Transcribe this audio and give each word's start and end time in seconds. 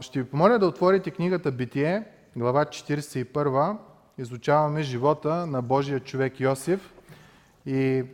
Ще 0.00 0.22
ви 0.22 0.30
помоля 0.30 0.58
да 0.58 0.66
отворите 0.66 1.10
книгата 1.10 1.52
Битие, 1.52 2.04
глава 2.36 2.64
41. 2.64 3.76
Изучаваме 4.18 4.82
живота 4.82 5.46
на 5.46 5.62
Божия 5.62 6.00
човек 6.00 6.40
Йосиф. 6.40 6.92
И 7.66 8.04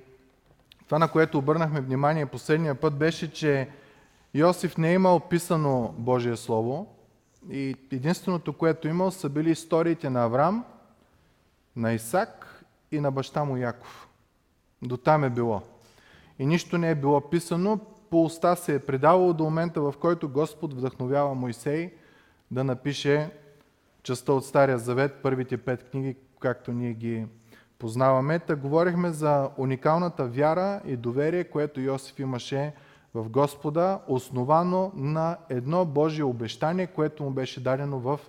това, 0.87 0.99
на 0.99 1.09
което 1.09 1.39
обърнахме 1.39 1.81
внимание 1.81 2.27
последния 2.27 2.75
път, 2.75 2.99
беше, 2.99 3.33
че 3.33 3.69
Йосиф 4.35 4.79
не 4.79 4.91
е 4.91 4.95
имал 4.95 5.21
писано 5.21 5.95
Божие 5.99 6.37
Слово. 6.37 6.95
И 7.51 7.77
единственото, 7.93 8.53
което 8.53 8.89
е 8.89 8.91
имал, 8.91 9.11
са 9.11 9.29
били 9.29 9.51
историите 9.51 10.11
на 10.11 10.25
Авраам, 10.25 10.65
на 11.77 11.93
Исак 11.93 12.65
и 12.93 13.01
на 13.01 13.11
баща 13.11 13.45
му 13.45 13.57
Яков. 13.57 14.09
До 14.83 14.97
там 14.97 15.25
е 15.25 15.31
било. 15.31 15.63
И 16.39 16.47
нищо 16.47 16.79
не 16.79 16.91
е 16.91 16.95
било 16.95 17.21
писано, 17.21 17.81
по 18.11 18.25
уста 18.25 18.57
се 18.57 18.75
е 18.75 18.79
предавало 18.79 19.33
до 19.33 19.45
момента, 19.45 19.81
в 19.81 19.95
който 20.01 20.29
Господ 20.29 20.75
вдъхновява 20.75 21.35
Моисей 21.35 21.93
да 22.51 22.65
напише 22.65 23.31
частта 24.03 24.33
от 24.33 24.45
Стария 24.45 24.79
Завет, 24.79 25.13
първите 25.23 25.57
пет 25.57 25.91
книги, 25.91 26.17
както 26.41 26.73
ние 26.73 26.93
ги 26.93 27.27
познаваме. 27.79 28.39
Та 28.39 28.57
говорихме 28.57 29.11
за 29.11 29.51
уникалната 29.57 30.25
вяра 30.25 30.81
и 30.87 30.97
доверие, 30.97 31.45
което 31.45 31.81
Йосиф 31.81 32.19
имаше 32.19 32.73
в 33.15 33.29
Господа, 33.29 34.01
основано 34.09 34.93
на 34.95 35.37
едно 35.49 35.85
Божие 35.85 36.25
обещание, 36.25 36.87
което 36.87 37.23
му 37.23 37.31
беше 37.31 37.63
дадено 37.63 37.99
в 37.99 38.21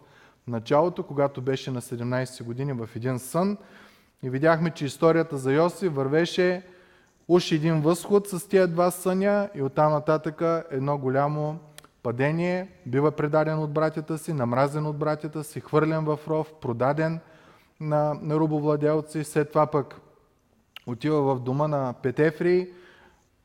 началото, 0.47 1.03
когато 1.03 1.41
беше 1.41 1.71
на 1.71 1.81
17 1.81 2.43
години 2.43 2.73
в 2.73 2.89
един 2.95 3.19
сън. 3.19 3.57
И 4.23 4.29
видяхме, 4.29 4.69
че 4.69 4.85
историята 4.85 5.37
за 5.37 5.53
Йосиф 5.53 5.93
вървеше 5.93 6.63
уж 7.27 7.51
един 7.51 7.81
възход 7.81 8.27
с 8.27 8.47
тия 8.47 8.67
два 8.67 8.91
съня 8.91 9.49
и 9.55 9.61
оттам 9.61 9.91
нататък 9.91 10.41
едно 10.71 10.97
голямо 10.97 11.59
падение, 12.03 12.67
бива 12.85 13.11
предаден 13.11 13.59
от 13.59 13.71
братята 13.71 14.17
си, 14.17 14.33
намразен 14.33 14.85
от 14.85 14.97
братята 14.97 15.43
си, 15.43 15.59
хвърлен 15.59 16.05
в 16.05 16.19
ров, 16.27 16.53
продаден 16.61 17.19
на, 17.79 18.13
на 18.21 18.35
рубовладелци, 18.35 19.23
след 19.23 19.49
това 19.49 19.67
пък 19.67 20.01
отива 20.87 21.35
в 21.35 21.39
дома 21.39 21.67
на 21.67 21.93
Петефри, 21.93 22.69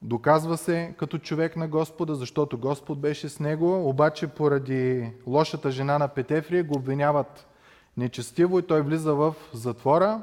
доказва 0.03 0.57
се 0.57 0.95
като 0.97 1.19
човек 1.19 1.57
на 1.57 1.69
Господа, 1.69 2.15
защото 2.15 2.59
Господ 2.59 3.01
беше 3.01 3.29
с 3.29 3.41
него, 3.41 3.89
обаче 3.89 4.27
поради 4.27 5.13
лошата 5.27 5.71
жена 5.71 5.99
на 5.99 6.09
Петефри 6.09 6.63
го 6.63 6.79
обвиняват 6.79 7.47
нечестиво 7.97 8.59
и 8.59 8.67
той 8.67 8.83
влиза 8.83 9.15
в 9.15 9.35
затвора, 9.53 10.23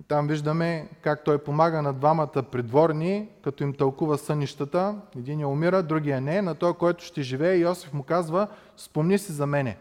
и 0.00 0.02
там 0.02 0.26
виждаме 0.26 0.88
как 1.02 1.24
той 1.24 1.38
помага 1.38 1.82
на 1.82 1.92
двамата 1.92 2.42
придворни, 2.52 3.28
като 3.44 3.64
им 3.64 3.74
тълкува 3.74 4.18
сънищата. 4.18 5.00
Един 5.18 5.40
я 5.40 5.48
умира, 5.48 5.82
другия 5.82 6.20
не. 6.20 6.42
На 6.42 6.54
той, 6.54 6.74
който 6.74 7.04
ще 7.04 7.22
живее, 7.22 7.58
Йосиф 7.58 7.92
му 7.92 8.02
казва, 8.02 8.48
спомни 8.76 9.18
си 9.18 9.32
за 9.32 9.46
мене. 9.46 9.76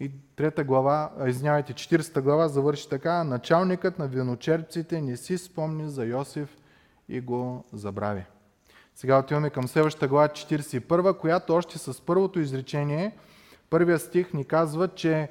И 0.00 0.10
трета 0.36 0.64
глава, 0.64 1.10
извинявайте, 1.26 1.72
40 1.72 2.20
глава 2.20 2.48
завърши 2.48 2.88
така. 2.88 3.24
Началникът 3.24 3.98
на 3.98 4.08
виночерпците 4.08 5.00
не 5.00 5.16
си 5.16 5.38
спомни 5.38 5.90
за 5.90 6.04
Йосиф 6.04 6.56
и 7.08 7.20
го 7.20 7.64
забрави. 7.72 8.24
Сега 8.94 9.18
отиваме 9.18 9.50
към 9.50 9.68
следващата 9.68 10.08
глава 10.08 10.28
41, 10.28 11.18
която 11.18 11.54
още 11.54 11.78
с 11.78 12.00
първото 12.00 12.40
изречение, 12.40 13.16
първия 13.70 13.98
стих 13.98 14.32
ни 14.32 14.44
казва, 14.44 14.88
че 14.88 15.28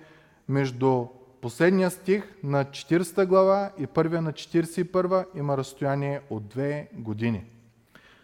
между 0.49 1.07
последния 1.43 1.91
стих 1.91 2.23
на 2.43 2.65
40 2.65 3.25
глава 3.25 3.71
и 3.77 3.87
първия 3.87 4.21
на 4.21 4.33
41 4.33 5.25
има 5.35 5.57
разстояние 5.57 6.21
от 6.29 6.47
две 6.47 6.87
години. 6.93 7.45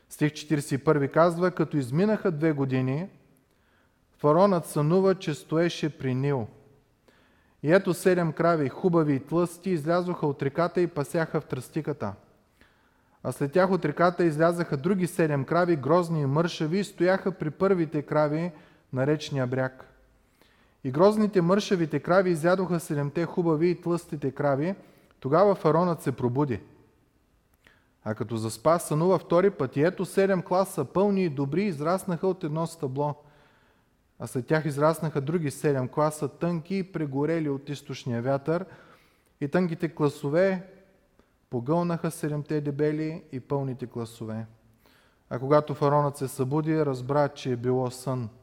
Стих 0.09 0.31
41 0.31 1.11
казва, 1.11 1.51
като 1.51 1.77
изминаха 1.77 2.31
две 2.31 2.51
години, 2.51 3.09
фаронът 4.17 4.65
сънува, 4.65 5.15
че 5.15 5.33
стоеше 5.33 5.97
при 5.97 6.15
Нил. 6.15 6.47
И 7.63 7.73
ето 7.73 7.93
седем 7.93 8.33
крави, 8.33 8.69
хубави 8.69 9.15
и 9.15 9.19
тлъсти, 9.19 9.69
излязоха 9.69 10.27
от 10.27 10.43
реката 10.43 10.81
и 10.81 10.87
пасяха 10.87 11.41
в 11.41 11.45
тръстиката. 11.45 12.13
А 13.23 13.31
след 13.31 13.51
тях 13.51 13.71
от 13.71 13.85
реката 13.85 14.23
излязаха 14.23 14.77
други 14.77 15.07
седем 15.07 15.45
крави, 15.45 15.75
грозни 15.75 16.21
и 16.21 16.25
мършави, 16.25 16.79
и 16.79 16.83
стояха 16.83 17.31
при 17.31 17.49
първите 17.49 18.01
крави 18.01 18.51
на 18.93 19.07
речния 19.07 19.47
бряг. 19.47 19.88
И 20.83 20.91
грозните 20.91 21.41
мършавите 21.41 21.99
крави 21.99 22.29
изядоха 22.29 22.79
седемте 22.79 23.25
хубави 23.25 23.69
и 23.69 23.81
тлъстите 23.81 24.31
крави. 24.31 24.75
Тогава 25.19 25.55
фаронът 25.55 26.01
се 26.01 26.11
пробуди. 26.11 26.59
А 28.03 28.15
като 28.15 28.37
заспа, 28.37 28.79
сънува 28.79 29.19
втори 29.19 29.49
път 29.49 29.77
и 29.77 29.81
ето 29.81 30.05
седем 30.05 30.41
класа, 30.41 30.85
пълни 30.85 31.23
и 31.23 31.29
добри, 31.29 31.63
израснаха 31.63 32.27
от 32.27 32.43
едно 32.43 32.67
стъбло. 32.67 33.15
А 34.19 34.27
след 34.27 34.47
тях 34.47 34.65
израснаха 34.65 35.21
други 35.21 35.51
седем 35.51 35.87
класа, 35.87 36.27
тънки 36.27 36.77
и 36.77 36.91
прегорели 36.91 37.49
от 37.49 37.69
източния 37.69 38.21
вятър. 38.21 38.65
И 39.41 39.47
тънките 39.47 39.95
класове 39.95 40.63
погълнаха 41.49 42.11
седемте 42.11 42.61
дебели 42.61 43.23
и 43.31 43.39
пълните 43.39 43.87
класове. 43.87 44.45
А 45.29 45.39
когато 45.39 45.73
фаронът 45.73 46.17
се 46.17 46.27
събуди, 46.27 46.85
разбра, 46.85 47.27
че 47.27 47.51
е 47.51 47.55
било 47.55 47.91
сън– 47.91 48.29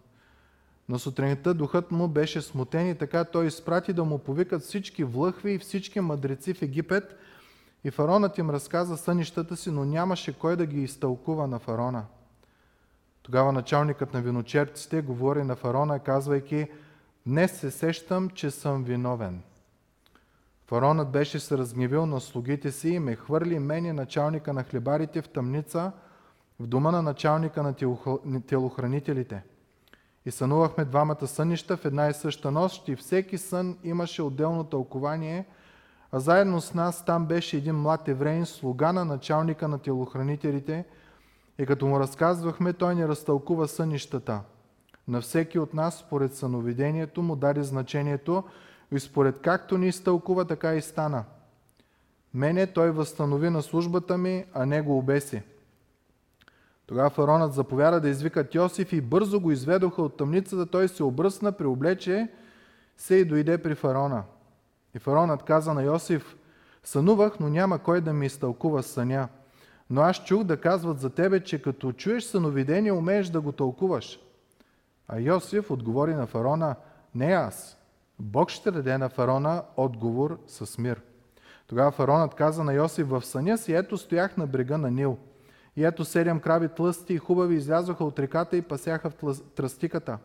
на 0.88 0.98
сутринта 0.98 1.54
духът 1.54 1.90
му 1.90 2.08
беше 2.08 2.42
смутен 2.42 2.88
и 2.88 2.94
така 2.94 3.24
той 3.24 3.46
изпрати 3.46 3.92
да 3.92 4.04
му 4.04 4.18
повикат 4.18 4.62
всички 4.62 5.04
влъхви 5.04 5.52
и 5.52 5.58
всички 5.58 6.00
мъдреци 6.00 6.54
в 6.54 6.62
Египет. 6.62 7.16
И 7.84 7.90
фаронът 7.90 8.38
им 8.38 8.50
разказа 8.50 8.96
сънищата 8.96 9.56
си, 9.56 9.70
но 9.70 9.84
нямаше 9.84 10.38
кой 10.38 10.56
да 10.56 10.66
ги 10.66 10.82
изтълкува 10.82 11.46
на 11.46 11.58
фарона. 11.58 12.04
Тогава 13.22 13.52
началникът 13.52 14.14
на 14.14 14.20
виночерпците 14.20 15.02
говори 15.02 15.44
на 15.44 15.56
фарона, 15.56 15.98
казвайки, 15.98 16.68
днес 17.26 17.60
се 17.60 17.70
сещам, 17.70 18.30
че 18.30 18.50
съм 18.50 18.84
виновен. 18.84 19.42
Фаронът 20.66 21.10
беше 21.10 21.40
се 21.40 21.58
разгневил 21.58 22.06
на 22.06 22.20
слугите 22.20 22.72
си 22.72 22.88
и 22.88 22.98
ме 22.98 23.16
хвърли 23.16 23.58
мен 23.58 23.84
и 23.84 23.92
началника 23.92 24.52
на 24.52 24.64
хлебарите 24.64 25.22
в 25.22 25.28
тъмница, 25.28 25.92
в 26.60 26.66
дома 26.66 26.90
на 26.90 27.02
началника 27.02 27.62
на 28.24 28.42
телохранителите– 28.46 29.42
и 30.26 30.30
сънувахме 30.30 30.84
двамата 30.84 31.26
сънища 31.26 31.76
в 31.76 31.84
една 31.84 32.08
и 32.08 32.14
съща 32.14 32.50
нощ 32.50 32.88
и 32.88 32.96
всеки 32.96 33.38
сън 33.38 33.78
имаше 33.84 34.22
отделно 34.22 34.64
тълкование, 34.64 35.46
а 36.12 36.18
заедно 36.18 36.60
с 36.60 36.74
нас 36.74 37.04
там 37.04 37.26
беше 37.26 37.56
един 37.56 37.74
млад 37.74 38.08
евреин, 38.08 38.46
слуга 38.46 38.92
на 38.92 39.04
началника 39.04 39.68
на 39.68 39.78
телохранителите 39.78 40.84
и 41.58 41.66
като 41.66 41.86
му 41.86 42.00
разказвахме, 42.00 42.72
той 42.72 42.94
ни 42.94 43.08
разтълкува 43.08 43.66
сънищата. 43.66 44.40
На 45.08 45.20
всеки 45.20 45.58
от 45.58 45.74
нас, 45.74 45.98
според 45.98 46.34
съновидението, 46.34 47.22
му 47.22 47.36
даде 47.36 47.62
значението 47.62 48.44
и 48.92 49.00
според 49.00 49.40
както 49.42 49.78
ни 49.78 49.88
изтълкува, 49.88 50.44
така 50.44 50.74
и 50.74 50.82
стана. 50.82 51.24
Мене 52.34 52.66
той 52.66 52.90
възстанови 52.90 53.50
на 53.50 53.62
службата 53.62 54.18
ми, 54.18 54.44
а 54.54 54.66
не 54.66 54.82
го 54.82 54.98
обеси. 54.98 55.42
Тогава 56.86 57.10
фаронът 57.10 57.52
заповяда 57.52 58.00
да 58.00 58.08
извикат 58.08 58.54
Йосиф 58.54 58.92
и 58.92 59.00
бързо 59.00 59.40
го 59.40 59.52
изведоха 59.52 60.02
от 60.02 60.16
тъмницата. 60.16 60.66
Той 60.66 60.88
се 60.88 61.02
обръсна, 61.02 61.52
преоблече 61.52 62.28
се 62.96 63.14
и 63.14 63.24
дойде 63.24 63.62
при 63.62 63.74
фарона. 63.74 64.22
И 64.94 64.98
фаронът 64.98 65.42
каза 65.42 65.74
на 65.74 65.82
Йосиф, 65.82 66.36
сънувах, 66.84 67.40
но 67.40 67.48
няма 67.48 67.78
кой 67.78 68.00
да 68.00 68.12
ми 68.12 68.26
изтълкува 68.26 68.82
съня. 68.82 69.28
Но 69.90 70.00
аз 70.00 70.24
чух 70.24 70.44
да 70.44 70.60
казват 70.60 71.00
за 71.00 71.10
тебе, 71.10 71.44
че 71.44 71.62
като 71.62 71.92
чуеш 71.92 72.24
съновидение, 72.24 72.92
умееш 72.92 73.28
да 73.28 73.40
го 73.40 73.52
тълкуваш. 73.52 74.20
А 75.08 75.20
Йосиф 75.20 75.70
отговори 75.70 76.14
на 76.14 76.26
фарона, 76.26 76.76
не 77.14 77.26
аз. 77.26 77.78
Бог 78.18 78.50
ще 78.50 78.70
даде 78.70 78.98
на 78.98 79.08
фарона 79.08 79.62
отговор 79.76 80.38
с 80.46 80.78
мир. 80.78 81.02
Тогава 81.66 81.90
фаронът 81.90 82.34
каза 82.34 82.64
на 82.64 82.74
Йосиф 82.74 83.08
в 83.08 83.24
съня 83.24 83.58
си, 83.58 83.74
ето 83.74 83.98
стоях 83.98 84.36
на 84.36 84.46
брега 84.46 84.78
на 84.78 84.90
Нил– 84.90 85.18
и 85.76 85.84
ето 85.84 86.04
седем 86.04 86.40
крави 86.40 86.68
тлъсти 86.68 87.14
и 87.14 87.18
хубави 87.18 87.54
излязоха 87.54 88.04
от 88.04 88.18
реката 88.18 88.56
и 88.56 88.62
пасяха 88.62 89.10
в 89.10 89.40
тръстиката. 89.54 90.18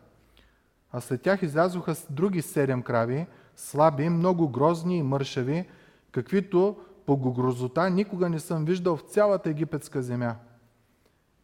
А 0.92 1.00
след 1.00 1.22
тях 1.22 1.42
излязоха 1.42 1.94
други 2.10 2.42
седем 2.42 2.82
крави, 2.82 3.26
слаби, 3.56 4.08
много 4.08 4.48
грозни 4.48 4.98
и 4.98 5.02
мършави, 5.02 5.68
каквито 6.12 6.76
по 7.06 7.16
грозота 7.16 7.90
никога 7.90 8.28
не 8.28 8.40
съм 8.40 8.64
виждал 8.64 8.96
в 8.96 9.02
цялата 9.02 9.50
египетска 9.50 10.02
земя. 10.02 10.36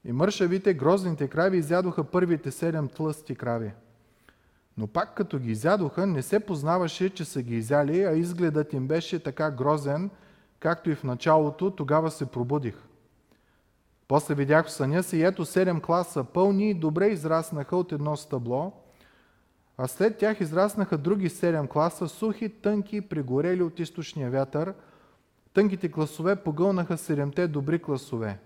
И 0.05 0.12
мършавите, 0.12 0.75
грозните 0.75 1.29
крави 1.29 1.59
изядоха 1.59 2.05
първите 2.05 2.50
седем 2.50 2.88
тлъсти 2.88 3.35
крави. 3.35 3.73
Но 4.77 4.87
пак 4.87 5.15
като 5.15 5.38
ги 5.38 5.50
изядоха, 5.50 6.06
не 6.06 6.23
се 6.23 6.41
познаваше, 6.41 7.11
че 7.11 7.25
са 7.25 7.43
ги 7.43 7.56
изяли, 7.56 8.03
а 8.03 8.12
изгледът 8.12 8.73
им 8.73 8.88
беше 8.88 9.23
така 9.23 9.50
грозен, 9.50 10.11
както 10.61 10.91
и 10.91 10.94
в 10.94 11.05
началото, 11.05 11.71
тогава 11.71 12.11
се 12.11 12.27
пробудих. 12.27 12.88
После 14.08 14.34
видях 14.34 14.66
в 14.66 14.70
съня 14.70 15.02
си, 15.02 15.22
ето 15.22 15.44
седем 15.44 15.81
класа 15.81 16.25
пълни 16.25 16.70
и 16.70 16.75
добре 16.75 17.06
израснаха 17.06 17.76
от 17.76 17.93
едно 17.93 18.16
стъбло, 18.16 18.72
а 19.78 19.88
след 19.88 20.19
тях 20.19 20.40
израснаха 20.40 20.99
други 20.99 21.28
седем 21.28 21.66
класа, 21.66 22.08
сухи, 22.08 22.49
тънки, 22.49 23.00
пригорели 23.00 23.62
от 23.62 23.78
източния 23.78 24.31
вятър. 24.31 24.75
Тънките 25.55 25.93
класове 25.93 26.37
погълнаха 26.37 26.99
седемте 26.99 27.49
добри 27.49 27.78
класове. 27.82 28.38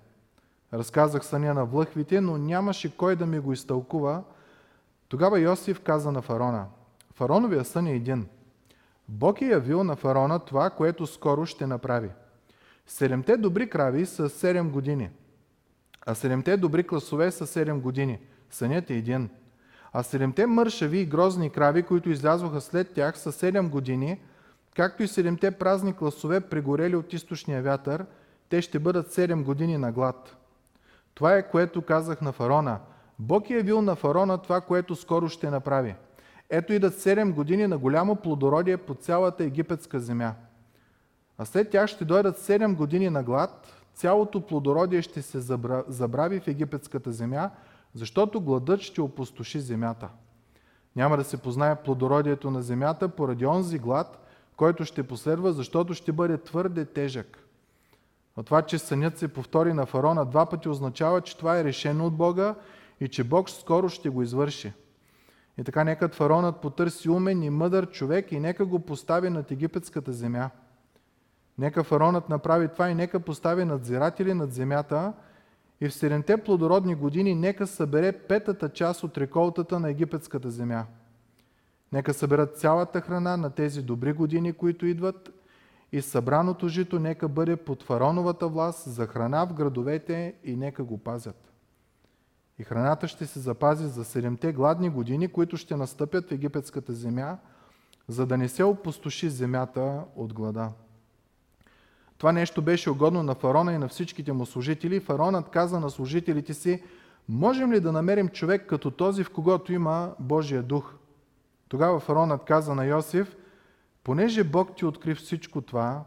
Разказах 0.72 1.24
съня 1.24 1.54
на 1.54 1.64
влъхвите, 1.64 2.20
но 2.20 2.38
нямаше 2.38 2.96
кой 2.96 3.16
да 3.16 3.26
ми 3.26 3.38
го 3.38 3.52
изтълкува. 3.52 4.22
Тогава 5.08 5.40
Йосиф 5.40 5.80
каза 5.80 6.12
на 6.12 6.22
фараона, 6.22 6.66
фароновия 7.14 7.64
сън 7.64 7.86
е 7.86 7.92
един. 7.92 8.26
Бог 9.08 9.42
е 9.42 9.46
явил 9.46 9.84
на 9.84 9.96
фараона 9.96 10.38
това, 10.38 10.70
което 10.70 11.06
скоро 11.06 11.46
ще 11.46 11.66
направи. 11.66 12.10
Седемте 12.86 13.36
добри 13.36 13.70
крави 13.70 14.06
са 14.06 14.28
7 14.28 14.70
години, 14.70 15.10
а 16.06 16.14
седемте 16.14 16.56
добри 16.56 16.86
класове 16.86 17.30
са 17.30 17.46
7 17.46 17.80
години. 17.80 18.18
Сънят 18.50 18.90
е 18.90 18.94
един. 18.94 19.30
А 19.92 20.02
седемте 20.02 20.46
мършави 20.46 20.98
и 20.98 21.06
грозни 21.06 21.50
крави, 21.50 21.82
които 21.82 22.10
излязоха 22.10 22.60
след 22.60 22.94
тях, 22.94 23.18
са 23.18 23.32
7 23.32 23.68
години, 23.68 24.20
както 24.76 25.02
и 25.02 25.08
седемте 25.08 25.50
празни 25.50 25.96
класове, 25.96 26.40
пригорели 26.40 26.96
от 26.96 27.12
източния 27.12 27.62
вятър, 27.62 28.06
те 28.48 28.62
ще 28.62 28.78
бъдат 28.78 29.14
7 29.14 29.42
години 29.42 29.78
на 29.78 29.92
глад. 29.92 30.36
Това 31.14 31.34
е 31.34 31.50
което 31.50 31.82
казах 31.82 32.20
на 32.20 32.32
фарона. 32.32 32.78
Бог 33.18 33.50
е 33.50 33.54
явил 33.54 33.82
на 33.82 33.96
фарона 33.96 34.38
това, 34.38 34.60
което 34.60 34.96
скоро 34.96 35.28
ще 35.28 35.50
направи. 35.50 35.94
Ето 36.50 36.72
идат 36.72 36.94
7 36.94 37.32
години 37.32 37.66
на 37.66 37.78
голямо 37.78 38.16
плодородие 38.16 38.76
по 38.76 38.94
цялата 38.94 39.44
египетска 39.44 40.00
земя. 40.00 40.34
А 41.38 41.44
след 41.44 41.70
тях 41.70 41.86
ще 41.86 42.04
дойдат 42.04 42.38
7 42.38 42.74
години 42.74 43.10
на 43.10 43.22
глад, 43.22 43.81
цялото 43.94 44.40
плодородие 44.40 45.02
ще 45.02 45.22
се 45.22 45.40
забрави 45.88 46.40
в 46.40 46.48
египетската 46.48 47.12
земя, 47.12 47.50
защото 47.94 48.40
гладът 48.40 48.80
ще 48.80 49.00
опустоши 49.00 49.60
земята. 49.60 50.08
Няма 50.96 51.16
да 51.16 51.24
се 51.24 51.36
познае 51.36 51.82
плодородието 51.82 52.50
на 52.50 52.62
земята 52.62 53.08
поради 53.08 53.46
онзи 53.46 53.78
глад, 53.78 54.18
който 54.56 54.84
ще 54.84 55.02
последва, 55.02 55.52
защото 55.52 55.94
ще 55.94 56.12
бъде 56.12 56.38
твърде 56.38 56.84
тежък. 56.84 57.38
Но 58.36 58.42
това, 58.42 58.62
че 58.62 58.78
сънят 58.78 59.18
се 59.18 59.28
повтори 59.28 59.72
на 59.72 59.86
фарона 59.86 60.24
два 60.24 60.46
пъти 60.46 60.68
означава, 60.68 61.20
че 61.20 61.36
това 61.36 61.58
е 61.58 61.64
решено 61.64 62.06
от 62.06 62.16
Бога 62.16 62.54
и 63.00 63.08
че 63.08 63.24
Бог 63.24 63.50
скоро 63.50 63.88
ще 63.88 64.08
го 64.08 64.22
извърши. 64.22 64.72
И 65.58 65.64
така 65.64 65.84
нека 65.84 66.08
фаронът 66.08 66.60
потърси 66.60 67.10
умен 67.10 67.42
и 67.42 67.50
мъдър 67.50 67.90
човек 67.90 68.32
и 68.32 68.40
нека 68.40 68.66
го 68.66 68.78
постави 68.78 69.30
над 69.30 69.50
египетската 69.50 70.12
земя. 70.12 70.50
Нека 71.58 71.84
фаронът 71.84 72.28
направи 72.28 72.68
това 72.68 72.90
и 72.90 72.94
нека 72.94 73.20
постави 73.20 73.64
надзиратели 73.64 74.34
над 74.34 74.52
земята 74.52 75.12
и 75.80 75.88
в 75.88 75.94
седемте 75.94 76.36
плодородни 76.36 76.94
години 76.94 77.34
нека 77.34 77.66
събере 77.66 78.12
петата 78.12 78.68
част 78.68 79.04
от 79.04 79.18
реколтата 79.18 79.80
на 79.80 79.90
египетската 79.90 80.50
земя. 80.50 80.86
Нека 81.92 82.14
съберат 82.14 82.58
цялата 82.58 83.00
храна 83.00 83.36
на 83.36 83.50
тези 83.50 83.82
добри 83.82 84.12
години, 84.12 84.52
които 84.52 84.86
идват 84.86 85.30
и 85.92 86.02
събраното 86.02 86.68
жито 86.68 86.98
нека 86.98 87.28
бъде 87.28 87.56
под 87.56 87.82
фароновата 87.82 88.48
власт 88.48 88.90
за 88.90 89.06
храна 89.06 89.44
в 89.44 89.54
градовете 89.54 90.34
и 90.44 90.56
нека 90.56 90.84
го 90.84 90.98
пазят. 90.98 91.52
И 92.58 92.64
храната 92.64 93.08
ще 93.08 93.26
се 93.26 93.40
запази 93.40 93.86
за 93.86 94.04
седемте 94.04 94.52
гладни 94.52 94.90
години, 94.90 95.28
които 95.28 95.56
ще 95.56 95.76
настъпят 95.76 96.28
в 96.28 96.32
египетската 96.32 96.92
земя, 96.92 97.38
за 98.08 98.26
да 98.26 98.38
не 98.38 98.48
се 98.48 98.64
опустоши 98.64 99.30
земята 99.30 100.04
от 100.16 100.34
глада. 100.34 100.70
Това 102.22 102.32
нещо 102.32 102.62
беше 102.62 102.90
угодно 102.90 103.22
на 103.22 103.34
фарона 103.34 103.72
и 103.72 103.78
на 103.78 103.88
всичките 103.88 104.32
му 104.32 104.46
служители. 104.46 105.00
Фаронът 105.00 105.48
каза 105.48 105.80
на 105.80 105.90
служителите 105.90 106.54
си, 106.54 106.82
можем 107.28 107.72
ли 107.72 107.80
да 107.80 107.92
намерим 107.92 108.28
човек 108.28 108.66
като 108.66 108.90
този, 108.90 109.24
в 109.24 109.30
когото 109.30 109.72
има 109.72 110.14
Божия 110.18 110.62
дух? 110.62 110.94
Тогава 111.68 112.00
фаронът 112.00 112.44
каза 112.44 112.74
на 112.74 112.84
Йосиф, 112.84 113.36
понеже 114.04 114.44
Бог 114.44 114.76
ти 114.76 114.84
откри 114.84 115.14
всичко 115.14 115.60
това, 115.60 116.04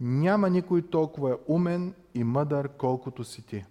няма 0.00 0.50
никой 0.50 0.82
толкова 0.82 1.38
умен 1.46 1.94
и 2.14 2.24
мъдър, 2.24 2.68
колкото 2.68 3.24
си 3.24 3.46
ти. 3.46 3.64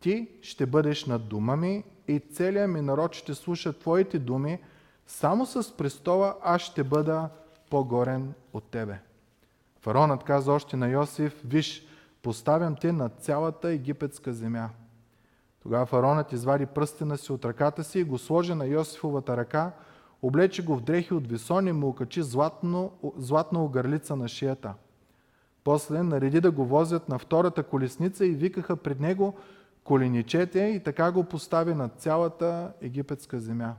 Ти 0.00 0.28
ще 0.42 0.66
бъдеш 0.66 1.06
над 1.06 1.28
дома 1.28 1.56
ми 1.56 1.84
и 2.08 2.20
целият 2.20 2.70
ми 2.70 2.80
народ 2.80 3.14
ще 3.14 3.34
слуша 3.34 3.72
твоите 3.72 4.18
думи, 4.18 4.58
само 5.06 5.46
с 5.46 5.76
престола 5.76 6.36
аз 6.42 6.62
ще 6.62 6.84
бъда 6.84 7.28
по-горен 7.70 8.34
от 8.52 8.64
тебе. 8.64 8.98
Фаронът 9.80 10.24
каза 10.24 10.52
още 10.52 10.76
на 10.76 10.88
Йосиф, 10.88 11.42
виж, 11.44 11.86
поставям 12.22 12.76
те 12.76 12.92
на 12.92 13.08
цялата 13.08 13.70
египетска 13.70 14.32
земя. 14.32 14.68
Тогава 15.62 15.86
фаронът 15.86 16.32
извади 16.32 16.66
пръстена 16.66 17.18
си 17.18 17.32
от 17.32 17.44
ръката 17.44 17.84
си 17.84 17.98
и 17.98 18.04
го 18.04 18.18
сложи 18.18 18.54
на 18.54 18.66
Йосифовата 18.66 19.36
ръка, 19.36 19.72
облече 20.22 20.64
го 20.64 20.76
в 20.76 20.80
дрехи 20.80 21.14
от 21.14 21.26
висон 21.26 21.66
и 21.66 21.72
му 21.72 21.88
окачи 21.88 22.22
златно, 22.22 22.92
златна 23.16 23.64
огърлица 23.64 24.16
на 24.16 24.28
шията. 24.28 24.74
После 25.64 26.02
нареди 26.02 26.40
да 26.40 26.50
го 26.50 26.64
возят 26.64 27.08
на 27.08 27.18
втората 27.18 27.62
колесница 27.62 28.26
и 28.26 28.30
викаха 28.30 28.76
пред 28.76 29.00
него 29.00 29.34
коленичете 29.84 30.60
и 30.60 30.82
така 30.82 31.12
го 31.12 31.24
постави 31.24 31.74
на 31.74 31.88
цялата 31.88 32.72
египетска 32.80 33.40
земя. 33.40 33.74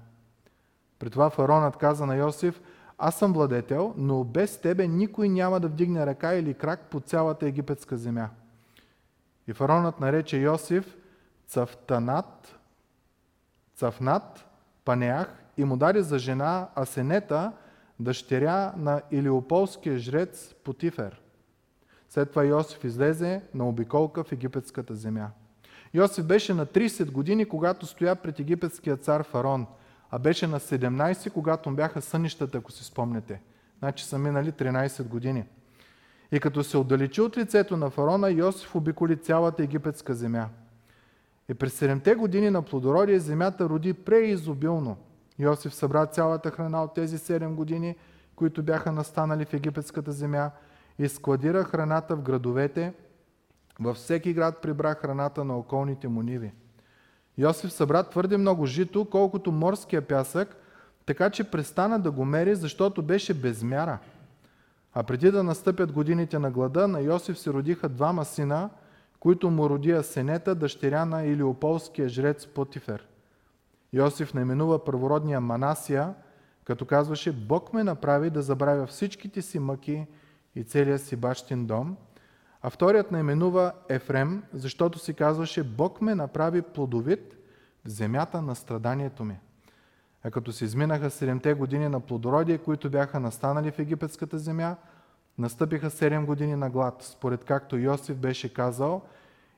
При 1.00 1.10
това 1.10 1.30
фаронът 1.30 1.78
каза 1.78 2.06
на 2.06 2.16
Йосиф, 2.16 2.62
аз 3.04 3.16
съм 3.16 3.34
владетел, 3.34 3.94
но 3.98 4.24
без 4.24 4.58
тебе 4.58 4.88
никой 4.88 5.30
няма 5.30 5.60
да 5.60 5.68
вдигне 5.68 6.06
ръка 6.06 6.34
или 6.34 6.54
крак 6.54 6.80
по 6.80 7.00
цялата 7.00 7.48
египетска 7.48 7.98
земя. 7.98 8.30
И 9.48 9.54
фаронът 9.54 10.00
нарече 10.00 10.38
Йосиф 10.38 10.98
Цавтанат, 11.48 12.60
Цавнат, 13.76 14.46
Панеах 14.86 15.44
и 15.58 15.64
му 15.64 15.78
даде 15.78 16.02
за 16.02 16.20
жена 16.20 16.68
Асенета, 16.76 17.52
дъщеря 18.00 18.74
на 18.78 19.02
Илиополския 19.12 19.98
жрец 19.98 20.54
Потифер. 20.64 21.22
След 22.10 22.30
това 22.30 22.44
Йосиф 22.44 22.84
излезе 22.84 23.42
на 23.54 23.68
обиколка 23.70 24.24
в 24.24 24.32
египетската 24.32 24.96
земя. 24.96 25.30
Йосиф 25.94 26.26
беше 26.26 26.54
на 26.54 26.66
30 26.66 27.12
години, 27.12 27.46
когато 27.46 27.86
стоя 27.86 28.16
пред 28.16 28.40
египетския 28.40 28.98
цар 28.98 29.24
Фарон– 29.24 29.68
а 30.12 30.20
беше 30.20 30.48
на 30.48 30.60
17, 30.60 31.32
когато 31.32 31.70
му 31.70 31.76
бяха 31.76 32.02
сънищата, 32.02 32.58
ако 32.58 32.72
си 32.72 32.84
спомняте. 32.84 33.42
Значи 33.80 34.06
са 34.06 34.18
минали 34.18 34.52
13 34.52 35.04
години. 35.04 35.46
И 36.32 36.40
като 36.40 36.64
се 36.64 36.78
отдалечи 36.78 37.22
от 37.22 37.38
лицето 37.38 37.78
на 37.78 37.90
фарона, 37.90 38.30
Йосиф 38.30 38.76
обиколи 38.76 39.18
цялата 39.18 39.64
египетска 39.64 40.14
земя. 40.14 40.50
И 41.50 41.54
през 41.54 41.80
7 41.80 42.16
години 42.16 42.50
на 42.50 42.62
плодородие 42.62 43.20
земята 43.20 43.70
роди 43.70 43.94
преизобилно. 43.94 44.98
Йосиф 45.40 45.74
събра 45.74 46.06
цялата 46.06 46.52
храна 46.52 46.84
от 46.84 46.94
тези 46.94 47.18
7 47.18 47.54
години, 47.54 47.96
които 48.36 48.64
бяха 48.64 48.92
настанали 48.92 49.46
в 49.46 49.54
египетската 49.54 50.12
земя 50.12 50.52
и 51.00 51.10
складира 51.10 51.64
храната 51.64 52.16
в 52.16 52.22
градовете. 52.22 52.94
Във 53.80 53.98
всеки 53.98 54.34
град 54.34 54.62
прибра 54.62 54.96
храната 54.96 55.44
на 55.44 55.58
околните 55.58 56.08
му 56.08 56.22
ниви. 56.22 56.52
Йосиф 57.38 57.72
събра 57.72 58.04
твърде 58.04 58.38
много 58.38 58.66
жито, 58.66 59.06
колкото 59.06 59.52
морския 59.52 60.02
пясък, 60.02 60.56
така 61.06 61.30
че 61.30 61.44
престана 61.44 62.00
да 62.00 62.12
го 62.12 62.26
мери, 62.26 62.56
защото 62.56 63.02
беше 63.02 63.34
без 63.34 63.64
мяра. 63.64 64.00
А 64.94 65.04
преди 65.04 65.32
да 65.32 65.44
настъпят 65.44 65.92
годините 65.92 66.40
на 66.40 66.52
глада, 66.52 66.88
на 66.88 67.02
Йосиф 67.02 67.40
се 67.40 67.54
родиха 67.54 67.90
двама 67.90 68.26
сина, 68.26 68.70
които 69.20 69.50
му 69.50 69.70
роди 69.70 69.92
Асенета, 69.92 70.56
дъщеря 70.56 71.06
на 71.06 71.26
Илиополския 71.26 72.10
жрец 72.10 72.48
Потифер. 72.48 73.08
Йосиф 73.94 74.34
наименува 74.34 74.86
първородния 74.86 75.42
Манасия, 75.42 76.14
като 76.64 76.86
казваше, 76.86 77.32
Бог 77.32 77.74
ме 77.74 77.84
направи 77.84 78.30
да 78.30 78.42
забравя 78.42 78.88
всичките 78.88 79.42
си 79.42 79.60
мъки 79.60 80.06
и 80.56 80.64
целия 80.64 81.00
си 81.00 81.16
бащин 81.16 81.66
дом– 81.66 81.98
а 82.62 82.70
вторият 82.70 83.12
наименува 83.12 83.72
Ефрем, 83.90 84.44
защото 84.54 85.00
си 85.00 85.14
казваше, 85.14 85.64
Бог 85.64 86.02
ме 86.02 86.16
направи 86.16 86.62
плодовит 86.62 87.38
в 87.86 87.90
земята 87.90 88.42
на 88.42 88.56
страданието 88.56 89.24
ми. 89.24 89.40
А 90.24 90.32
като 90.32 90.52
се 90.52 90.66
изминаха 90.66 91.10
седемте 91.10 91.54
години 91.54 91.90
на 91.90 92.00
плодородие, 92.00 92.58
които 92.58 92.90
бяха 92.90 93.20
настанали 93.20 93.72
в 93.72 93.80
египетската 93.80 94.40
земя, 94.40 94.76
настъпиха 95.38 95.90
седем 95.90 96.26
години 96.26 96.56
на 96.56 96.70
глад, 96.70 96.96
според 97.04 97.44
както 97.44 97.78
Йосиф 97.78 98.18
беше 98.18 98.54
казал, 98.54 99.02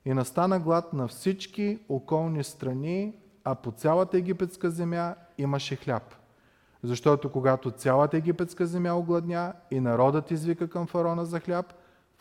и 0.05 0.13
настана 0.13 0.59
глад 0.59 0.93
на 0.93 1.07
всички 1.07 1.79
околни 1.89 2.43
страни, 2.43 3.15
а 3.43 3.55
по 3.55 3.71
цялата 3.71 4.17
египетска 4.17 4.69
земя 4.69 5.15
имаше 5.37 5.75
хляб. 5.75 6.03
Защото 6.83 7.31
когато 7.31 7.71
цялата 7.71 8.17
египетска 8.17 8.65
земя 8.65 8.93
огладня 8.93 9.53
и 9.71 9.79
народът 9.79 10.31
извика 10.31 10.69
към 10.69 10.87
фарона 10.87 11.25
за 11.25 11.39
хляб, 11.39 11.73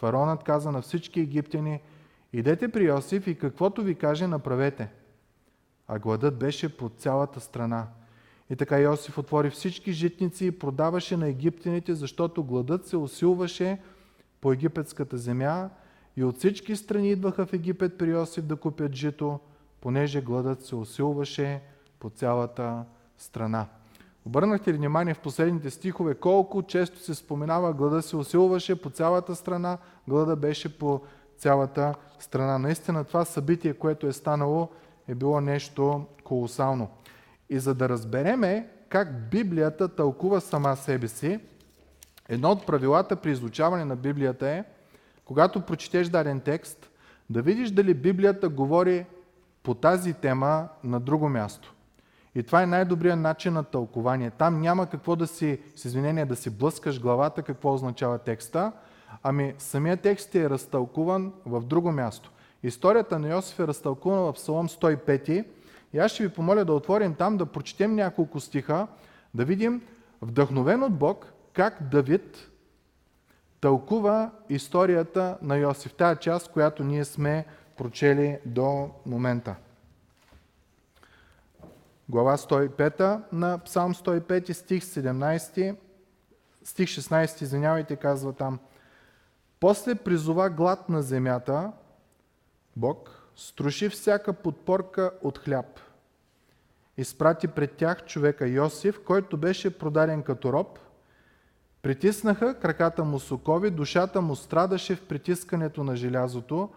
Фаронът 0.03 0.45
каза 0.45 0.73
на 0.73 0.83
всички 0.83 1.21
египтяни, 1.21 1.81
идете 2.33 2.69
при 2.69 2.85
Йосиф 2.85 3.27
и 3.27 3.39
каквото 3.39 3.83
ви 3.83 3.95
каже, 3.95 4.27
направете. 4.27 4.89
А 5.89 5.99
гладът 5.99 6.39
беше 6.39 6.77
по 6.77 6.89
цялата 6.89 7.41
страна. 7.41 7.87
И 8.51 8.57
така 8.57 8.79
Йосиф 8.79 9.19
отвори 9.19 9.51
всички 9.51 9.93
житници 9.93 10.47
и 10.47 10.59
продаваше 10.59 11.17
на 11.17 11.29
египтяните, 11.29 11.95
защото 11.95 12.45
гладът 12.45 12.87
се 12.87 12.97
усилваше 12.97 13.81
по 14.41 14.53
египетската 14.53 15.19
земя 15.19 15.71
и 16.17 16.25
от 16.25 16.37
всички 16.37 16.77
страни 16.77 17.11
идваха 17.11 17.47
в 17.47 17.53
Египет 17.53 17.99
при 17.99 18.11
Йосиф 18.11 18.45
да 18.45 18.57
купят 18.57 18.95
жито, 18.95 19.41
понеже 19.81 20.21
гладът 20.21 20.65
се 20.65 20.77
усилваше 20.77 21.63
по 21.99 22.11
цялата 22.11 22.85
страна. 23.19 23.67
Обърнахте 24.27 24.73
ли 24.73 24.77
внимание 24.77 25.15
в 25.15 25.21
последните 25.21 25.71
стихове 25.71 26.15
колко 26.15 26.63
често 26.63 26.99
се 26.99 27.15
споменава 27.15 27.73
глада 27.73 28.03
се 28.03 28.17
усилваше 28.17 28.83
по 28.83 28.91
цялата 28.91 29.35
страна, 29.35 29.79
глада 30.09 30.37
беше 30.37 30.79
по 30.79 31.01
цялата 31.39 31.95
страна. 32.19 32.59
Наистина 32.59 33.05
това 33.05 33.25
събитие, 33.25 33.75
което 33.75 34.07
е 34.07 34.13
станало, 34.13 34.69
е 35.09 35.15
било 35.15 35.41
нещо 35.41 36.05
колосално. 36.25 36.89
И 37.51 37.59
за 37.59 37.75
да 37.75 37.89
разбереме 37.89 38.69
как 38.89 39.31
Библията 39.31 39.89
тълкува 39.89 40.41
сама 40.41 40.77
себе 40.77 41.09
си, 41.09 41.41
едно 42.29 42.51
от 42.51 42.67
правилата 42.67 43.17
при 43.17 43.31
изучаване 43.31 43.85
на 43.85 43.97
Библията 43.97 44.49
е, 44.49 44.65
когато 45.25 45.61
прочетеш 45.61 46.09
даден 46.09 46.41
текст, 46.41 46.91
да 47.31 47.43
видиш 47.43 47.71
дали 47.71 47.95
Библията 47.95 48.49
говори 48.49 49.07
по 49.63 49.75
тази 49.75 50.13
тема 50.13 50.69
на 50.85 51.01
друго 51.01 51.29
място. 51.29 51.72
И 52.35 52.43
това 52.43 52.63
е 52.63 52.67
най-добрият 52.67 53.19
начин 53.19 53.53
на 53.53 53.65
тълкование. 53.65 54.31
Там 54.31 54.61
няма 54.61 54.87
какво 54.87 55.17
да 55.17 55.27
си, 55.27 55.59
с 55.77 55.85
извинение, 55.85 56.25
да 56.25 56.37
си 56.37 56.51
блъскаш 56.51 57.01
главата, 57.01 57.43
какво 57.43 57.75
означава 57.75 58.19
текста, 58.19 58.73
ами 59.23 59.55
самият 59.59 60.01
текст 60.01 60.35
е 60.35 60.51
разтълкуван 60.51 61.33
в 61.47 61.61
друго 61.61 61.93
място. 61.93 62.31
Историята 62.63 63.19
на 63.19 63.29
Йосиф 63.29 63.59
е 63.59 63.67
разтълкувана 63.67 64.23
в 64.23 64.33
Псалом 64.33 64.69
105 64.69 65.45
и 65.93 65.99
аз 65.99 66.13
ще 66.13 66.23
ви 66.23 66.35
помоля 66.35 66.65
да 66.65 66.73
отворим 66.73 67.15
там, 67.15 67.37
да 67.37 67.47
прочетем 67.47 67.95
няколко 67.95 68.41
стиха, 68.41 68.87
да 69.35 69.45
видим 69.45 69.83
вдъхновен 70.23 70.83
от 70.83 70.95
Бог 70.95 71.33
как 71.53 71.83
Давид 71.91 72.51
тълкува 73.61 74.31
историята 74.49 75.39
на 75.43 75.57
Йосиф. 75.57 75.95
Тая 75.95 76.17
част, 76.17 76.53
която 76.53 76.85
ние 76.85 77.05
сме 77.05 77.45
прочели 77.77 78.39
до 78.47 78.91
момента. 79.07 79.55
Глава 82.13 82.37
105 82.37 83.21
на 83.33 83.59
Псалм 83.59 83.95
105, 83.95 84.53
стих 84.53 84.85
17, 84.85 85.77
стих 86.65 86.89
16, 86.89 87.43
извинявайте, 87.43 87.97
казва 87.97 88.33
там. 88.33 88.59
После 89.61 89.95
призова 89.95 90.51
глад 90.51 90.89
на 90.89 91.03
земята, 91.03 91.73
Бог, 92.77 93.29
струши 93.37 93.89
всяка 93.89 94.33
подпорка 94.33 95.11
от 95.23 95.39
хляб. 95.39 95.81
Изпрати 96.97 97.49
пред 97.49 97.77
тях 97.77 98.05
човека 98.05 98.47
Йосиф, 98.49 99.05
който 99.05 99.37
беше 99.37 99.79
продаден 99.79 100.23
като 100.23 100.53
роб. 100.53 100.79
Притиснаха 101.83 102.59
краката 102.59 103.05
му 103.05 103.19
сокови, 103.19 103.71
душата 103.71 104.21
му 104.21 104.37
страдаше 104.37 104.97
в 104.97 105.07
притискането 105.07 105.85
на 105.85 105.97
желязото, 105.97 106.69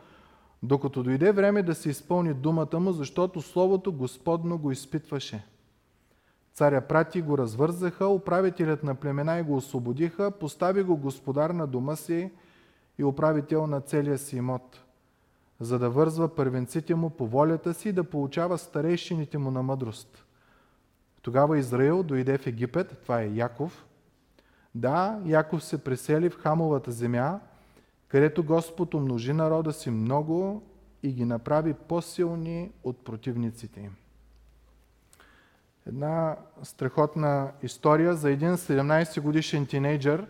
докато 0.66 1.04
дойде 1.04 1.32
време 1.32 1.64
да 1.64 1.76
се 1.76 1.90
изпълни 1.90 2.34
думата 2.34 2.80
му, 2.80 2.92
защото 2.92 3.42
Словото 3.42 3.92
Господно 3.94 4.58
го 4.58 4.72
изпитваше. 4.72 5.46
Царя 6.54 6.82
прати 6.82 7.22
го 7.22 7.38
развързаха, 7.38 8.08
управителят 8.08 8.84
на 8.84 8.96
племена 8.96 9.40
и 9.40 9.44
го 9.44 9.56
освободиха, 9.56 10.32
постави 10.32 10.84
го 10.84 10.98
господар 10.98 11.50
на 11.50 11.68
дома 11.68 11.96
си 11.96 12.32
и 12.98 13.04
управител 13.04 13.68
на 13.68 13.82
целия 13.82 14.18
си 14.18 14.38
имот, 14.38 14.80
за 15.60 15.80
да 15.80 15.90
вързва 15.90 16.36
първенците 16.36 16.96
му 16.96 17.10
по 17.10 17.28
волята 17.28 17.74
си 17.74 17.90
и 17.90 17.94
да 17.94 18.04
получава 18.04 18.58
старейшините 18.58 19.38
му 19.38 19.52
на 19.52 19.64
мъдрост. 19.64 20.26
Тогава 21.22 21.58
Израил 21.58 22.04
дойде 22.04 22.38
в 22.38 22.48
Египет, 22.48 23.00
това 23.04 23.22
е 23.22 23.28
Яков. 23.28 23.86
Да, 24.76 25.20
Яков 25.26 25.64
се 25.64 25.84
пресели 25.84 26.30
в 26.30 26.38
Хамовата 26.38 26.92
земя, 26.92 27.40
където 28.16 28.44
Господ 28.44 28.94
умножи 28.94 29.34
народа 29.34 29.74
си 29.74 29.92
много 29.92 30.64
и 31.04 31.12
ги 31.12 31.26
направи 31.26 31.74
по-силни 31.74 32.72
от 32.84 33.06
противниците 33.06 33.80
им. 33.80 33.96
Една 35.88 36.36
страхотна 36.64 37.52
история 37.64 38.16
за 38.16 38.32
един 38.32 38.50
17 38.50 39.22
годишен 39.22 39.66
тинейджър, 39.66 40.26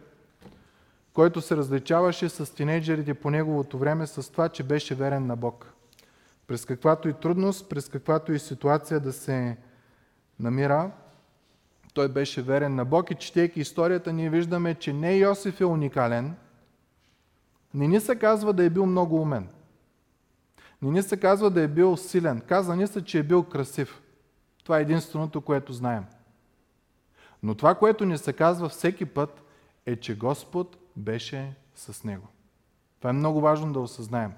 който 1.13 1.41
се 1.41 1.57
различаваше 1.57 2.29
с 2.29 2.55
тинейджерите 2.55 3.13
по 3.13 3.29
неговото 3.29 3.77
време 3.77 4.07
с 4.07 4.31
това, 4.31 4.49
че 4.49 4.63
беше 4.63 4.95
верен 4.95 5.25
на 5.25 5.35
Бог. 5.35 5.73
През 6.47 6.65
каквато 6.65 7.09
и 7.09 7.13
трудност, 7.13 7.69
през 7.69 7.89
каквато 7.89 8.33
и 8.33 8.39
ситуация 8.39 8.99
да 8.99 9.13
се 9.13 9.57
намира, 10.39 10.91
той 11.93 12.07
беше 12.07 12.41
верен 12.41 12.75
на 12.75 12.85
Бог 12.85 13.11
и 13.11 13.15
четейки 13.15 13.59
историята, 13.59 14.13
ние 14.13 14.29
виждаме, 14.29 14.75
че 14.75 14.93
не 14.93 15.17
Йосиф 15.17 15.61
е 15.61 15.65
уникален– 15.65 16.35
не 17.75 17.87
ни 17.87 17.99
се 17.99 18.15
казва 18.15 18.53
да 18.53 18.63
е 18.63 18.69
бил 18.69 18.85
много 18.85 19.21
умен. 19.21 19.47
Не 20.81 20.91
ни 20.91 21.03
се 21.03 21.17
казва 21.17 21.49
да 21.49 21.61
е 21.61 21.67
бил 21.67 21.97
силен. 21.97 22.41
Каза 22.41 22.75
ни 22.75 22.87
се, 22.87 23.05
че 23.05 23.19
е 23.19 23.23
бил 23.23 23.43
красив. 23.43 24.01
Това 24.63 24.77
е 24.79 24.81
единственото, 24.81 25.41
което 25.41 25.73
знаем. 25.73 26.05
Но 27.43 27.55
това, 27.55 27.75
което 27.75 28.05
ни 28.05 28.17
се 28.17 28.33
казва 28.33 28.69
всеки 28.69 29.05
път, 29.05 29.43
е, 29.85 29.95
че 29.95 30.17
Господ 30.17 30.77
беше 30.95 31.55
с 31.75 32.03
него. 32.03 32.27
Това 32.99 33.09
е 33.09 33.13
много 33.13 33.41
важно 33.41 33.73
да 33.73 33.79
осъзнаем. 33.79 34.33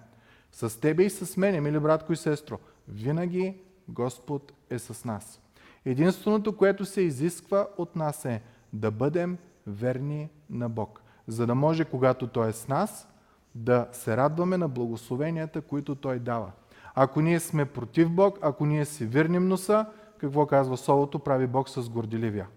С 0.52 0.82
тебе 0.82 1.04
и 1.04 1.10
с 1.10 1.38
мене, 1.38 1.62
мили 1.62 1.80
братко 1.80 2.14
и 2.14 2.18
сестро, 2.18 2.60
винаги 2.88 3.58
Господ 3.88 4.54
е 4.70 4.80
с 4.80 5.06
нас. 5.06 5.42
Единственото, 5.86 6.58
което 6.58 6.86
се 6.86 7.02
изисква 7.02 7.68
от 7.78 7.96
нас 7.96 8.26
е 8.26 8.42
да 8.74 8.92
бъдем 8.92 9.38
верни 9.68 10.30
на 10.50 10.70
Бог. 10.70 11.02
За 11.28 11.46
да 11.46 11.56
може, 11.56 11.86
когато 11.86 12.28
Той 12.28 12.50
е 12.50 12.54
с 12.54 12.68
нас, 12.68 13.08
да 13.56 13.88
се 13.92 14.18
радваме 14.18 14.58
на 14.58 14.68
благословенията, 14.68 15.62
които 15.62 15.96
Той 15.96 16.20
дава. 16.20 16.52
Ако 16.96 17.22
ние 17.22 17.40
сме 17.40 17.66
против 17.66 18.10
Бог, 18.10 18.40
ако 18.42 18.66
ние 18.66 18.86
си 18.86 19.06
вирним 19.06 19.48
носа, 19.48 19.86
какво 20.18 20.46
казва 20.46 20.78
Солото, 20.78 21.20
прави 21.20 21.48
Бог 21.48 21.70
с 21.70 21.90
горделивия. 21.90 22.48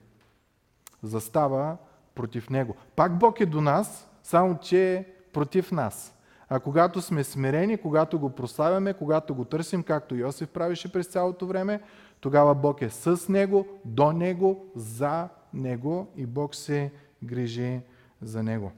Застава 1.02 1.76
против 2.14 2.50
Него. 2.50 2.76
Пак 2.96 3.18
Бог 3.18 3.40
е 3.40 3.46
до 3.46 3.60
нас, 3.60 4.10
само 4.22 4.58
че 4.58 4.94
е 4.94 5.04
против 5.32 5.72
нас. 5.72 6.16
А 6.48 6.60
когато 6.60 7.00
сме 7.00 7.24
смирени, 7.24 7.76
когато 7.78 8.18
го 8.18 8.30
прославяме, 8.30 8.94
когато 8.94 9.34
го 9.34 9.44
търсим, 9.44 9.82
както 9.82 10.14
Йосиф 10.14 10.48
правеше 10.48 10.92
през 10.92 11.06
цялото 11.06 11.46
време, 11.46 11.80
тогава 12.20 12.54
Бог 12.54 12.82
е 12.82 12.90
с 12.90 13.28
Него, 13.28 13.66
до 13.84 14.12
Него, 14.12 14.66
за 14.76 15.28
Него 15.54 16.08
и 16.16 16.26
Бог 16.26 16.54
се 16.54 16.92
грижи 17.22 17.80
за 18.22 18.42
Него. 18.42 18.72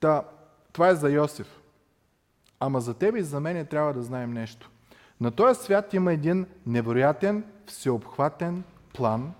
Та, 0.00 0.22
това 0.72 0.88
е 0.88 0.94
за 0.94 1.10
Йосиф. 1.10 1.60
Ама 2.60 2.80
за 2.80 2.94
тебе 2.94 3.18
и 3.18 3.22
за 3.22 3.40
мене 3.40 3.64
трябва 3.64 3.92
да 3.92 4.02
знаем 4.02 4.32
нещо. 4.32 4.70
На 5.20 5.30
този 5.30 5.62
свят 5.62 5.94
има 5.94 6.12
един 6.12 6.46
невероятен, 6.66 7.44
всеобхватен 7.66 8.64
план, 8.94 9.32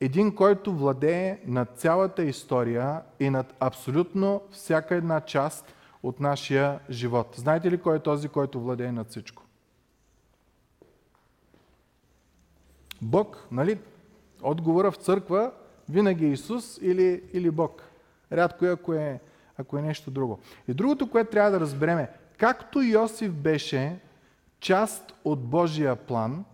един, 0.00 0.34
който 0.34 0.74
владее 0.74 1.38
над 1.46 1.68
цялата 1.76 2.22
история 2.24 3.02
и 3.20 3.30
над 3.30 3.54
абсолютно 3.60 4.42
всяка 4.50 4.94
една 4.94 5.20
част 5.20 5.74
от 6.02 6.20
нашия 6.20 6.80
живот. 6.90 7.34
Знаете 7.36 7.70
ли 7.70 7.78
кой 7.78 7.96
е 7.96 8.00
този, 8.00 8.28
който 8.28 8.60
владее 8.60 8.92
над 8.92 9.10
всичко? 9.10 9.42
Бог, 13.02 13.46
нали? 13.50 13.78
Отговора 14.42 14.90
в 14.90 14.96
църква 14.96 15.52
винаги 15.88 16.26
е 16.26 16.32
Исус 16.32 16.78
или, 16.82 17.22
или 17.32 17.50
Бог. 17.50 17.82
Рядко 18.32 18.66
е, 18.66 18.70
ако 18.70 18.92
е 18.92 19.20
ако 19.58 19.78
е 19.78 19.82
нещо 19.82 20.10
друго. 20.10 20.38
И 20.68 20.74
другото, 20.74 21.10
което 21.10 21.30
трябва 21.30 21.50
да 21.50 21.60
разберем 21.60 21.98
е, 21.98 22.10
както 22.38 22.82
Йосиф 22.82 23.32
беше 23.32 24.00
част 24.60 25.14
от 25.24 25.44
Божия 25.44 25.96
план, 25.96 26.44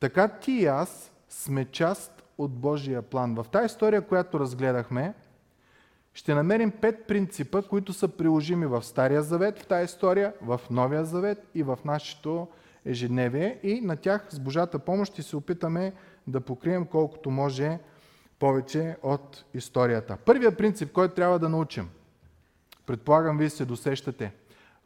така 0.00 0.28
ти 0.28 0.52
и 0.52 0.66
аз 0.66 1.12
сме 1.28 1.64
част 1.64 2.22
от 2.38 2.52
Божия 2.52 3.02
план. 3.02 3.34
В 3.34 3.46
тази 3.52 3.66
история, 3.66 4.02
която 4.02 4.40
разгледахме, 4.40 5.14
ще 6.14 6.34
намерим 6.34 6.70
пет 6.70 7.06
принципа, 7.06 7.62
които 7.62 7.92
са 7.92 8.08
приложими 8.08 8.66
в 8.66 8.82
Стария 8.82 9.22
Завет, 9.22 9.58
в 9.58 9.66
тази 9.66 9.84
история, 9.84 10.32
в 10.42 10.60
Новия 10.70 11.04
Завет 11.04 11.46
и 11.54 11.62
в 11.62 11.78
нашето 11.84 12.48
ежедневие. 12.84 13.60
И 13.62 13.80
на 13.80 13.96
тях 13.96 14.26
с 14.30 14.40
Божата 14.40 14.78
помощ 14.78 15.12
ще 15.12 15.22
се 15.22 15.36
опитаме 15.36 15.92
да 16.26 16.40
покрием 16.40 16.86
колкото 16.86 17.30
може 17.30 17.78
повече 18.44 18.96
от 19.02 19.44
историята. 19.54 20.16
Първият 20.16 20.58
принцип, 20.58 20.92
който 20.92 21.14
трябва 21.14 21.38
да 21.38 21.48
научим, 21.48 21.90
предполагам 22.86 23.38
вие 23.38 23.50
се 23.50 23.64
досещате, 23.64 24.32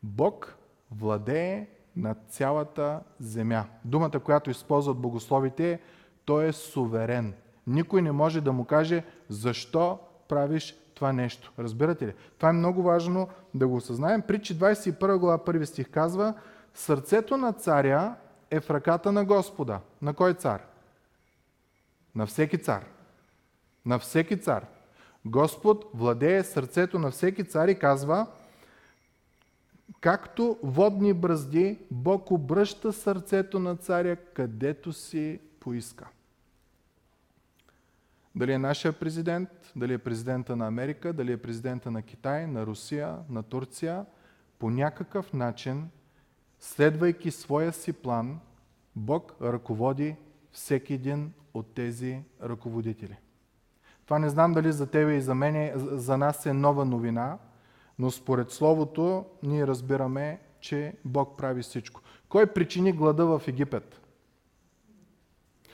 Бог 0.03 0.57
владее 0.91 1.67
над 1.97 2.19
цялата 2.29 3.01
земя. 3.21 3.65
Думата, 3.85 4.21
която 4.25 4.51
използват 4.51 4.97
богословите 4.97 5.81
той 6.25 6.47
е 6.47 6.53
суверен. 6.53 7.35
Никой 7.67 8.03
не 8.03 8.13
може 8.13 8.41
да 8.41 8.53
му 8.53 8.65
каже 8.65 9.05
защо 9.29 9.99
правиш 10.29 10.77
това 10.95 11.13
нещо. 11.13 11.53
Разбирате 11.59 12.07
ли? 12.07 12.15
Това 12.37 12.49
е 12.49 12.53
много 12.53 12.83
важно 12.83 13.29
да 13.55 13.69
го 13.69 13.77
осъзнаем. 13.77 14.23
Притчи 14.23 14.59
21 14.59 15.17
глава 15.17 15.39
1 15.39 15.65
стих 15.65 15.91
казва 15.91 16.35
Сърцето 16.75 17.37
на 17.37 17.53
царя 17.53 18.15
е 18.51 18.61
в 18.61 18.71
ръката 18.71 19.13
на 19.13 19.25
Господа. 19.25 19.81
На 20.03 20.15
кой 20.15 20.35
цар? 20.35 20.63
На 22.15 22.27
всеки 22.27 22.59
цар 22.59 22.98
на 23.89 23.99
всеки 23.99 24.41
цар. 24.41 24.67
Господ 25.25 25.91
владее 25.95 26.45
сърцето 26.45 26.99
на 26.99 27.11
всеки 27.11 27.45
цар 27.45 27.69
и 27.69 27.79
казва, 27.79 28.27
както 30.01 30.59
водни 30.63 31.13
бръзди, 31.13 31.79
Бог 31.91 32.31
обръща 32.31 32.93
сърцето 32.93 33.59
на 33.59 33.77
царя, 33.77 34.17
където 34.17 34.93
си 34.93 35.41
поиска. 35.61 36.09
Дали 38.35 38.53
е 38.53 38.59
нашия 38.59 38.93
президент, 38.93 39.49
дали 39.77 39.93
е 39.93 39.99
президента 39.99 40.57
на 40.57 40.67
Америка, 40.67 41.13
дали 41.13 41.33
е 41.33 41.43
президента 41.43 41.91
на 41.91 42.03
Китай, 42.03 42.47
на 42.47 42.67
Русия, 42.67 43.19
на 43.31 43.43
Турция, 43.43 44.07
по 44.59 44.71
някакъв 44.71 45.33
начин, 45.33 45.89
следвайки 46.61 47.31
своя 47.31 47.73
си 47.73 47.93
план, 47.93 48.41
Бог 48.97 49.35
ръководи 49.43 50.17
всеки 50.53 50.95
един 50.95 51.33
от 51.55 51.75
тези 51.75 52.23
ръководители. 52.43 53.17
Това 54.09 54.19
не 54.19 54.29
знам 54.29 54.53
дали 54.53 54.73
за 54.73 54.87
тебе 54.87 55.15
и 55.15 55.21
за 55.21 55.35
мен, 55.35 55.73
за 55.77 56.19
нас 56.19 56.47
е 56.47 56.53
нова 56.53 56.85
новина, 56.85 57.39
но 57.99 58.11
според 58.11 58.51
Словото 58.51 59.25
ние 59.43 59.67
разбираме, 59.67 60.41
че 60.61 60.95
Бог 61.05 61.37
прави 61.39 61.63
всичко. 61.63 62.01
Кой 62.29 62.47
причини 62.47 62.93
глада 62.93 63.27
в 63.27 63.43
Египет? 63.49 64.01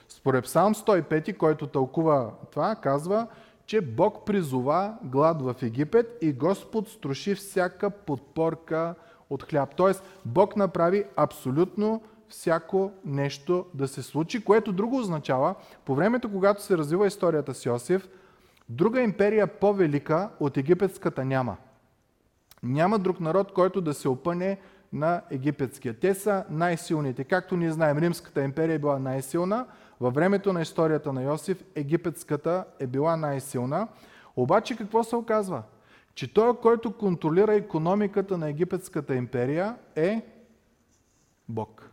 Според 0.08 0.44
Псалм 0.44 0.74
105, 0.74 1.36
който 1.36 1.66
тълкува 1.66 2.30
това, 2.52 2.74
казва, 2.74 3.26
че 3.66 3.80
Бог 3.80 4.26
призова 4.26 4.98
глад 5.02 5.42
в 5.42 5.54
Египет 5.62 6.18
и 6.22 6.32
Господ 6.32 6.88
струши 6.88 7.34
всяка 7.34 7.90
подпорка 7.90 8.94
от 9.30 9.42
хляб. 9.42 9.74
Тоест, 9.76 10.04
Бог 10.24 10.56
направи 10.56 11.04
абсолютно 11.16 12.02
всяко 12.28 12.92
нещо 13.04 13.66
да 13.74 13.88
се 13.88 14.02
случи, 14.02 14.44
което 14.44 14.72
друго 14.72 14.98
означава, 14.98 15.54
по 15.84 15.94
времето, 15.94 16.32
когато 16.32 16.62
се 16.62 16.78
развива 16.78 17.06
историята 17.06 17.54
с 17.54 17.66
Йосиф, 17.66 18.08
друга 18.68 19.00
империя 19.00 19.46
по-велика 19.46 20.30
от 20.40 20.56
египетската 20.56 21.24
няма. 21.24 21.56
Няма 22.62 22.98
друг 22.98 23.20
народ, 23.20 23.52
който 23.52 23.80
да 23.80 23.94
се 23.94 24.08
опъне 24.08 24.58
на 24.92 25.22
египетския. 25.30 25.94
Те 25.94 26.14
са 26.14 26.44
най-силните. 26.50 27.24
Както 27.24 27.56
ние 27.56 27.72
знаем, 27.72 27.98
Римската 27.98 28.42
империя 28.42 28.74
е 28.74 28.78
била 28.78 28.98
най-силна, 28.98 29.66
във 30.00 30.14
времето 30.14 30.52
на 30.52 30.62
историята 30.62 31.12
на 31.12 31.22
Йосиф, 31.22 31.64
египетската 31.74 32.64
е 32.78 32.86
била 32.86 33.16
най-силна. 33.16 33.88
Обаче 34.36 34.76
какво 34.76 35.04
се 35.04 35.16
оказва? 35.16 35.62
Че 36.14 36.34
той, 36.34 36.56
който 36.56 36.92
контролира 36.92 37.54
економиката 37.54 38.38
на 38.38 38.48
египетската 38.48 39.14
империя 39.14 39.76
е 39.96 40.22
Бог. 41.48 41.90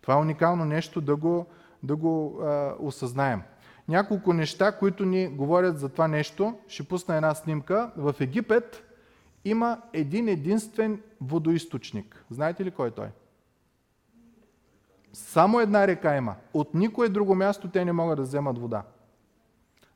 Това 0.00 0.14
е 0.14 0.20
уникално 0.20 0.64
нещо 0.64 1.00
да 1.00 1.16
го, 1.16 1.46
да 1.82 1.96
го 1.96 2.40
а, 2.42 2.74
осъзнаем. 2.78 3.42
Няколко 3.90 4.32
неща, 4.32 4.72
които 4.72 5.04
ни 5.04 5.28
говорят 5.28 5.78
за 5.78 5.88
това 5.88 6.08
нещо. 6.08 6.58
Ще 6.68 6.82
пусна 6.82 7.16
една 7.16 7.34
снимка. 7.34 7.90
В 7.96 8.14
Египет 8.20 8.84
има 9.44 9.80
един 9.92 10.28
единствен 10.28 11.02
водоисточник. 11.20 12.24
Знаете 12.30 12.64
ли 12.64 12.70
кой 12.70 12.88
е 12.88 12.90
той? 12.90 13.06
Само 15.12 15.60
една 15.60 15.86
река 15.86 16.16
има. 16.16 16.34
От 16.54 16.74
никое 16.74 17.08
друго 17.08 17.34
място 17.34 17.68
те 17.68 17.84
не 17.84 17.92
могат 17.92 18.16
да 18.16 18.22
вземат 18.22 18.58
вода. 18.58 18.82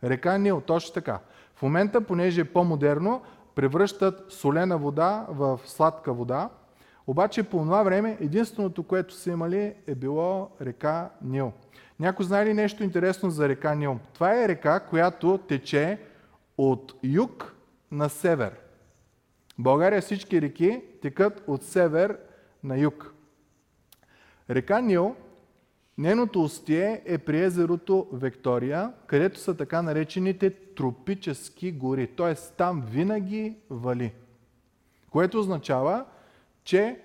Река 0.05 0.39
Нил, 0.39 0.61
точно 0.61 0.95
така. 0.95 1.19
В 1.55 1.63
момента, 1.63 2.01
понеже 2.01 2.41
е 2.41 2.53
по-модерно, 2.53 3.23
превръщат 3.55 4.33
солена 4.33 4.79
вода 4.79 5.27
в 5.29 5.61
сладка 5.65 6.13
вода, 6.13 6.51
обаче 7.07 7.43
по 7.43 7.59
това 7.59 7.83
време 7.83 8.17
единственото, 8.21 8.83
което 8.83 9.15
са 9.15 9.31
имали 9.31 9.75
е 9.87 9.95
било 9.95 10.51
река 10.61 11.11
Нил. 11.23 11.53
Някой 12.01 12.25
знае 12.25 12.47
ли 12.47 12.55
нещо 12.55 12.85
интересно 12.85 13.31
за 13.31 13.49
река 13.49 13.75
Нил? 13.75 13.99
Това 14.13 14.43
е 14.43 14.49
река, 14.49 14.81
която 14.81 15.39
тече 15.39 15.99
от 16.59 16.95
юг 17.03 17.55
на 17.91 18.09
север. 18.09 18.53
В 19.59 19.63
България 19.63 20.03
всички 20.03 20.43
реки 20.43 20.83
текат 21.03 21.45
от 21.47 21.63
север 21.63 22.19
на 22.65 22.79
юг. 22.79 23.15
Река 24.51 24.81
Нил, 24.81 25.17
нейното 25.99 26.43
устие 26.43 27.03
е 27.05 27.19
при 27.19 27.41
езерото 27.41 28.09
Виктория, 28.13 28.93
където 29.07 29.41
са 29.41 29.57
така 29.57 29.83
наречените 29.83 30.51
тропически 30.51 31.73
гори. 31.73 32.07
Т.е. 32.07 32.35
там 32.35 32.85
винаги 32.91 33.57
вали. 33.71 34.13
Което 35.11 35.39
означава, 35.39 36.05
че 36.65 37.01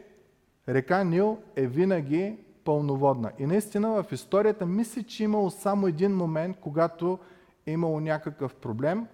река 0.69 1.03
Нил 1.03 1.37
е 1.55 1.67
винаги 1.67 2.37
пълноводна. 2.63 3.31
И 3.39 3.45
наистина 3.45 4.03
в 4.03 4.11
историята 4.11 4.65
мисля, 4.65 5.03
че 5.03 5.23
имало 5.23 5.49
само 5.49 5.87
един 5.87 6.15
момент, 6.15 6.57
когато 6.61 7.19
е 7.65 7.71
имало 7.71 7.99
някакъв 7.99 8.55
проблем 8.55 9.07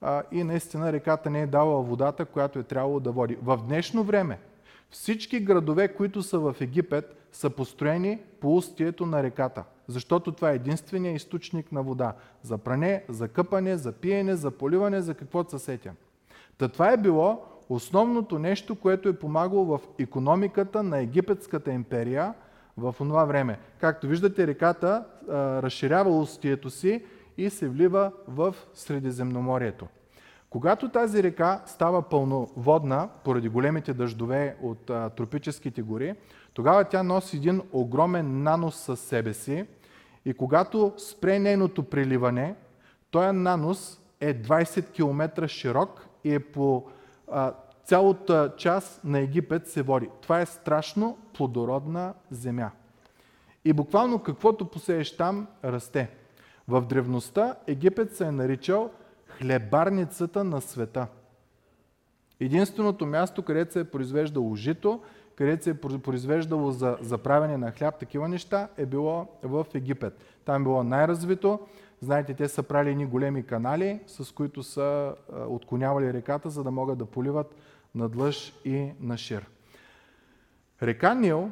а, 0.00 0.22
и 0.32 0.44
наистина 0.44 0.92
реката 0.92 1.30
не 1.30 1.42
е 1.42 1.46
давала 1.46 1.82
водата, 1.82 2.24
която 2.24 2.58
е 2.58 2.62
трябвало 2.62 3.00
да 3.00 3.12
води. 3.12 3.38
В 3.42 3.56
днешно 3.66 4.04
време 4.04 4.38
всички 4.90 5.40
градове, 5.40 5.88
които 5.88 6.22
са 6.22 6.38
в 6.38 6.56
Египет, 6.60 7.28
са 7.32 7.50
построени 7.50 8.18
по 8.40 8.56
устието 8.56 9.06
на 9.06 9.22
реката, 9.22 9.64
защото 9.88 10.32
това 10.32 10.50
е 10.50 10.54
единствения 10.54 11.14
източник 11.14 11.72
на 11.72 11.82
вода. 11.82 12.14
За 12.42 12.58
пране, 12.58 13.04
за 13.08 13.28
къпане, 13.28 13.76
за 13.76 13.92
пиене, 13.92 14.36
за 14.36 14.50
поливане, 14.50 15.00
за 15.00 15.14
каквото 15.14 15.50
се 15.50 15.58
сетя. 15.58 15.92
Та 16.58 16.68
това 16.68 16.92
е 16.92 16.96
било 16.96 17.42
основното 17.68 18.38
нещо, 18.38 18.74
което 18.74 19.08
е 19.08 19.18
помагало 19.18 19.64
в 19.64 19.80
економиката 19.98 20.82
на 20.82 20.98
Египетската 20.98 21.72
империя 21.72 22.34
в 22.76 22.94
това 22.98 23.24
време. 23.24 23.58
Както 23.80 24.06
виждате, 24.06 24.46
реката 24.46 25.04
а, 25.28 25.62
разширява 25.62 26.18
устието 26.18 26.70
си 26.70 27.04
и 27.38 27.50
се 27.50 27.68
влива 27.68 28.12
в 28.28 28.54
Средиземноморието. 28.74 29.86
Когато 30.50 30.88
тази 30.88 31.22
река 31.22 31.62
става 31.66 32.02
пълноводна, 32.02 33.08
поради 33.24 33.48
големите 33.48 33.94
дъждове 33.94 34.56
от 34.62 34.90
а, 34.90 35.10
тропическите 35.10 35.82
гори, 35.82 36.14
тогава 36.54 36.84
тя 36.84 37.02
носи 37.02 37.36
един 37.36 37.62
огромен 37.72 38.42
нанос 38.42 38.76
със 38.76 39.00
себе 39.00 39.34
си 39.34 39.66
и 40.24 40.34
когато 40.34 40.92
спре 40.96 41.38
нейното 41.38 41.82
преливане, 41.82 42.54
този 43.10 43.36
нанос 43.36 44.00
е 44.20 44.34
20 44.34 44.92
км 44.92 45.48
широк 45.48 46.06
и 46.24 46.34
е 46.34 46.40
по 46.40 46.84
цялата 47.84 48.52
част 48.56 49.04
на 49.04 49.18
Египет 49.18 49.68
се 49.68 49.82
води. 49.82 50.10
Това 50.22 50.40
е 50.40 50.46
страшно 50.46 51.18
плодородна 51.34 52.14
земя. 52.30 52.70
И 53.64 53.72
буквално 53.72 54.18
каквото 54.18 54.64
посееш 54.64 55.16
там, 55.16 55.46
расте. 55.64 56.10
В 56.68 56.82
древността 56.82 57.54
Египет 57.66 58.16
се 58.16 58.24
е 58.24 58.32
наричал 58.32 58.90
хлебарницата 59.26 60.44
на 60.44 60.60
света. 60.60 61.06
Единственото 62.40 63.06
място, 63.06 63.42
където 63.42 63.72
се 63.72 63.80
е 63.80 63.84
произвеждало 63.84 64.56
жито, 64.56 65.00
където 65.36 65.64
се 65.64 65.70
е 65.70 65.74
произвеждало 65.74 66.70
за, 66.70 66.96
за 67.00 67.18
правене 67.18 67.56
на 67.56 67.72
хляб, 67.72 67.98
такива 67.98 68.28
неща, 68.28 68.68
е 68.76 68.86
било 68.86 69.26
в 69.42 69.66
Египет. 69.74 70.18
Там 70.44 70.62
е 70.62 70.64
било 70.64 70.84
най-развито. 70.84 71.60
Знаете, 72.00 72.34
те 72.34 72.48
са 72.48 72.62
правили 72.62 72.90
едни 72.90 73.06
големи 73.06 73.46
канали, 73.46 74.00
с 74.06 74.34
които 74.34 74.62
са 74.62 75.14
отклонявали 75.48 76.12
реката, 76.12 76.50
за 76.50 76.64
да 76.64 76.70
могат 76.70 76.98
да 76.98 77.06
поливат 77.06 77.54
надлъж 77.94 78.54
и 78.64 78.92
на 79.00 79.18
шир. 79.18 79.46
Река 80.82 81.14
Нил 81.14 81.50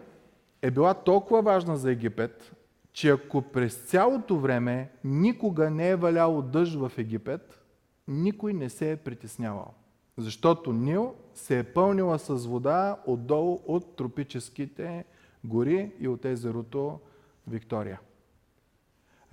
е 0.62 0.70
била 0.70 0.94
толкова 0.94 1.42
важна 1.42 1.76
за 1.76 1.90
Египет, 1.90 2.52
че 2.92 3.10
ако 3.10 3.42
през 3.42 3.74
цялото 3.74 4.38
време 4.38 4.90
никога 5.04 5.70
не 5.70 5.88
е 5.88 5.96
валяло 5.96 6.42
дъжд 6.42 6.74
в 6.74 6.92
Египет, 6.98 7.60
никой 8.08 8.52
не 8.52 8.70
се 8.70 8.92
е 8.92 8.96
притеснявал. 8.96 9.74
Защото 10.16 10.72
Нил 10.72 11.14
се 11.34 11.58
е 11.58 11.64
пълнила 11.64 12.18
с 12.18 12.46
вода 12.46 12.96
отдолу 13.06 13.60
от 13.66 13.96
тропическите 13.96 15.04
гори 15.44 15.92
и 16.00 16.08
от 16.08 16.24
езерото 16.24 17.00
Виктория. 17.48 18.00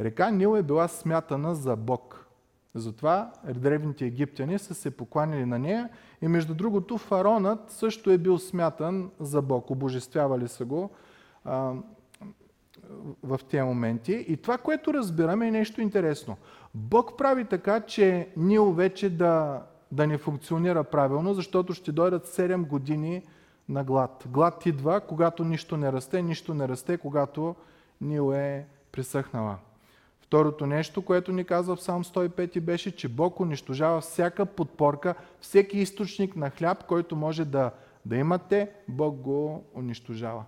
Река 0.02 0.32
Нил 0.32 0.58
е 0.58 0.64
била 0.64 0.88
смятана 0.88 1.56
за 1.56 1.76
Бог. 1.76 2.28
Затова 2.76 3.32
древните 3.56 4.06
египтяни 4.06 4.60
са 4.60 4.74
се 4.74 4.98
покланили 4.98 5.46
на 5.46 5.60
нея 5.60 5.90
и 6.22 6.28
между 6.28 6.56
другото 6.56 6.98
фаронът 6.98 7.72
също 7.72 8.12
е 8.12 8.18
бил 8.18 8.38
смятан 8.38 9.12
за 9.20 9.42
Бог. 9.42 9.70
Обожествявали 9.70 10.48
са 10.48 10.66
го 10.66 10.90
а, 11.46 11.74
в 13.24 13.40
тези 13.50 13.64
моменти. 13.64 14.26
И 14.28 14.38
това, 14.38 14.58
което 14.58 14.94
разбираме 14.94 15.48
е 15.48 15.52
нещо 15.52 15.82
интересно. 15.82 16.38
Бог 16.74 17.18
прави 17.18 17.46
така, 17.46 17.82
че 17.82 18.30
Нил 18.38 18.72
вече 18.72 19.10
да, 19.10 19.62
да 19.92 20.08
не 20.08 20.18
функционира 20.18 20.84
правилно, 20.84 21.34
защото 21.34 21.74
ще 21.74 21.92
дойдат 21.92 22.28
7 22.28 22.68
години 22.68 23.24
на 23.70 23.84
глад. 23.84 24.24
Глад 24.28 24.66
идва, 24.66 25.02
когато 25.02 25.44
нищо 25.44 25.78
не 25.78 25.92
расте, 25.92 26.22
нищо 26.22 26.54
не 26.54 26.68
расте, 26.68 26.98
когато 26.98 27.56
Нил 28.02 28.34
е 28.34 28.68
присъхнала. 28.92 29.58
Второто 30.32 30.66
нещо, 30.66 31.02
което 31.02 31.32
ни 31.32 31.44
казва 31.44 31.76
в 31.76 31.80
Псалм 31.80 32.04
105 32.04 32.60
беше, 32.60 32.96
че 32.96 33.10
Бог 33.10 33.40
унищожава 33.40 34.02
всяка 34.02 34.46
подпорка, 34.46 35.16
всеки 35.42 35.78
източник 35.78 36.36
на 36.36 36.50
хляб, 36.50 36.84
който 36.84 37.16
може 37.16 37.46
да, 37.46 37.72
да 38.06 38.16
имате, 38.16 38.70
Бог 38.88 39.16
го 39.16 39.64
унищожава. 39.76 40.44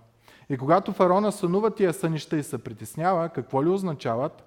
И 0.48 0.56
когато 0.56 0.92
фараона 0.92 1.32
сънува 1.32 1.70
тия 1.70 1.92
сънища 1.92 2.36
и 2.36 2.42
се 2.42 2.64
притеснява, 2.64 3.28
какво 3.28 3.64
ли 3.64 3.68
означават? 3.68 4.44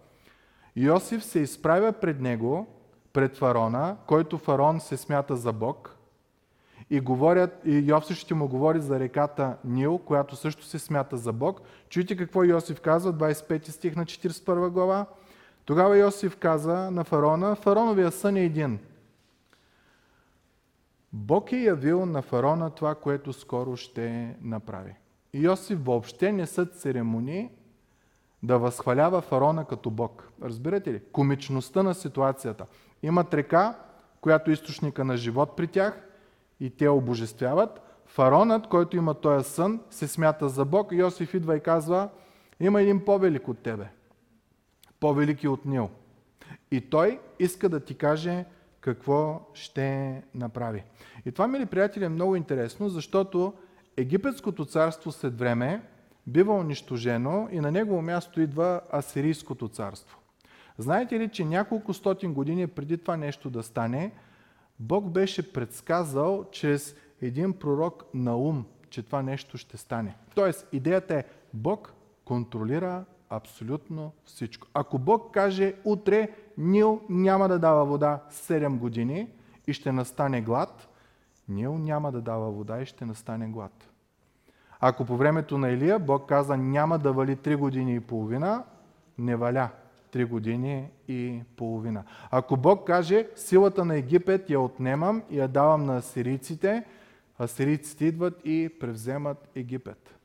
Йосиф 0.76 1.24
се 1.24 1.40
изправя 1.40 1.92
пред 1.92 2.22
него, 2.22 2.68
пред 3.14 3.38
фараона, 3.38 3.98
който 4.08 4.38
фараон 4.38 4.80
се 4.80 4.98
смята 4.98 5.36
за 5.36 5.54
Бог, 5.54 5.98
и, 6.90 7.00
говорят, 7.00 7.62
и 7.66 7.78
Йосиф 7.78 8.18
ще 8.18 8.34
му 8.34 8.48
говори 8.48 8.80
за 8.80 9.00
реката 9.00 9.58
Нил, 9.66 9.98
която 9.98 10.36
също 10.36 10.66
се 10.66 10.80
смята 10.80 11.18
за 11.18 11.34
Бог. 11.34 11.62
Чуйте 11.90 12.18
какво 12.18 12.44
Йосиф 12.44 12.82
казва, 12.82 13.14
25 13.14 13.70
стих 13.70 13.96
на 13.96 14.06
41 14.06 14.70
глава. 14.70 15.06
Тогава 15.68 15.98
Йосиф 15.98 16.38
каза 16.38 16.92
на 16.92 17.04
фараона, 17.04 17.56
фараоновия 17.56 18.12
сън 18.12 18.36
е 18.36 18.44
един. 18.44 18.80
Бог 21.14 21.52
е 21.52 21.58
явил 21.58 22.06
на 22.06 22.22
фараона 22.22 22.70
това, 22.70 22.96
което 22.96 23.34
скоро 23.34 23.76
ще 23.76 24.36
направи. 24.42 24.96
И 25.34 25.40
Йосиф 25.40 25.80
въобще 25.86 26.32
не 26.32 26.46
са 26.46 26.66
церемонии 26.66 27.50
да 28.44 28.58
възхвалява 28.60 29.22
фараона 29.22 29.66
като 29.66 29.90
Бог. 29.90 30.32
Разбирате 30.44 30.94
ли? 30.94 31.02
Комичността 31.12 31.84
на 31.84 31.94
ситуацията. 31.94 32.66
Имат 33.04 33.34
река, 33.34 33.78
която 34.22 34.50
е 34.50 34.54
източника 34.54 35.06
на 35.06 35.18
живот 35.18 35.56
при 35.56 35.68
тях 35.68 36.08
и 36.60 36.70
те 36.70 36.90
обожествяват. 36.90 37.82
Фаронът, 38.06 38.68
който 38.68 38.98
има 38.98 39.14
този 39.14 39.50
сън, 39.50 39.82
се 39.90 40.08
смята 40.08 40.50
за 40.50 40.66
Бог. 40.66 40.92
Йосиф 40.92 41.34
идва 41.34 41.58
и 41.58 41.60
казва, 41.60 42.10
има 42.60 42.82
един 42.82 43.06
по-велик 43.06 43.48
от 43.48 43.60
тебе. 43.60 43.97
По-велики 45.00 45.48
от 45.48 45.66
Нил. 45.66 45.90
И 46.72 46.82
той 46.82 47.20
иска 47.40 47.70
да 47.70 47.80
ти 47.80 47.96
каже 47.96 48.46
какво 48.80 49.50
ще 49.54 50.22
направи. 50.36 50.84
И 51.26 51.32
това, 51.32 51.48
мили 51.48 51.66
приятели, 51.66 52.06
е 52.06 52.10
много 52.10 52.36
интересно, 52.36 52.90
защото 52.90 53.54
Египетското 53.98 54.66
царство 54.66 55.12
след 55.12 55.40
време 55.40 55.82
бива 56.28 56.54
унищожено 56.54 57.48
и 57.52 57.60
на 57.60 57.72
негово 57.72 58.02
място 58.02 58.42
идва 58.42 58.82
Асирийското 58.94 59.68
царство. 59.68 60.18
Знаете 60.78 61.20
ли, 61.20 61.30
че 61.30 61.46
няколко 61.46 61.94
стотин 61.94 62.34
години 62.34 62.68
преди 62.68 62.98
това 62.98 63.18
нещо 63.18 63.50
да 63.50 63.64
стане, 63.64 64.12
Бог 64.80 65.10
беше 65.10 65.54
предсказал 65.54 66.46
чрез 66.52 66.96
един 67.22 67.54
пророк 67.54 68.04
Наум, 68.14 68.66
че 68.90 69.04
това 69.04 69.22
нещо 69.22 69.58
ще 69.58 69.78
стане. 69.78 70.16
Тоест, 70.36 70.68
идеята 70.72 71.16
е 71.16 71.24
Бог 71.54 71.94
контролира 72.26 73.06
абсолютно 73.30 74.12
всичко. 74.26 74.68
Ако 74.74 74.98
Бог 74.98 75.34
каже 75.34 75.74
утре 75.86 76.30
Нил 76.58 77.02
няма 77.10 77.48
да 77.48 77.60
дава 77.60 77.86
вода 77.86 78.24
7 78.32 78.78
години 78.78 79.28
и 79.68 79.74
ще 79.74 79.92
настане 79.92 80.42
глад, 80.42 80.88
Нил 81.50 81.78
няма 81.78 82.12
да 82.12 82.22
дава 82.22 82.52
вода 82.52 82.82
и 82.82 82.86
ще 82.86 83.06
настане 83.06 83.48
глад. 83.48 83.90
Ако 84.80 85.06
по 85.06 85.18
времето 85.18 85.58
на 85.58 85.70
Илия 85.70 86.00
Бог 86.00 86.30
каза 86.30 86.58
няма 86.58 87.00
да 87.00 87.14
вали 87.14 87.36
3 87.36 87.56
години 87.56 87.96
и 87.96 88.00
половина, 88.00 88.64
не 89.18 89.36
валя 89.36 89.70
3 90.14 90.26
години 90.26 90.90
и 91.08 91.42
половина. 91.56 92.04
Ако 92.32 92.58
Бог 92.58 92.88
каже 92.88 93.28
силата 93.36 93.86
на 93.86 93.96
Египет 93.96 94.50
я 94.50 94.60
отнемам 94.60 95.24
и 95.30 95.40
я 95.40 95.48
давам 95.48 95.86
на 95.86 95.98
асирийците, 95.98 96.84
асирийците 97.40 98.06
идват 98.06 98.42
и 98.46 98.70
превземат 98.80 99.50
Египет. 99.56 100.17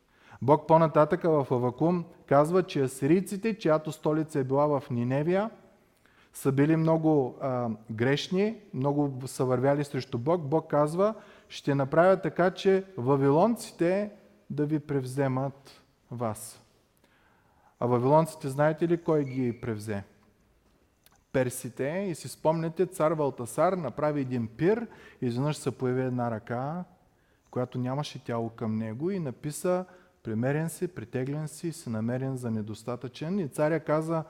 Бог 0.42 0.66
по-нататъка 0.66 1.30
в 1.30 1.46
Авакум 1.50 2.04
казва, 2.26 2.62
че 2.62 2.82
асирийците, 2.82 3.58
чиято 3.58 3.92
столица 3.92 4.38
е 4.38 4.44
била 4.44 4.80
в 4.80 4.90
Ниневия, 4.90 5.50
са 6.32 6.52
били 6.52 6.76
много 6.76 7.36
а, 7.40 7.68
грешни, 7.90 8.56
много 8.74 9.26
са 9.26 9.44
вървяли 9.44 9.84
срещу 9.84 10.18
Бог. 10.18 10.42
Бог 10.42 10.70
казва, 10.70 11.14
ще 11.48 11.74
направя 11.74 12.20
така, 12.20 12.50
че 12.50 12.84
вавилонците 12.96 14.10
да 14.50 14.66
ви 14.66 14.78
превземат 14.78 15.82
вас. 16.10 16.64
А 17.80 17.86
вавилонците, 17.86 18.48
знаете 18.48 18.88
ли 18.88 19.02
кой 19.02 19.24
ги 19.24 19.60
превзе? 19.60 20.04
Персите 21.32 22.06
и 22.10 22.14
си 22.14 22.28
спомняте, 22.28 22.86
цар 22.86 23.12
Валтасар 23.12 23.72
направи 23.72 24.20
един 24.20 24.46
пир 24.46 24.86
изведнъж 25.20 25.56
се 25.56 25.78
появи 25.78 26.02
една 26.02 26.30
ръка, 26.30 26.84
която 27.50 27.78
нямаше 27.78 28.24
тяло 28.24 28.48
към 28.50 28.76
него 28.76 29.10
и 29.10 29.18
написа 29.18 29.84
примерен 30.22 30.68
си, 30.68 30.88
притеглен 30.88 31.48
си, 31.48 31.72
си 31.72 31.90
намерен 31.90 32.36
за 32.36 32.50
недостатъчен. 32.50 33.38
И 33.38 33.48
царя 33.48 33.80
каза 33.80 34.24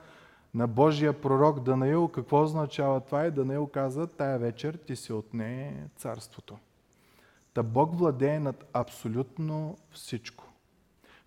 на 0.53 0.67
Божия 0.67 1.21
пророк 1.21 1.59
Данаил 1.59 2.07
какво 2.07 2.43
означава 2.43 2.99
това 2.99 3.25
и 3.25 3.31
Данаил 3.31 3.67
каза, 3.67 4.07
тая 4.07 4.39
вечер 4.39 4.73
ти 4.87 4.95
се 4.95 5.13
отне 5.13 5.83
царството. 5.95 6.57
Та 7.53 7.63
Бог 7.63 7.95
владее 7.95 8.39
над 8.39 8.65
абсолютно 8.73 9.77
всичко. 9.91 10.43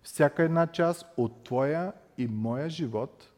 Всяка 0.03 0.43
една 0.43 0.67
част 0.67 1.05
от 1.17 1.43
твоя 1.43 1.93
и 2.17 2.27
моя 2.27 2.69
живот 2.69 3.31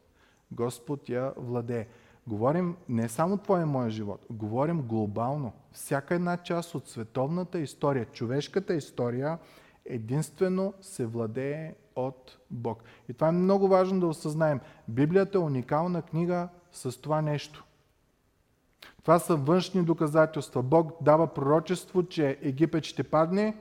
Господ 0.52 1.08
я 1.08 1.32
владее. 1.36 1.86
Говорим 2.26 2.76
не 2.88 3.08
само 3.08 3.36
твоя 3.36 3.62
и 3.62 3.64
моя 3.64 3.90
живот, 3.90 4.26
говорим 4.30 4.82
глобално. 4.82 5.52
Всяка 5.72 6.14
една 6.14 6.36
част 6.36 6.74
от 6.74 6.88
световната 6.88 7.58
история, 7.58 8.04
човешката 8.04 8.74
история 8.74 9.38
единствено 9.84 10.74
се 10.80 11.06
владее 11.06 11.74
от 11.96 12.38
Бог. 12.50 12.82
И 13.08 13.14
това 13.14 13.28
е 13.28 13.32
много 13.32 13.68
важно 13.68 14.00
да 14.00 14.06
осъзнаем. 14.06 14.60
Библията 14.88 15.38
е 15.38 15.40
уникална 15.40 16.02
книга 16.02 16.48
с 16.72 17.00
това 17.00 17.22
нещо. 17.22 17.64
Това 19.02 19.18
са 19.18 19.36
външни 19.36 19.82
доказателства. 19.82 20.62
Бог 20.62 21.02
дава 21.02 21.26
пророчество, 21.26 22.02
че 22.02 22.38
Египет 22.42 22.84
ще 22.84 23.02
падне, 23.02 23.56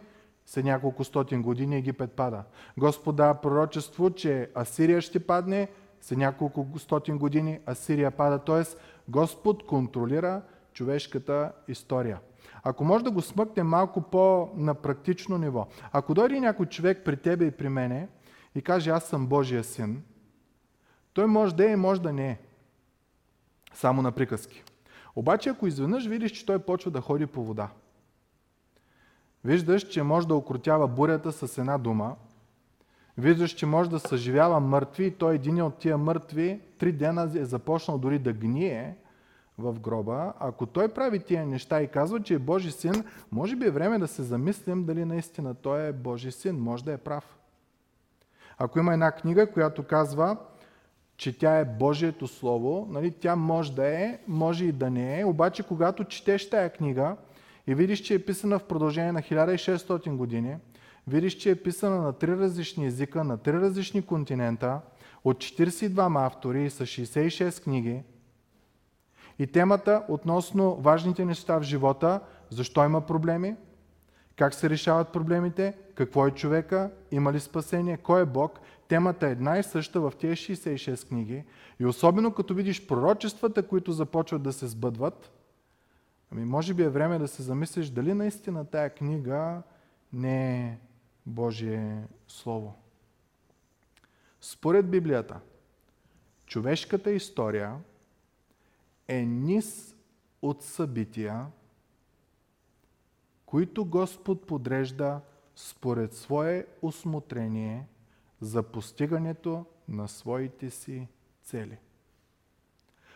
след 0.45 0.65
няколко 0.65 1.03
стотин 1.03 1.41
години 1.41 1.77
Египет 1.77 2.12
пада. 2.12 2.43
Господ 2.77 3.15
дава 3.15 3.36
пророчество, 3.36 4.10
че 4.10 4.49
Асирия 4.55 5.01
ще 5.01 5.19
падне, 5.19 5.67
след 6.01 6.17
няколко 6.17 6.67
стотин 6.79 7.17
години 7.17 7.60
Асирия 7.65 8.12
пада. 8.12 8.39
Тоест, 8.39 8.77
Господ 9.08 9.65
контролира 9.65 10.41
човешката 10.73 11.51
история. 11.67 12.19
Ако 12.63 12.83
може 12.83 13.03
да 13.03 13.11
го 13.11 13.21
смъкне 13.21 13.63
малко 13.63 14.01
по-на 14.01 14.73
практично 14.73 15.37
ниво. 15.37 15.67
Ако 15.91 16.13
дойде 16.13 16.39
някой 16.39 16.65
човек 16.65 17.01
при 17.05 17.17
тебе 17.17 17.45
и 17.45 17.51
при 17.51 17.69
мене 17.69 18.07
и 18.55 18.61
каже 18.61 18.89
аз 18.89 19.03
съм 19.03 19.27
Божия 19.27 19.63
син, 19.63 20.03
той 21.13 21.25
може 21.25 21.55
да 21.55 21.69
е 21.69 21.73
и 21.73 21.75
може 21.75 22.01
да 22.01 22.13
не 22.13 22.29
е. 22.29 22.39
Само 23.73 24.01
на 24.01 24.11
приказки. 24.11 24.63
Обаче 25.15 25.49
ако 25.49 25.67
изведнъж 25.67 26.07
видиш, 26.07 26.31
че 26.31 26.45
той 26.45 26.59
почва 26.59 26.91
да 26.91 27.01
ходи 27.01 27.25
по 27.25 27.43
вода, 27.43 27.69
виждаш, 29.45 29.83
че 29.83 30.03
може 30.03 30.27
да 30.27 30.35
окрутява 30.35 30.87
бурята 30.87 31.31
с 31.31 31.57
една 31.57 31.77
дума, 31.77 32.15
виждаш, 33.17 33.51
че 33.51 33.65
може 33.65 33.89
да 33.89 33.99
съживява 33.99 34.59
мъртви 34.59 35.05
и 35.05 35.11
той 35.11 35.35
един 35.35 35.61
от 35.61 35.77
тия 35.77 35.97
мъртви 35.97 36.61
три 36.77 36.91
дена 36.91 37.31
е 37.35 37.45
започнал 37.45 37.97
дори 37.97 38.19
да 38.19 38.33
гние 38.33 38.97
в 39.59 39.79
гроба. 39.79 40.33
Ако 40.39 40.65
той 40.65 40.87
прави 40.87 41.19
тия 41.19 41.45
неща 41.45 41.81
и 41.81 41.87
казва, 41.87 42.23
че 42.23 42.33
е 42.33 42.39
Божи 42.39 42.71
син, 42.71 43.03
може 43.31 43.55
би 43.55 43.65
е 43.65 43.71
време 43.71 43.99
да 43.99 44.07
се 44.07 44.23
замислим 44.23 44.85
дали 44.85 45.05
наистина 45.05 45.55
той 45.55 45.87
е 45.87 45.93
Божи 45.93 46.31
син. 46.31 46.55
Може 46.59 46.83
да 46.83 46.93
е 46.93 46.97
прав. 46.97 47.39
Ако 48.57 48.79
има 48.79 48.93
една 48.93 49.11
книга, 49.11 49.51
която 49.51 49.83
казва, 49.83 50.37
че 51.17 51.37
тя 51.37 51.59
е 51.59 51.65
Божието 51.65 52.27
Слово, 52.27 52.87
нали, 52.89 53.11
тя 53.11 53.35
може 53.35 53.75
да 53.75 53.87
е, 53.87 54.19
може 54.27 54.65
и 54.65 54.71
да 54.71 54.89
не 54.89 55.19
е, 55.19 55.25
обаче 55.25 55.63
когато 55.63 56.03
четеш 56.03 56.49
тая 56.49 56.69
книга 56.69 57.15
и 57.67 57.75
видиш, 57.75 57.99
че 57.99 58.13
е 58.13 58.25
писана 58.25 58.59
в 58.59 58.63
продължение 58.63 59.11
на 59.11 59.21
1600 59.21 60.15
години, 60.15 60.57
видиш, 61.07 61.33
че 61.33 61.51
е 61.51 61.55
писана 61.55 62.01
на 62.01 62.13
три 62.13 62.37
различни 62.37 62.85
езика, 62.85 63.23
на 63.23 63.37
три 63.37 63.53
различни 63.53 64.01
континента, 64.01 64.81
от 65.23 65.37
42 65.37 66.27
автори 66.27 66.69
с 66.69 66.85
66 66.85 67.63
книги, 67.63 68.03
и 69.39 69.47
темата 69.47 70.04
относно 70.08 70.75
важните 70.75 71.25
неща 71.25 71.60
в 71.60 71.63
живота, 71.63 72.19
защо 72.49 72.86
има 72.86 73.02
проблеми, 73.02 73.56
как 74.36 74.54
се 74.54 74.69
решават 74.69 75.12
проблемите, 75.12 75.78
какво 75.95 76.28
е 76.28 76.32
човека, 76.32 76.91
има 77.12 77.34
ли 77.34 77.39
спасение, 77.39 77.97
кой 77.97 78.21
е 78.21 78.25
Бог. 78.25 78.60
Темата 78.88 79.28
е 79.28 79.32
една 79.32 79.60
и 79.60 79.63
съща 79.63 80.02
в 80.02 80.13
тези 80.19 80.34
66 80.34 81.08
книги. 81.08 81.43
И 81.80 81.86
особено 81.86 82.34
като 82.34 82.54
видиш 82.54 82.88
пророчествата, 82.88 83.67
които 83.67 83.91
започват 83.91 84.43
да 84.43 84.54
се 84.54 84.67
сбъдват, 84.67 85.32
ами 86.32 86.45
може 86.45 86.73
би 86.73 86.84
е 86.84 86.89
време 86.89 87.19
да 87.19 87.28
се 87.28 87.43
замислиш 87.43 87.89
дали 87.89 88.13
наистина 88.13 88.65
тая 88.65 88.89
книга 88.89 89.62
не 90.13 90.60
е 90.60 90.78
Божие 91.25 92.04
Слово. 92.28 92.75
Според 94.41 94.89
Библията, 94.89 95.39
човешката 96.45 97.12
история 97.12 97.75
е 99.09 99.25
низ 99.25 99.95
от 100.41 100.63
събития, 100.63 101.45
които 103.45 103.85
Господ 103.85 104.47
подрежда 104.47 105.21
според 105.55 106.13
свое 106.13 106.65
усмотрение 106.81 107.87
за 108.41 108.63
постигането 108.63 109.65
на 109.87 110.07
своите 110.07 110.69
си 110.69 111.07
цели. 111.43 111.77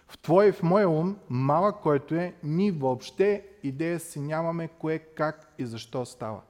В 0.08 0.18
твой 0.18 0.52
в 0.52 0.64
моя 0.64 0.90
ум, 0.90 1.18
малък 1.30 1.82
който 1.82 2.16
е, 2.16 2.36
ние 2.44 2.72
въобще 2.72 3.46
идея 3.64 4.00
си 4.00 4.20
нямаме 4.20 4.68
кое, 4.68 5.00
как 5.00 5.54
и 5.58 5.66
защо 5.66 6.06
става. 6.06 6.42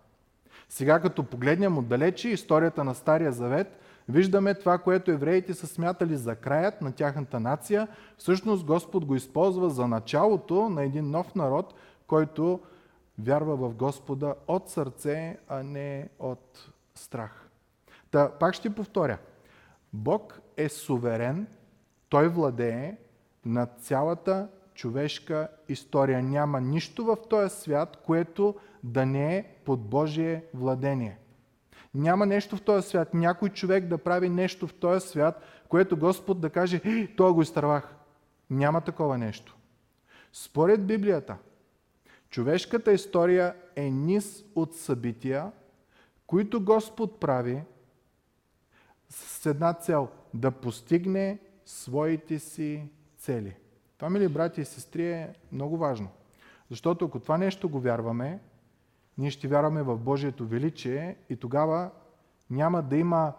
Сега 0.69 0.99
като 0.99 1.23
погледнем 1.23 1.77
отдалече 1.77 2.29
историята 2.29 2.83
на 2.83 2.95
Стария 2.95 3.31
Завет, 3.31 3.79
виждаме 4.09 4.53
това, 4.53 4.77
което 4.77 5.11
евреите 5.11 5.53
са 5.53 5.67
смятали 5.67 6.17
за 6.17 6.35
краят 6.35 6.81
на 6.81 6.91
тяхната 6.91 7.39
нация. 7.39 7.87
Всъщност 8.17 8.65
Господ 8.65 9.05
го 9.05 9.15
използва 9.15 9.69
за 9.69 9.87
началото 9.87 10.69
на 10.69 10.83
един 10.83 11.11
нов 11.11 11.35
народ, 11.35 11.73
който 12.07 12.59
вярва 13.19 13.55
в 13.55 13.73
Господа 13.73 14.35
от 14.47 14.69
сърце, 14.69 15.37
а 15.47 15.63
не 15.63 16.09
от 16.19 16.71
страх. 16.95 17.49
Та, 18.11 18.31
пак 18.31 18.53
ще 18.53 18.75
повторя. 18.75 19.17
Бог 19.93 20.41
е 20.57 20.69
суверен, 20.69 21.47
Той 22.09 22.27
владее 22.27 22.97
над 23.45 23.69
цялата 23.79 24.47
човешка 24.73 25.47
история. 25.69 26.23
Няма 26.23 26.61
нищо 26.61 27.05
в 27.05 27.17
този 27.29 27.55
свят, 27.55 27.97
което 28.05 28.55
да 28.83 29.05
не 29.05 29.37
е 29.37 29.45
под 29.65 29.81
Божие 29.89 30.43
владение. 30.53 31.17
Няма 31.93 32.25
нещо 32.25 32.57
в 32.57 32.61
този 32.61 32.87
свят, 32.87 33.13
някой 33.13 33.49
човек 33.49 33.87
да 33.87 33.97
прави 33.97 34.29
нещо 34.29 34.67
в 34.67 34.73
този 34.73 35.07
свят, 35.07 35.43
което 35.69 35.97
Господ 35.97 36.41
да 36.41 36.49
каже, 36.49 36.81
той 37.17 37.31
го 37.31 37.41
изтървах. 37.41 37.95
Няма 38.49 38.81
такова 38.81 39.17
нещо. 39.17 39.57
Според 40.33 40.85
Библията, 40.85 41.37
човешката 42.29 42.91
история 42.91 43.55
е 43.75 43.89
низ 43.89 44.43
от 44.55 44.75
събития, 44.75 45.51
които 46.27 46.63
Господ 46.63 47.19
прави 47.19 47.63
с 49.09 49.45
една 49.45 49.73
цел 49.73 50.07
да 50.33 50.51
постигне 50.51 51.39
своите 51.65 52.39
си 52.39 52.89
цели. 53.17 53.55
Това, 53.97 54.09
мили 54.09 54.27
брати 54.27 54.61
и 54.61 54.65
сестри, 54.65 55.11
е 55.11 55.33
много 55.51 55.77
важно. 55.77 56.09
Защото 56.69 57.05
ако 57.05 57.19
това 57.19 57.37
нещо 57.37 57.69
го 57.69 57.79
вярваме, 57.79 58.39
ние 59.17 59.31
ще 59.31 59.47
вярваме 59.47 59.83
в 59.83 59.97
Божието 59.97 60.47
величие 60.47 61.15
и 61.29 61.35
тогава 61.35 61.89
няма 62.49 62.81
да 62.81 62.97
има, 62.97 63.33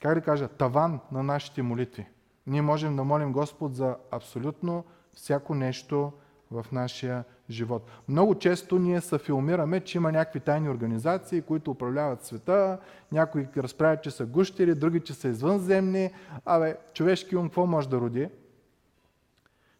как 0.00 0.14
да 0.14 0.20
кажа, 0.20 0.48
таван 0.48 1.00
на 1.12 1.22
нашите 1.22 1.62
молитви. 1.62 2.06
Ние 2.46 2.62
можем 2.62 2.96
да 2.96 3.04
молим 3.04 3.32
Господ 3.32 3.76
за 3.76 3.96
абсолютно 4.10 4.84
всяко 5.14 5.54
нещо 5.54 6.12
в 6.50 6.66
нашия 6.72 7.24
живот. 7.50 7.90
Много 8.08 8.34
често 8.34 8.78
ние 8.78 9.00
се 9.00 9.18
филмираме, 9.18 9.80
че 9.80 9.98
има 9.98 10.12
някакви 10.12 10.40
тайни 10.40 10.70
организации, 10.70 11.42
които 11.42 11.70
управляват 11.70 12.24
света, 12.24 12.78
някои 13.12 13.48
разправят, 13.56 14.02
че 14.02 14.10
са 14.10 14.26
гущери, 14.26 14.74
други, 14.74 15.00
че 15.00 15.14
са 15.14 15.28
извънземни. 15.28 16.10
Абе, 16.44 16.76
човешки 16.94 17.36
ум 17.36 17.48
какво 17.48 17.66
може 17.66 17.88
да 17.88 18.00
роди? 18.00 18.28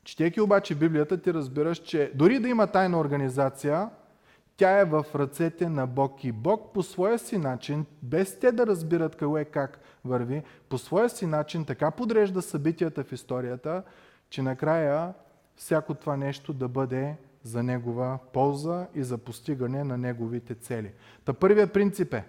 Четейки 0.04 0.40
обаче 0.40 0.74
Библията, 0.74 1.22
ти 1.22 1.34
разбираш, 1.34 1.78
че 1.78 2.12
дори 2.14 2.38
да 2.38 2.48
има 2.48 2.66
тайна 2.66 3.00
организация, 3.00 3.90
тя 4.58 4.78
е 4.78 4.84
в 4.84 5.06
ръцете 5.14 5.68
на 5.68 5.86
Бог 5.86 6.24
и 6.24 6.32
Бог 6.32 6.72
по 6.72 6.82
своя 6.82 7.18
си 7.18 7.38
начин, 7.38 7.86
без 8.02 8.38
те 8.38 8.52
да 8.52 8.66
разбират 8.66 9.16
какво 9.16 9.38
е 9.38 9.44
как 9.44 9.80
върви, 10.04 10.42
по 10.68 10.78
своя 10.78 11.10
си 11.10 11.26
начин 11.26 11.64
така 11.64 11.90
подрежда 11.90 12.42
събитията 12.42 13.04
в 13.04 13.12
историята, 13.12 13.82
че 14.30 14.42
накрая 14.42 15.14
всяко 15.56 15.94
това 15.94 16.16
нещо 16.16 16.52
да 16.52 16.68
бъде 16.68 17.16
за 17.42 17.62
негова 17.62 18.18
полза 18.32 18.86
и 18.94 19.02
за 19.02 19.18
постигане 19.18 19.84
на 19.84 19.98
неговите 19.98 20.54
цели. 20.54 20.92
Та 21.24 21.32
първият 21.32 21.72
принцип 21.72 22.14
е 22.14 22.26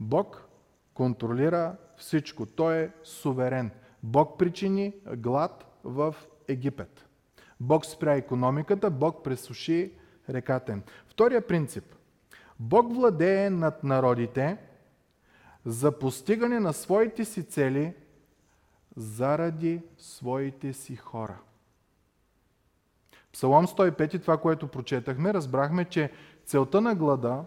Бог 0.00 0.48
контролира 0.94 1.76
всичко. 1.96 2.46
Той 2.46 2.76
е 2.76 2.90
суверен. 3.04 3.70
Бог 4.02 4.38
причини 4.38 4.94
глад 5.16 5.78
в 5.84 6.14
Египет. 6.48 7.06
Бог 7.60 7.86
спря 7.86 8.14
економиката, 8.14 8.90
Бог 8.90 9.24
пресуши 9.24 9.92
реката 10.30 10.72
им. 10.72 10.82
Втория 11.06 11.46
принцип. 11.46 11.84
Бог 12.60 12.94
владее 12.94 13.50
над 13.50 13.84
народите 13.84 14.56
за 15.64 15.98
постигане 15.98 16.60
на 16.60 16.72
своите 16.72 17.24
си 17.24 17.42
цели 17.42 17.94
заради 18.96 19.82
своите 19.98 20.72
си 20.72 20.96
хора. 20.96 21.38
Псалом 23.32 23.66
105, 23.66 24.22
това, 24.22 24.36
което 24.36 24.68
прочетахме, 24.68 25.34
разбрахме, 25.34 25.84
че 25.84 26.10
целта 26.44 26.80
на 26.80 26.94
глада, 26.94 27.44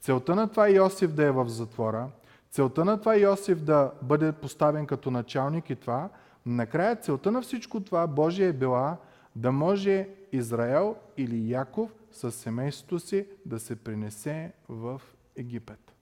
целта 0.00 0.34
на 0.34 0.48
това 0.48 0.68
Йосиф 0.68 1.12
да 1.12 1.24
е 1.24 1.30
в 1.30 1.48
затвора, 1.48 2.08
целта 2.50 2.84
на 2.84 3.00
това 3.00 3.16
Йосиф 3.16 3.62
да 3.62 3.92
бъде 4.02 4.32
поставен 4.32 4.86
като 4.86 5.10
началник 5.10 5.70
и 5.70 5.76
това, 5.76 6.08
накрая 6.46 6.96
целта 6.96 7.30
на 7.30 7.42
всичко 7.42 7.80
това 7.80 8.06
Божия 8.06 8.48
е 8.48 8.52
била 8.52 8.96
да 9.36 9.52
може 9.52 10.08
Израел 10.32 10.96
или 11.16 11.50
Яков 11.50 11.90
с 12.14 12.32
семейството 12.32 12.98
си 12.98 13.26
да 13.46 13.58
се 13.58 13.76
принесе 13.76 14.52
в 14.68 15.02
Египет. 15.36 15.94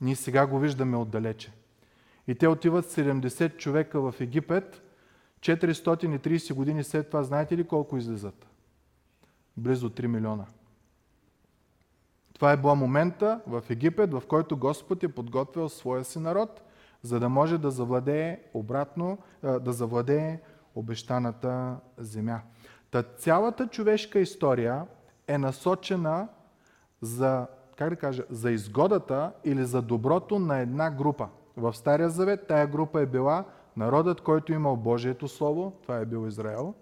Ние 0.00 0.16
сега 0.16 0.46
го 0.46 0.58
виждаме 0.58 0.96
отдалече. 0.96 1.52
И 2.26 2.34
те 2.34 2.48
отиват 2.48 2.84
70 2.84 3.56
човека 3.56 4.00
в 4.00 4.14
Египет, 4.20 4.82
430 5.40 6.54
години 6.54 6.84
след 6.84 7.06
това, 7.06 7.22
знаете 7.22 7.56
ли 7.56 7.66
колко 7.66 7.96
излизат? 7.96 8.46
Близо 9.56 9.90
3 9.90 10.06
милиона. 10.06 10.46
Това 12.32 12.52
е 12.52 12.56
бил 12.56 12.74
момента 12.74 13.40
в 13.46 13.64
Египет, 13.70 14.12
в 14.12 14.22
който 14.28 14.56
Господ 14.56 15.02
е 15.02 15.08
подготвил 15.08 15.68
своя 15.68 16.04
си 16.04 16.18
народ, 16.18 16.62
за 17.02 17.20
да 17.20 17.28
може 17.28 17.58
да 17.58 17.70
завладее 17.70 18.40
обратно, 18.54 19.18
да 19.42 19.72
завладее 19.72 20.40
обещаната 20.74 21.76
земя. 21.98 22.40
Та 22.94 23.02
цялата 23.02 23.66
човешка 23.66 24.18
история 24.18 24.86
е 25.28 25.38
насочена 25.38 26.28
за, 27.00 27.46
как 27.76 27.90
да 27.90 27.96
кажа, 27.96 28.24
за 28.30 28.50
изгодата 28.50 29.32
или 29.44 29.64
за 29.64 29.82
доброто 29.82 30.38
на 30.38 30.58
една 30.58 30.90
група. 30.90 31.28
В 31.56 31.74
Стария 31.74 32.10
Завет 32.10 32.46
тая 32.46 32.66
група 32.66 33.00
е 33.00 33.06
била 33.06 33.44
народът, 33.76 34.20
който 34.20 34.52
имал 34.52 34.76
Божието 34.76 35.28
Слово, 35.28 35.72
това 35.82 35.96
е 35.96 36.04
бил 36.04 36.26
Израел. 36.28 36.74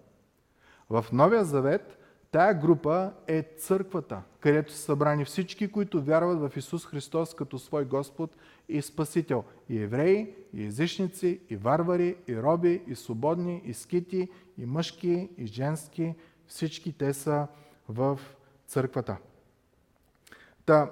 В 0.89 1.05
Новия 1.11 1.43
Завет 1.43 1.97
тая 2.33 2.53
група 2.53 3.11
е 3.27 3.41
църквата, 3.57 4.21
където 4.39 4.71
са 4.71 4.77
събрани 4.77 5.25
всички, 5.25 5.71
които 5.71 6.03
вярват 6.03 6.39
в 6.39 6.57
Исус 6.57 6.85
Христос 6.85 7.33
като 7.33 7.59
свой 7.59 7.85
Господ 7.85 8.35
и 8.69 8.81
Спасител. 8.81 9.43
И 9.69 9.79
евреи, 9.79 10.35
и 10.53 10.65
езичници, 10.65 11.39
и 11.49 11.55
варвари, 11.55 12.15
и 12.27 12.37
роби, 12.37 12.83
и 12.87 12.95
свободни, 12.95 13.61
и 13.65 13.73
скити, 13.73 14.29
и 14.57 14.65
мъжки, 14.65 15.29
и 15.37 15.45
женски. 15.45 16.15
Всички 16.47 16.93
те 16.97 17.13
са 17.13 17.47
в 17.89 18.19
църквата. 18.67 19.17
Та, 20.65 20.91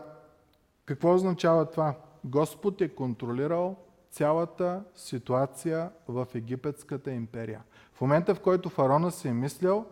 какво 0.86 1.13
означава 1.13 1.69
това? 1.69 1.95
Господ 2.25 2.82
е 2.82 2.89
контролирал 2.89 3.75
цялата 4.10 4.84
ситуация 4.95 5.89
в 6.08 6.27
Египетската 6.36 7.12
империя. 7.12 7.62
В 7.93 8.01
момента, 8.01 8.36
в 8.36 8.39
който 8.39 8.69
фараона 8.69 9.12
си 9.12 9.27
е 9.27 9.34
мислял, 9.34 9.86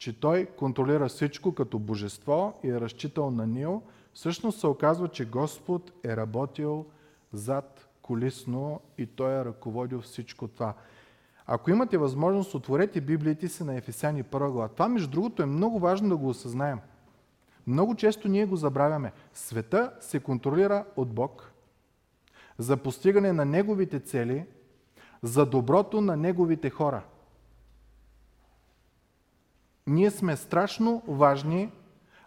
че 0.00 0.20
той 0.20 0.46
контролира 0.46 1.08
всичко 1.08 1.54
като 1.54 1.78
божество 1.78 2.60
и 2.64 2.68
е 2.68 2.80
разчитал 2.80 3.30
на 3.30 3.46
Нил, 3.46 3.82
всъщност 4.12 4.60
се 4.60 4.66
оказва, 4.66 5.08
че 5.08 5.24
Господ 5.24 5.92
е 6.04 6.16
работил 6.16 6.86
зад 7.32 7.88
колисно 8.02 8.80
и 8.98 9.06
той 9.06 9.32
е 9.32 9.44
ръководил 9.44 10.00
всичко 10.00 10.48
това. 10.48 10.74
Ако 11.46 11.70
имате 11.70 11.98
възможност, 11.98 12.54
отворете 12.54 13.00
Библиите 13.00 13.48
си 13.48 13.64
на 13.64 13.76
Ефесяни 13.76 14.24
1 14.24 14.50
глава. 14.50 14.68
Това, 14.68 14.88
между 14.88 15.10
другото, 15.10 15.42
е 15.42 15.46
много 15.46 15.78
важно 15.78 16.08
да 16.08 16.16
го 16.16 16.28
осъзнаем. 16.28 16.78
Много 17.66 17.94
често 17.94 18.28
ние 18.28 18.46
го 18.46 18.56
забравяме. 18.56 19.12
Света 19.34 19.92
се 20.00 20.20
контролира 20.20 20.84
от 20.96 21.08
Бог 21.08 21.52
за 22.58 22.76
постигане 22.76 23.32
на 23.32 23.44
Неговите 23.44 24.00
цели, 24.00 24.46
за 25.22 25.46
доброто 25.46 26.00
на 26.00 26.16
Неговите 26.16 26.70
хора. 26.70 27.02
Ние 29.86 30.10
сме 30.10 30.36
страшно 30.36 31.02
важни 31.08 31.70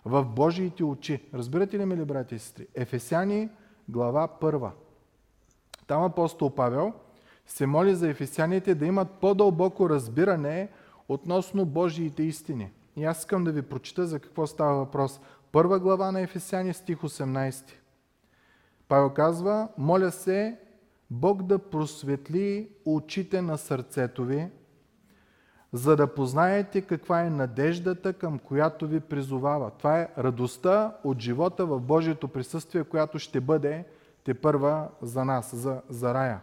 в 0.05 0.25
Божиите 0.25 0.83
очи. 0.83 1.29
Разбирате 1.33 1.79
ли, 1.79 1.85
мили 1.85 2.05
брати 2.05 2.35
и 2.35 2.39
сестри? 2.39 2.67
Ефесяни, 2.75 3.49
глава 3.89 4.27
1. 4.41 4.69
Там 5.87 6.03
апостол 6.03 6.49
Павел 6.55 6.93
се 7.45 7.65
моли 7.65 7.95
за 7.95 8.09
ефесяните 8.09 8.75
да 8.75 8.85
имат 8.85 9.11
по-дълбоко 9.11 9.89
разбиране 9.89 10.69
относно 11.09 11.65
Божиите 11.65 12.23
истини. 12.23 12.71
И 12.95 13.05
аз 13.05 13.19
искам 13.19 13.43
да 13.43 13.51
ви 13.51 13.61
прочита 13.61 14.07
за 14.07 14.19
какво 14.19 14.47
става 14.47 14.75
въпрос. 14.75 15.19
Първа 15.51 15.79
глава 15.79 16.11
на 16.11 16.21
Ефесяни, 16.21 16.73
стих 16.73 16.97
18. 16.97 17.71
Павел 18.87 19.09
казва, 19.09 19.67
моля 19.77 20.11
се 20.11 20.59
Бог 21.11 21.43
да 21.43 21.59
просветли 21.59 22.69
очите 22.85 23.41
на 23.41 23.57
сърцето 23.57 24.25
ви, 24.25 24.47
за 25.73 25.95
да 25.95 26.07
познаете 26.07 26.81
каква 26.81 27.21
е 27.21 27.29
надеждата, 27.29 28.13
към 28.13 28.39
която 28.39 28.87
ви 28.87 28.99
призовава. 28.99 29.71
Това 29.71 29.99
е 29.99 30.09
радостта 30.17 30.95
от 31.03 31.19
живота 31.19 31.65
в 31.65 31.79
Божието 31.79 32.27
присъствие, 32.27 32.83
която 32.83 33.19
ще 33.19 33.41
бъде 33.41 33.85
те 34.23 34.33
първа 34.33 34.87
за 35.01 35.25
нас, 35.25 35.55
за, 35.55 35.81
за 35.89 36.13
рая. 36.13 36.39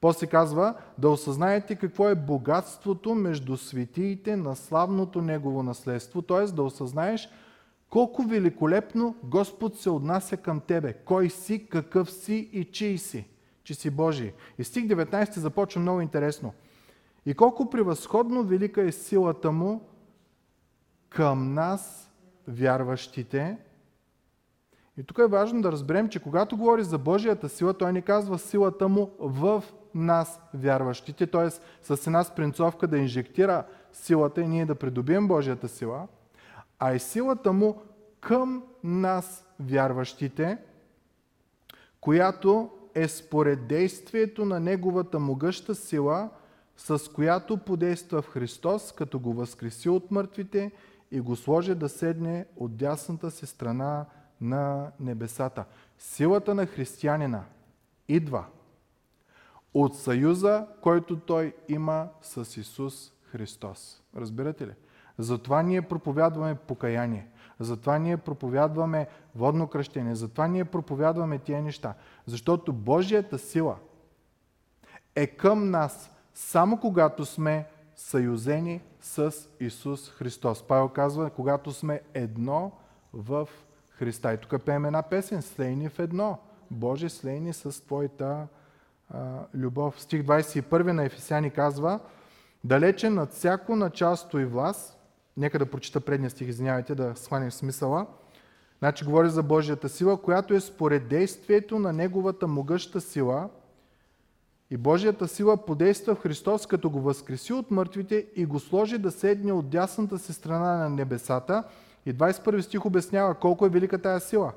После 0.00 0.26
казва 0.26 0.74
да 0.98 1.10
осъзнаете 1.10 1.76
какво 1.76 2.08
е 2.08 2.14
богатството 2.14 3.14
между 3.14 3.56
светиите 3.56 4.36
на 4.36 4.56
славното 4.56 5.22
Негово 5.22 5.62
наследство, 5.62 6.22
т.е. 6.22 6.44
да 6.44 6.62
осъзнаеш 6.62 7.28
колко 7.90 8.22
великолепно 8.22 9.16
Господ 9.24 9.78
се 9.78 9.90
отнася 9.90 10.36
към 10.36 10.60
тебе. 10.60 10.92
Кой 10.92 11.30
си, 11.30 11.66
какъв 11.66 12.10
си 12.10 12.50
и 12.52 12.64
чий 12.64 12.98
си, 12.98 13.24
че 13.64 13.74
си 13.74 13.90
Божий. 13.90 14.32
И 14.58 14.64
стих 14.64 14.84
19 14.84 15.38
започва 15.38 15.80
много 15.80 16.00
интересно. 16.00 16.52
И 17.26 17.34
колко 17.34 17.70
превъзходно 17.70 18.42
велика 18.44 18.82
е 18.82 18.92
силата 18.92 19.52
му 19.52 19.88
към 21.08 21.54
нас, 21.54 22.12
вярващите. 22.48 23.58
И 24.96 25.02
тук 25.02 25.18
е 25.18 25.26
важно 25.26 25.62
да 25.62 25.72
разберем, 25.72 26.08
че 26.08 26.22
когато 26.22 26.56
говори 26.56 26.84
за 26.84 26.98
Божията 26.98 27.48
сила, 27.48 27.74
той 27.74 27.92
ни 27.92 28.02
казва 28.02 28.38
силата 28.38 28.88
му 28.88 29.10
в 29.18 29.64
нас, 29.94 30.40
вярващите, 30.54 31.26
т.е. 31.26 31.50
с 31.82 32.06
една 32.06 32.24
спринцовка 32.24 32.86
да 32.86 32.98
инжектира 32.98 33.64
силата 33.92 34.40
и 34.40 34.48
ние 34.48 34.66
да 34.66 34.74
придобием 34.74 35.28
Божията 35.28 35.68
сила, 35.68 36.08
а 36.78 36.94
и 36.94 36.98
силата 36.98 37.52
му 37.52 37.82
към 38.20 38.62
нас, 38.84 39.44
вярващите, 39.60 40.58
която 42.00 42.70
е 42.94 43.08
според 43.08 43.66
действието 43.66 44.44
на 44.44 44.60
Неговата 44.60 45.18
могъща 45.18 45.74
сила, 45.74 46.30
с 46.76 47.12
която 47.12 47.56
подейства 47.56 48.22
в 48.22 48.28
Христос, 48.28 48.92
като 48.92 49.18
го 49.18 49.32
възкреси 49.32 49.88
от 49.88 50.10
мъртвите 50.10 50.72
и 51.10 51.20
го 51.20 51.36
сложи 51.36 51.74
да 51.74 51.88
седне 51.88 52.46
от 52.56 52.76
дясната 52.76 53.30
си 53.30 53.46
страна 53.46 54.06
на 54.40 54.92
небесата. 55.00 55.64
Силата 55.98 56.54
на 56.54 56.66
християнина 56.66 57.44
идва 58.08 58.44
от 59.74 59.98
съюза, 59.98 60.66
който 60.80 61.20
той 61.20 61.54
има 61.68 62.08
с 62.22 62.56
Исус 62.56 63.12
Христос. 63.22 64.02
Разбирате 64.16 64.66
ли? 64.66 64.72
Затова 65.18 65.62
ние 65.62 65.82
проповядваме 65.82 66.54
покаяние. 66.54 67.26
Затова 67.60 67.98
ние 67.98 68.16
проповядваме 68.16 69.08
водно 69.34 69.68
кръщение. 69.68 70.14
Затова 70.14 70.48
ние 70.48 70.64
проповядваме 70.64 71.38
тия 71.38 71.62
неща. 71.62 71.94
Защото 72.26 72.72
Божията 72.72 73.38
сила 73.38 73.76
е 75.14 75.26
към 75.26 75.70
нас 75.70 76.10
само 76.34 76.80
когато 76.80 77.24
сме 77.24 77.66
съюзени 77.96 78.80
с 79.00 79.34
Исус 79.60 80.10
Христос. 80.10 80.62
Павел 80.62 80.88
казва, 80.88 81.30
когато 81.30 81.72
сме 81.72 82.00
едно 82.14 82.72
в 83.12 83.48
Христа. 83.90 84.32
И 84.32 84.36
тук 84.36 84.62
пеем 84.62 84.84
една 84.84 85.02
песен, 85.02 85.42
слейни 85.42 85.88
в 85.88 85.98
едно. 85.98 86.38
Боже, 86.70 87.08
слейни 87.08 87.52
с 87.52 87.84
Твоята 87.84 88.46
а, 89.10 89.18
любов. 89.54 90.00
Стих 90.00 90.22
21 90.22 90.82
на 90.82 91.04
Ефесяни 91.04 91.50
казва, 91.50 92.00
далече 92.64 93.10
над 93.10 93.32
всяко 93.32 93.76
началство 93.76 94.38
и 94.38 94.44
власт, 94.44 94.98
нека 95.36 95.58
да 95.58 95.70
прочита 95.70 96.00
предния 96.00 96.30
стих, 96.30 96.48
извинявайте, 96.48 96.94
да 96.94 97.12
схванем 97.16 97.50
смисъла, 97.50 98.06
значи 98.78 99.04
говори 99.04 99.30
за 99.30 99.42
Божията 99.42 99.88
сила, 99.88 100.22
която 100.22 100.54
е 100.54 100.60
според 100.60 101.08
действието 101.08 101.78
на 101.78 101.92
Неговата 101.92 102.46
могъща 102.46 103.00
сила, 103.00 103.48
и 104.72 104.76
Божията 104.76 105.28
сила 105.28 105.56
подейства 105.56 106.14
в 106.14 106.20
Христос, 106.20 106.66
като 106.66 106.90
го 106.90 107.00
възкреси 107.00 107.52
от 107.52 107.70
мъртвите 107.70 108.26
и 108.36 108.46
го 108.46 108.60
сложи 108.60 108.98
да 108.98 109.10
седне 109.10 109.52
от 109.52 109.68
дясната 109.68 110.18
си 110.18 110.32
страна 110.32 110.76
на 110.76 110.88
небесата. 110.88 111.64
И 112.06 112.14
21 112.14 112.60
стих 112.60 112.86
обяснява 112.86 113.34
колко 113.34 113.66
е 113.66 113.68
велика 113.68 114.02
тая 114.02 114.20
сила. 114.20 114.52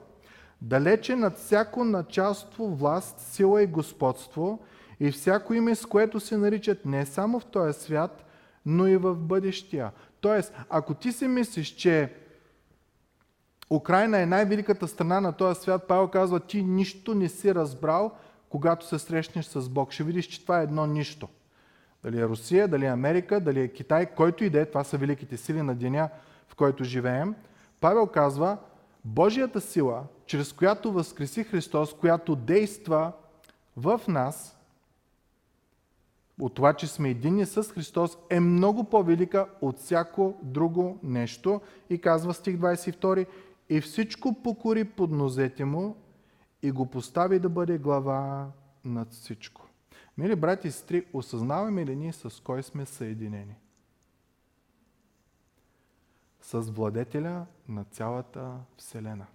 Далече 0.62 1.16
над 1.16 1.38
всяко 1.38 1.84
началство, 1.84 2.76
власт, 2.76 3.20
сила 3.20 3.64
и 3.64 3.68
господство 3.68 4.60
и 5.00 5.12
всяко 5.12 5.54
име, 5.54 5.76
с 5.76 5.86
което 5.86 6.20
се 6.20 6.38
наричат 6.38 6.86
не 6.86 7.06
само 7.06 7.40
в 7.40 7.46
този 7.46 7.80
свят, 7.80 8.26
но 8.66 8.88
и 8.88 8.98
в 8.98 9.16
бъдещия. 9.16 9.92
Тоест, 10.22 10.54
ако 10.70 10.94
ти 10.94 11.12
си 11.12 11.28
мислиш, 11.28 11.68
че 11.68 12.14
Украина 13.70 14.22
е 14.22 14.26
най-великата 14.26 14.88
страна 14.88 15.22
на 15.22 15.34
този 15.34 15.62
свят, 15.62 15.88
Павел 15.88 16.08
казва, 16.08 16.40
ти 16.40 16.64
нищо 16.64 17.16
не 17.16 17.30
си 17.30 17.56
разбрал, 17.56 18.12
когато 18.50 18.88
се 18.88 19.00
срещнеш 19.00 19.46
с 19.46 19.70
Бог. 19.70 19.92
Ще 19.92 20.04
видиш, 20.04 20.26
че 20.28 20.42
това 20.42 20.60
е 20.60 20.64
едно 20.64 20.86
нищо. 20.86 21.28
Дали 22.04 22.20
е 22.20 22.28
Русия, 22.28 22.68
дали 22.68 22.86
е 22.86 22.90
Америка, 22.90 23.40
дали 23.40 23.62
е 23.62 23.68
Китай, 23.68 24.06
който 24.06 24.44
и 24.44 24.50
да 24.50 24.62
е, 24.62 24.66
това 24.66 24.84
са 24.84 24.98
великите 24.98 25.38
сили 25.38 25.62
на 25.62 25.76
деня, 25.76 26.10
в 26.48 26.56
който 26.56 26.84
живеем. 26.84 27.36
Павел 27.80 28.08
казва, 28.08 28.58
Божията 29.06 29.62
сила, 29.62 30.04
чрез 30.26 30.54
която 30.54 30.92
възкреси 30.92 31.44
Христос, 31.44 31.94
която 31.94 32.36
действа 32.36 33.12
в 33.78 34.02
нас, 34.08 34.58
от 36.40 36.54
това, 36.54 36.74
че 36.74 36.88
сме 36.88 37.10
единни 37.10 37.46
с 37.46 37.64
Христос, 37.64 38.18
е 38.30 38.40
много 38.40 38.84
по-велика 38.84 39.48
от 39.62 39.80
всяко 39.80 40.36
друго 40.44 41.00
нещо. 41.04 41.62
И 41.90 41.98
казва 41.98 42.34
стих 42.34 42.58
22, 42.58 43.26
и 43.70 43.82
всичко 43.82 44.34
покори 44.44 44.84
под 44.84 45.12
нозете 45.12 45.66
му 45.66 45.96
и 46.62 46.72
го 46.72 46.86
постави 46.86 47.40
да 47.40 47.50
бъде 47.50 47.78
глава 47.78 48.52
над 48.86 49.12
всичко. 49.12 49.68
Мили 50.18 50.36
брати 50.36 50.68
и 50.68 50.72
сестри, 50.72 51.06
осъзнаваме 51.14 51.86
ли 51.86 51.96
ние 51.96 52.14
с 52.14 52.44
кой 52.44 52.64
сме 52.64 52.86
съединени? 52.86 53.56
С 56.42 56.62
владетеля 56.62 57.46
на 57.68 57.84
цялата 57.84 58.58
Вселена. 58.78 59.26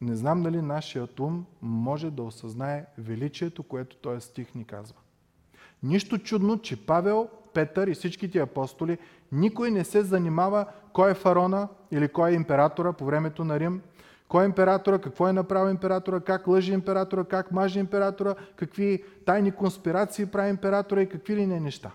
Не 0.00 0.16
знам 0.16 0.42
дали 0.42 0.62
нашият 0.62 1.20
ум 1.20 1.46
може 1.62 2.10
да 2.10 2.22
осъзнае 2.22 2.86
величието, 2.98 3.62
което 3.62 3.96
този 3.96 4.26
стих 4.26 4.54
ни 4.54 4.64
казва. 4.64 4.98
Нищо 5.82 6.18
чудно, 6.18 6.58
че 6.58 6.86
Павел, 6.86 7.28
Петър 7.54 7.88
и 7.88 7.94
всичките 7.94 8.38
апостоли, 8.38 8.98
никой 9.32 9.70
не 9.70 9.84
се 9.84 10.02
занимава 10.02 10.66
кой 10.92 11.10
е 11.10 11.14
фарона 11.14 11.68
или 11.90 12.08
кой 12.08 12.30
е 12.30 12.34
императора 12.34 12.92
по 12.92 13.04
времето 13.04 13.44
на 13.44 13.60
Рим, 13.60 13.82
кой 14.28 14.44
е 14.44 14.46
императора, 14.46 14.98
какво 14.98 15.28
е 15.28 15.32
направил 15.32 15.70
императора, 15.70 16.20
как 16.20 16.46
лъжи 16.46 16.72
императора, 16.72 17.24
как 17.24 17.52
мажи 17.52 17.78
императора, 17.78 18.34
какви 18.56 19.04
тайни 19.26 19.52
конспирации 19.52 20.26
прави 20.26 20.50
императора 20.50 21.02
и 21.02 21.08
какви 21.08 21.36
ли 21.36 21.46
не 21.46 21.60
неща. 21.60 21.90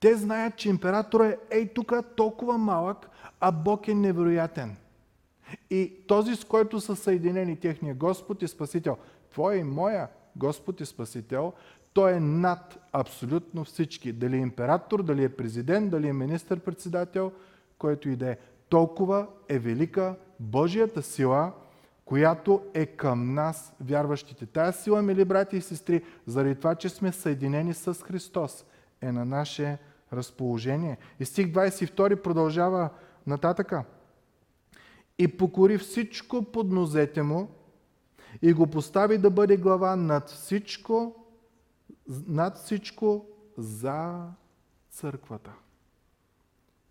Те 0.00 0.14
знаят, 0.14 0.56
че 0.56 0.68
императора 0.68 1.26
е 1.26 1.36
ей 1.50 1.68
тук 1.74 1.92
толкова 2.16 2.58
малък, 2.58 3.10
а 3.40 3.52
Бог 3.52 3.88
е 3.88 3.94
невероятен. 3.94 4.76
И 5.70 5.94
този, 6.06 6.36
с 6.36 6.44
който 6.44 6.80
са 6.80 6.96
съединени 6.96 7.56
техния 7.56 7.94
Господ 7.94 8.42
и 8.42 8.48
Спасител, 8.48 8.96
Твоя 9.30 9.58
и 9.58 9.64
моя 9.64 10.08
Господ 10.36 10.80
и 10.80 10.86
Спасител, 10.86 11.52
той 11.92 12.12
е 12.12 12.20
над 12.20 12.78
абсолютно 12.92 13.64
всички. 13.64 14.12
Дали 14.12 14.36
е 14.36 14.40
император, 14.40 15.02
дали 15.02 15.24
е 15.24 15.36
президент, 15.36 15.90
дали 15.90 16.08
е 16.08 16.12
министър-председател, 16.12 17.32
който 17.78 18.08
и 18.08 18.16
да 18.16 18.30
е. 18.30 18.36
Толкова 18.68 19.26
е 19.48 19.58
велика 19.58 20.14
Божията 20.40 21.02
сила, 21.02 21.52
която 22.04 22.62
е 22.74 22.86
към 22.86 23.34
нас, 23.34 23.72
вярващите. 23.80 24.46
Тая 24.46 24.72
сила, 24.72 25.02
мили 25.02 25.24
брати 25.24 25.56
и 25.56 25.60
сестри, 25.60 26.04
заради 26.26 26.54
това, 26.54 26.74
че 26.74 26.88
сме 26.88 27.12
съединени 27.12 27.74
с 27.74 27.94
Христос, 27.94 28.64
е 29.00 29.12
на 29.12 29.24
наше 29.24 29.78
разположение. 30.12 30.98
И 31.20 31.24
стих 31.24 31.46
22 31.46 32.16
продължава 32.16 32.88
нататъка. 33.26 33.84
И 35.18 35.28
покори 35.28 35.78
всичко 35.78 36.42
под 36.42 36.70
нозете 36.72 37.22
му 37.22 37.48
и 38.42 38.52
го 38.52 38.66
постави 38.66 39.18
да 39.18 39.30
бъде 39.30 39.56
глава 39.56 39.96
над 39.96 40.28
всичко, 40.28 41.19
над 42.26 42.56
всичко 42.56 43.26
за 43.58 44.28
църквата. 44.90 45.52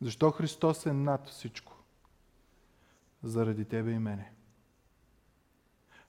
Защо 0.02 0.32
Христос 0.32 0.86
е 0.86 0.94
над 0.94 1.28
всичко? 1.30 1.80
заради 3.24 3.66
тебе 3.66 3.92
и 3.92 4.00
мене. 4.00 4.32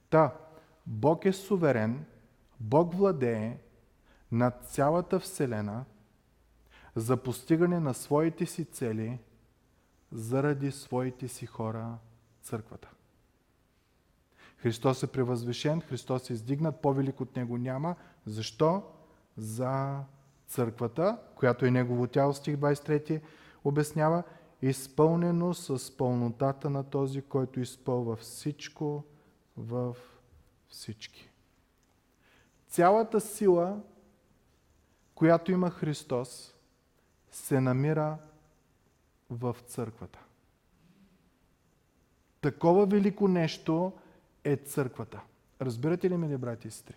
Та, 0.09 0.35
Бог 0.85 1.25
е 1.25 1.33
суверен, 1.33 2.05
Бог 2.59 2.93
владее 2.93 3.57
над 4.31 4.65
цялата 4.65 5.19
Вселена 5.19 5.85
за 6.95 7.17
постигане 7.17 7.79
на 7.79 7.93
своите 7.93 8.45
си 8.45 8.65
цели 8.65 9.19
заради 10.11 10.71
своите 10.71 11.27
си 11.27 11.45
хора, 11.45 11.97
църквата. 12.41 12.89
Христос 14.57 15.03
е 15.03 15.07
превъзвешен, 15.07 15.81
Христос 15.81 16.29
е 16.29 16.33
издигнат, 16.33 16.81
по-велик 16.81 17.21
от 17.21 17.35
Него 17.35 17.57
няма. 17.57 17.95
Защо? 18.25 18.83
За 19.37 19.99
църквата, 20.47 21.17
която 21.35 21.65
е 21.65 21.71
Негово 21.71 22.07
тяло, 22.07 22.33
стих 22.33 22.55
23 22.55 23.21
обяснява, 23.63 24.23
изпълнено 24.61 25.53
с 25.53 25.97
пълнотата 25.97 26.69
на 26.69 26.83
този, 26.83 27.21
който 27.21 27.59
изпълва 27.59 28.15
всичко 28.15 29.03
в 29.57 29.95
всички. 30.69 31.29
Цялата 32.67 33.21
сила, 33.21 33.79
която 35.15 35.51
има 35.51 35.69
Христос, 35.69 36.55
се 37.31 37.61
намира 37.61 38.17
в 39.29 39.55
църквата. 39.65 40.19
Такова 42.41 42.85
велико 42.85 43.27
нещо 43.27 43.93
е 44.43 44.55
църквата. 44.55 45.21
Разбирате 45.61 46.09
ли, 46.09 46.17
мили 46.17 46.37
брати 46.37 46.67
и 46.67 46.71
сестри? 46.71 46.95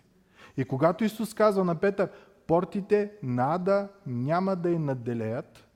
И 0.57 0.65
когато 0.65 1.03
Исус 1.03 1.33
казва 1.33 1.63
на 1.63 1.75
Петър, 1.75 2.11
портите 2.47 3.11
нада 3.23 3.87
няма 4.07 4.55
да 4.55 4.69
й 4.69 4.79
наделеят, 4.79 5.67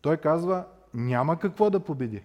той 0.00 0.16
казва, 0.16 0.64
няма 0.94 1.38
какво 1.38 1.70
да 1.70 1.80
победи. 1.80 2.22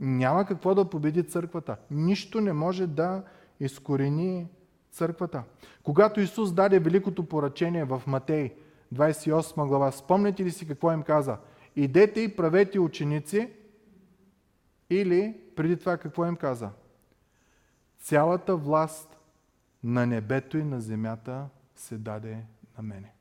Няма 0.00 0.46
какво 0.46 0.74
да 0.74 0.90
победи 0.90 1.22
църквата. 1.22 1.76
Нищо 1.90 2.40
не 2.40 2.52
може 2.52 2.86
да 2.86 3.22
изкорени 3.60 4.48
църквата. 4.90 5.42
Когато 5.82 6.20
Исус 6.20 6.52
даде 6.52 6.78
великото 6.78 7.28
поръчение 7.28 7.84
в 7.84 8.02
Матей 8.06 8.54
28 8.94 9.66
глава, 9.66 9.92
спомняте 9.92 10.44
ли 10.44 10.50
си 10.50 10.68
какво 10.68 10.92
им 10.92 11.02
каза? 11.02 11.38
Идете 11.76 12.20
и 12.20 12.36
правете 12.36 12.80
ученици 12.80 13.50
или 14.90 15.40
преди 15.56 15.76
това 15.76 15.96
какво 15.96 16.26
им 16.26 16.36
каза? 16.36 16.70
Цялата 17.98 18.56
власт 18.56 19.18
на 19.84 20.06
небето 20.06 20.58
и 20.58 20.64
на 20.64 20.80
земята 20.80 21.48
се 21.80 21.98
даде 21.98 22.44
на 22.76 22.82
мене. 22.82 23.12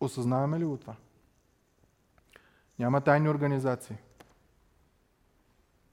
Осъзнаваме 0.00 0.58
ли 0.58 0.64
го 0.64 0.76
това? 0.76 0.96
Няма 2.78 3.00
тайни 3.00 3.28
организации. 3.28 3.96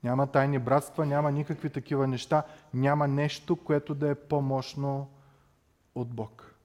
Няма 0.04 0.32
тайни 0.32 0.60
братства, 0.60 1.06
няма 1.06 1.32
никакви 1.32 1.70
такива 1.70 2.08
неща. 2.08 2.44
Няма 2.74 3.08
нещо, 3.08 3.56
което 3.56 3.96
да 3.96 4.10
е 4.10 4.16
по-мощно 4.16 5.10
от 5.96 6.08
Бог. 6.08 6.56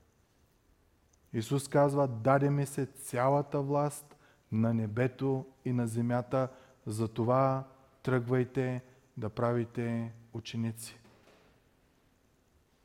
Исус 1.33 1.69
казва, 1.69 2.09
даде 2.09 2.51
ми 2.51 2.67
се 2.67 2.87
цялата 2.87 3.61
власт 3.61 4.17
на 4.53 4.75
небето 4.75 5.47
и 5.65 5.73
на 5.73 5.87
земята, 5.87 6.49
затова 6.87 7.65
тръгвайте 8.03 8.83
да 9.17 9.31
правите 9.31 10.13
ученици. 10.33 11.02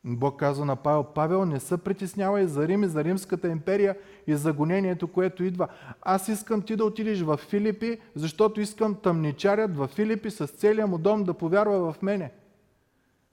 Бог 0.04 0.38
казва 0.38 0.64
на 0.64 0.76
Павел, 0.76 1.04
Павел, 1.04 1.44
не 1.44 1.60
се 1.60 1.78
притеснявай 1.78 2.46
за 2.46 2.68
Рим 2.68 2.82
и 2.82 2.88
за 2.88 3.04
Римската 3.04 3.48
империя 3.48 3.98
и 4.26 4.36
за 4.36 4.52
гонението, 4.52 5.08
което 5.08 5.44
идва. 5.44 5.68
Аз 6.02 6.28
искам 6.28 6.62
ти 6.62 6.76
да 6.76 6.84
отидеш 6.84 7.20
в 7.20 7.36
Филипи, 7.36 8.00
защото 8.14 8.60
искам 8.60 8.94
тъмничарят 8.94 9.76
в 9.76 9.86
Филипи 9.86 10.30
с 10.30 10.46
целия 10.46 10.86
му 10.86 10.98
дом 10.98 11.24
да 11.24 11.34
повярва 11.34 11.92
в 11.92 12.02
мене. 12.02 12.32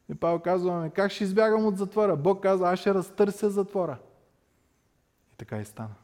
И 0.10 0.16
Павел 0.16 0.40
казва, 0.40 0.74
ами 0.74 0.90
как 0.90 1.12
ще 1.12 1.24
избягам 1.24 1.66
от 1.66 1.78
затвора? 1.78 2.16
Бог 2.16 2.44
казва, 2.44 2.72
аз 2.74 2.80
ще 2.80 2.94
разтърся 2.94 3.50
затвора. 3.50 3.98
И 5.34 5.38
така 5.38 5.58
и 5.58 5.66
стана. 5.66 5.96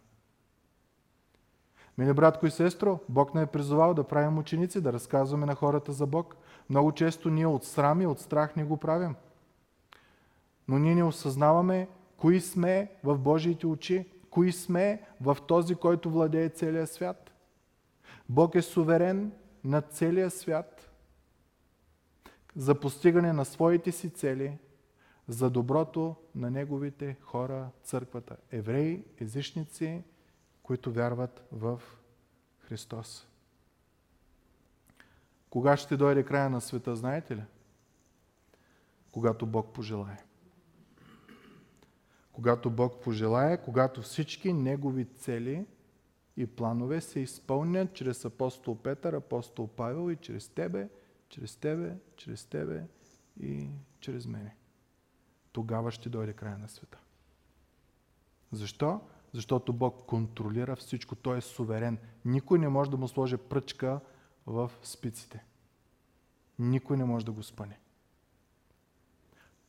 Мили 1.97 2.13
братко 2.13 2.45
и 2.45 2.51
сестро, 2.51 2.99
Бог 3.09 3.35
не 3.35 3.41
е 3.41 3.45
призовал 3.45 3.93
да 3.93 4.03
правим 4.03 4.37
ученици, 4.37 4.81
да 4.81 4.93
разказваме 4.93 5.45
на 5.45 5.55
хората 5.55 5.91
за 5.91 6.07
Бог. 6.07 6.35
Много 6.69 6.91
често 6.91 7.29
ние 7.29 7.47
от 7.47 7.65
срам 7.65 8.01
и 8.01 8.05
от 8.05 8.19
страх 8.19 8.55
не 8.55 8.63
го 8.63 8.77
правим. 8.77 9.15
Но 10.71 10.79
ние 10.79 10.95
не 10.95 11.03
осъзнаваме 11.03 11.87
кои 12.17 12.41
сме 12.41 12.91
в 13.03 13.17
Божиите 13.17 13.67
очи, 13.67 14.09
кои 14.29 14.51
сме 14.51 15.07
в 15.21 15.37
този, 15.47 15.75
който 15.75 16.11
владее 16.11 16.49
целия 16.49 16.87
свят. 16.87 17.31
Бог 18.29 18.55
е 18.55 18.61
суверен 18.61 19.31
над 19.63 19.91
целия 19.91 20.29
свят 20.29 20.89
за 22.55 22.79
постигане 22.79 23.33
на 23.33 23.45
своите 23.45 23.91
си 23.91 24.09
цели, 24.09 24.57
за 25.27 25.49
доброто 25.49 26.15
на 26.35 26.51
неговите 26.51 27.17
хора, 27.21 27.69
църквата. 27.83 28.37
Евреи, 28.51 29.03
езичници, 29.21 30.03
които 30.63 30.91
вярват 30.91 31.43
в 31.51 31.81
Христос. 32.59 33.27
Кога 35.49 35.77
ще 35.77 35.97
дойде 35.97 36.23
края 36.23 36.49
на 36.49 36.61
света, 36.61 36.95
знаете 36.95 37.35
ли? 37.35 37.43
Когато 39.11 39.45
Бог 39.45 39.73
пожелае. 39.73 40.23
Когато 42.31 42.69
Бог 42.69 43.03
пожелае, 43.03 43.61
когато 43.61 44.01
всички 44.01 44.53
Негови 44.53 45.05
цели 45.05 45.65
и 46.37 46.47
планове 46.47 47.01
се 47.01 47.19
изпълнят 47.19 47.93
чрез 47.93 48.25
апостол 48.25 48.77
Петър, 48.77 49.13
апостол 49.13 49.67
Павел 49.67 50.11
и 50.11 50.15
чрез 50.15 50.49
Тебе, 50.49 50.89
чрез 51.29 51.55
Тебе, 51.55 51.97
чрез 52.17 52.45
Тебе 52.45 52.83
и 53.39 53.69
чрез 53.99 54.27
мене. 54.27 54.55
Тогава 55.51 55.91
ще 55.91 56.09
дойде 56.09 56.33
края 56.33 56.57
на 56.57 56.69
света. 56.69 56.97
Защо? 58.51 59.01
Защото 59.33 59.73
Бог 59.73 60.05
контролира 60.05 60.75
всичко. 60.75 61.15
Той 61.15 61.37
е 61.37 61.41
суверен. 61.41 61.97
Никой 62.25 62.59
не 62.59 62.69
може 62.69 62.91
да 62.91 62.97
му 62.97 63.07
сложи 63.07 63.37
пръчка 63.37 63.99
в 64.45 64.71
спиците. 64.83 65.43
Никой 66.59 66.97
не 66.97 67.05
може 67.05 67.25
да 67.25 67.31
го 67.31 67.43
спъне. 67.43 67.79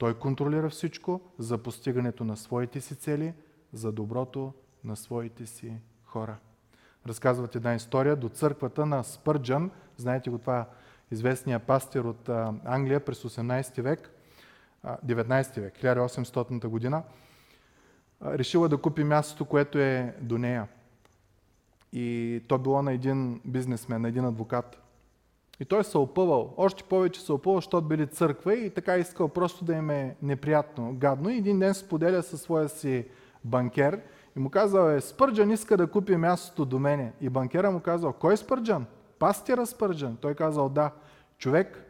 Той 0.03 0.15
контролира 0.15 0.71
всичко 0.71 1.21
за 1.39 1.59
постигането 1.59 2.25
на 2.25 2.37
своите 2.37 2.81
си 2.81 2.95
цели, 2.95 3.35
за 3.73 3.93
доброто 3.93 4.53
на 4.85 4.97
своите 4.97 5.47
си 5.47 5.73
хора. 6.05 6.37
Разказват 7.07 7.57
една 7.57 7.75
история 7.75 8.17
до 8.17 8.29
църквата 8.29 8.87
на 8.87 9.05
Спърджан. 9.05 9.71
Знаете 9.97 10.31
го 10.31 10.39
това 10.39 10.69
известния 11.11 11.59
пастир 11.59 12.05
от 12.05 12.29
Англия 12.65 13.05
през 13.05 13.23
18 13.23 13.83
век, 13.83 14.11
19 14.85 15.61
век, 15.61 15.75
1800 15.75 16.67
година. 16.67 17.03
Решила 18.25 18.69
да 18.69 18.79
купи 18.79 19.05
мястото, 19.05 19.45
което 19.45 19.79
е 19.79 20.17
до 20.21 20.39
нея. 20.39 20.69
И 21.93 22.43
то 22.49 22.59
било 22.59 22.83
на 22.83 22.93
един 22.93 23.41
бизнесмен, 23.45 24.03
на 24.03 24.09
един 24.09 24.25
адвокат. 24.25 24.82
И 25.63 25.65
той 25.65 25.85
се 25.85 25.99
опъвал, 25.99 26.55
още 26.57 26.83
повече 26.83 27.21
се 27.21 27.33
опъвал, 27.33 27.59
защото 27.59 27.89
били 27.89 28.07
църква 28.07 28.55
и 28.55 28.71
така 28.71 28.97
искал 28.97 29.29
просто 29.29 29.65
да 29.65 29.75
им 29.75 29.91
е 29.91 30.17
неприятно, 30.23 30.93
гадно. 30.95 31.31
И 31.31 31.37
един 31.37 31.59
ден 31.59 31.75
споделя 31.75 32.23
със 32.23 32.43
своя 32.43 32.69
си 32.69 33.07
банкер 33.45 34.01
и 34.37 34.41
му 34.41 34.51
казал, 34.51 34.91
е, 34.91 35.01
Спърджан 35.01 35.51
иска 35.51 35.77
да 35.77 35.87
купи 35.87 36.17
мястото 36.17 36.65
до 36.65 36.79
мене. 36.79 37.13
И 37.21 37.29
банкера 37.29 37.71
му 37.71 37.81
казал, 37.81 38.13
кой 38.13 38.35
е 38.35 38.37
Спърджан? 38.37 38.87
Пастира 39.19 39.67
Спърджан. 39.67 40.17
Той 40.17 40.35
казал, 40.35 40.69
да. 40.69 40.91
Човек, 41.39 41.85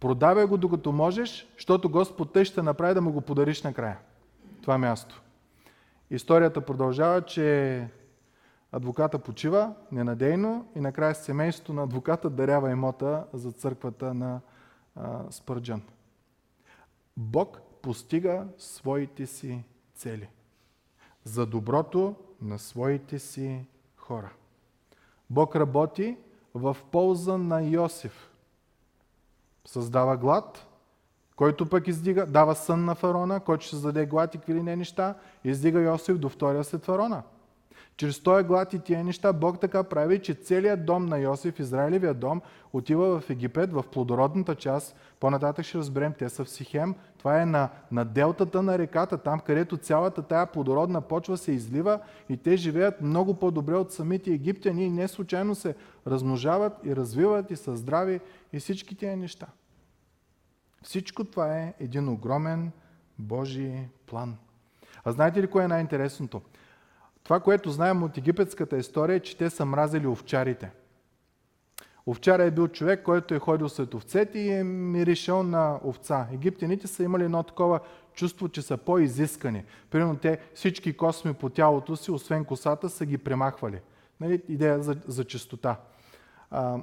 продавай 0.00 0.46
го 0.46 0.56
докато 0.56 0.92
можеш, 0.92 1.48
защото 1.56 1.90
Господ 1.90 2.32
тъй 2.32 2.44
ще 2.44 2.62
направи 2.62 2.94
да 2.94 3.00
му 3.00 3.12
го 3.12 3.20
подариш 3.20 3.62
накрая. 3.62 3.98
Това 4.62 4.78
място. 4.78 5.22
Историята 6.10 6.60
продължава, 6.60 7.22
че 7.22 7.88
Адвоката 8.72 9.18
почива 9.18 9.74
ненадейно 9.92 10.66
и 10.74 10.80
накрая 10.80 11.14
семейството 11.14 11.72
на 11.72 11.82
адвоката 11.82 12.30
дарява 12.30 12.70
имота 12.70 13.24
за 13.32 13.52
църквата 13.52 14.14
на 14.14 14.40
а, 14.96 15.20
Спърджан. 15.30 15.82
Бог 17.16 17.60
постига 17.82 18.46
своите 18.58 19.26
си 19.26 19.64
цели 19.94 20.28
за 21.24 21.46
доброто 21.46 22.14
на 22.42 22.58
своите 22.58 23.18
си 23.18 23.64
хора. 23.96 24.30
Бог 25.30 25.56
работи 25.56 26.16
в 26.54 26.76
полза 26.90 27.38
на 27.38 27.62
Йосиф. 27.62 28.30
Създава 29.66 30.16
глад, 30.16 30.66
който 31.36 31.68
пък 31.68 31.88
издига, 31.88 32.26
дава 32.26 32.54
сън 32.54 32.84
на 32.84 32.94
фарона, 32.94 33.40
който 33.40 33.64
ще 33.64 33.70
създаде 33.70 34.06
глад 34.06 34.34
и 34.34 34.38
какви 34.38 34.62
не 34.62 34.76
неща, 34.76 35.14
издига 35.44 35.80
Йосиф 35.80 36.18
до 36.18 36.28
втория 36.28 36.64
след 36.64 36.84
фарона. 36.84 37.22
Чрез 37.96 38.20
този 38.20 38.44
глад 38.44 38.72
и 38.72 38.78
тия 38.78 39.04
неща 39.04 39.32
Бог 39.32 39.60
така 39.60 39.82
прави, 39.82 40.18
че 40.18 40.34
целият 40.34 40.86
дом 40.86 41.06
на 41.06 41.18
Йосиф, 41.18 41.58
Израилевия 41.58 42.14
дом, 42.14 42.40
отива 42.72 43.20
в 43.20 43.30
Египет, 43.30 43.72
в 43.72 43.84
плодородната 43.92 44.54
част. 44.54 44.96
По-нататък 45.20 45.64
ще 45.64 45.78
разберем, 45.78 46.12
те 46.18 46.28
са 46.28 46.44
в 46.44 46.50
Сихем. 46.50 46.94
Това 47.18 47.42
е 47.42 47.46
на, 47.46 47.68
на 47.92 48.04
делтата 48.04 48.62
на 48.62 48.78
реката, 48.78 49.18
там 49.18 49.40
където 49.40 49.76
цялата 49.76 50.22
тая 50.22 50.46
плодородна 50.46 51.00
почва 51.00 51.36
се 51.36 51.52
излива 51.52 52.00
и 52.28 52.36
те 52.36 52.56
живеят 52.56 53.00
много 53.00 53.34
по-добре 53.34 53.74
от 53.74 53.92
самите 53.92 54.30
египтяни 54.30 54.84
и 54.84 54.90
не 54.90 55.08
случайно 55.08 55.54
се 55.54 55.74
размножават 56.06 56.72
и 56.84 56.96
развиват 56.96 57.50
и 57.50 57.56
са 57.56 57.76
здрави 57.76 58.20
и 58.52 58.58
всички 58.58 58.94
тия 58.94 59.16
неща. 59.16 59.46
Всичко 60.82 61.24
това 61.24 61.58
е 61.58 61.74
един 61.80 62.08
огромен 62.08 62.72
Божий 63.18 63.88
план. 64.06 64.36
А 65.04 65.12
знаете 65.12 65.42
ли 65.42 65.46
кое 65.46 65.64
е 65.64 65.68
най-интересното? 65.68 66.42
Това, 67.24 67.40
което 67.40 67.70
знаем 67.70 68.02
от 68.02 68.18
египетската 68.18 68.76
история 68.76 69.16
е, 69.16 69.20
че 69.20 69.36
те 69.36 69.50
са 69.50 69.64
мразили 69.64 70.06
овчарите. 70.06 70.70
Овчаря 72.06 72.44
е 72.44 72.50
бил 72.50 72.68
човек, 72.68 73.02
който 73.02 73.34
е 73.34 73.38
ходил 73.38 73.68
след 73.68 73.94
овцете 73.94 74.38
и 74.38 74.50
е 74.50 74.64
миришъл 74.64 75.42
на 75.42 75.80
овца. 75.84 76.26
Египтяните 76.32 76.86
са 76.86 77.02
имали 77.02 77.24
едно 77.24 77.42
такова 77.42 77.80
чувство, 78.14 78.48
че 78.48 78.62
са 78.62 78.76
по-изискани. 78.76 79.64
Примерно 79.90 80.16
те 80.16 80.38
всички 80.54 80.96
косми 80.96 81.34
по 81.34 81.48
тялото 81.48 81.96
си, 81.96 82.10
освен 82.10 82.44
косата, 82.44 82.88
са 82.88 83.06
ги 83.06 83.18
премахвали. 83.18 83.80
Нали? 84.20 84.42
Идея 84.48 84.82
за, 84.82 84.96
за 85.06 85.24
чистота. 85.24 85.80
А, 86.50 86.78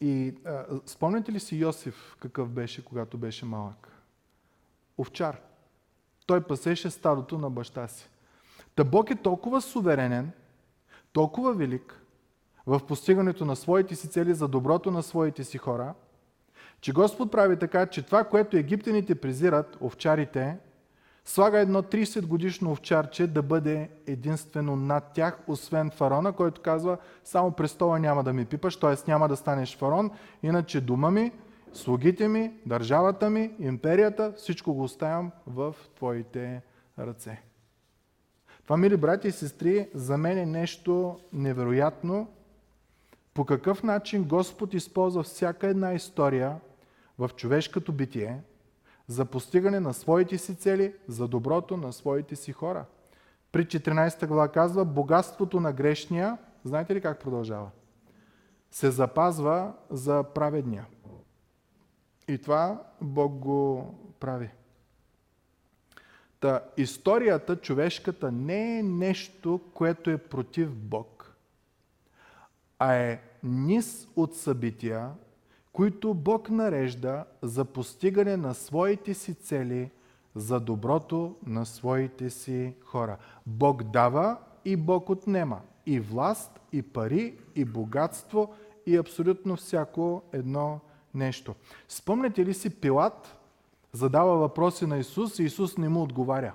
и 0.00 0.34
а, 0.44 0.64
спомняте 0.86 1.32
ли 1.32 1.40
си 1.40 1.56
Йосиф 1.56 2.16
какъв 2.20 2.48
беше, 2.48 2.84
когато 2.84 3.18
беше 3.18 3.46
малък? 3.46 3.88
Овчар. 4.98 5.40
Той 6.26 6.40
пасеше 6.40 6.90
стадото 6.90 7.38
на 7.38 7.50
баща 7.50 7.88
си. 7.88 8.10
Та 8.74 8.84
Бог 8.84 9.10
е 9.10 9.14
толкова 9.14 9.60
суверенен, 9.60 10.30
толкова 11.12 11.54
велик 11.54 12.00
в 12.66 12.80
постигането 12.86 13.44
на 13.44 13.56
своите 13.56 13.94
си 13.94 14.08
цели 14.08 14.34
за 14.34 14.48
доброто 14.48 14.90
на 14.90 15.02
своите 15.02 15.44
си 15.44 15.58
хора, 15.58 15.94
че 16.80 16.92
Господ 16.92 17.32
прави 17.32 17.58
така, 17.58 17.86
че 17.86 18.02
това, 18.02 18.24
което 18.24 18.56
египтяните 18.56 19.14
презират, 19.14 19.78
овчарите, 19.80 20.56
слага 21.24 21.58
едно 21.58 21.82
30 21.82 22.26
годишно 22.26 22.70
овчарче 22.70 23.26
да 23.26 23.42
бъде 23.42 23.90
единствено 24.06 24.76
над 24.76 25.12
тях, 25.14 25.38
освен 25.46 25.90
фарона, 25.90 26.32
който 26.32 26.60
казва, 26.60 26.98
само 27.24 27.52
престола 27.52 27.98
няма 27.98 28.24
да 28.24 28.32
ми 28.32 28.44
пипаш, 28.44 28.76
т.е. 28.76 29.10
няма 29.10 29.28
да 29.28 29.36
станеш 29.36 29.76
фарон, 29.76 30.10
иначе 30.42 30.80
дума 30.80 31.10
ми, 31.10 31.32
слугите 31.72 32.28
ми, 32.28 32.52
държавата 32.66 33.30
ми, 33.30 33.54
империята, 33.58 34.32
всичко 34.36 34.74
го 34.74 34.82
оставям 34.82 35.30
в 35.46 35.74
твоите 35.96 36.62
ръце. 36.98 37.42
Това, 38.64 38.76
мили 38.76 38.96
брати 38.96 39.28
и 39.28 39.32
сестри, 39.32 39.88
за 39.94 40.18
мен 40.18 40.38
е 40.38 40.46
нещо 40.46 41.20
невероятно. 41.32 42.28
По 43.34 43.44
какъв 43.44 43.82
начин 43.82 44.24
Господ 44.24 44.74
използва 44.74 45.22
всяка 45.22 45.66
една 45.66 45.92
история 45.94 46.56
в 47.18 47.30
човешкото 47.36 47.92
битие 47.92 48.40
за 49.06 49.24
постигане 49.24 49.80
на 49.80 49.94
своите 49.94 50.38
си 50.38 50.54
цели, 50.54 50.94
за 51.08 51.28
доброто 51.28 51.76
на 51.76 51.92
своите 51.92 52.36
си 52.36 52.52
хора. 52.52 52.84
При 53.52 53.66
14 53.66 54.26
глава 54.26 54.48
казва, 54.48 54.84
богатството 54.84 55.60
на 55.60 55.72
грешния, 55.72 56.38
знаете 56.64 56.94
ли 56.94 57.00
как 57.00 57.20
продължава? 57.20 57.70
се 58.74 58.90
запазва 58.90 59.72
за 59.90 60.22
праведния. 60.34 60.86
И 62.28 62.38
това 62.38 62.82
Бог 63.00 63.32
го 63.32 63.94
прави. 64.20 64.50
Та, 66.44 66.60
историята, 66.76 67.56
човешката, 67.56 68.32
не 68.32 68.78
е 68.78 68.82
нещо, 68.82 69.60
което 69.74 70.10
е 70.10 70.18
против 70.18 70.74
Бог, 70.74 71.36
а 72.78 72.94
е 72.94 73.20
низ 73.42 74.08
от 74.16 74.36
събития, 74.36 75.10
които 75.72 76.14
Бог 76.14 76.50
нарежда 76.50 77.24
за 77.42 77.64
постигане 77.64 78.36
на 78.36 78.54
своите 78.54 79.14
си 79.14 79.34
цели, 79.34 79.90
за 80.34 80.60
доброто 80.60 81.36
на 81.46 81.66
своите 81.66 82.30
си 82.30 82.74
хора. 82.84 83.16
Бог 83.46 83.82
дава 83.82 84.36
и 84.64 84.76
Бог 84.76 85.10
отнема. 85.10 85.60
И 85.86 86.00
власт, 86.00 86.60
и 86.72 86.82
пари, 86.82 87.38
и 87.54 87.64
богатство, 87.64 88.54
и 88.86 88.96
абсолютно 88.96 89.56
всяко 89.56 90.22
едно 90.32 90.80
нещо. 91.14 91.54
Спомняте 91.88 92.44
ли 92.44 92.54
си 92.54 92.70
Пилат 92.70 93.36
задава 93.94 94.36
въпроси 94.36 94.86
на 94.86 94.98
Исус 94.98 95.38
и 95.38 95.42
Исус 95.42 95.78
не 95.78 95.88
му 95.88 96.02
отговаря. 96.02 96.52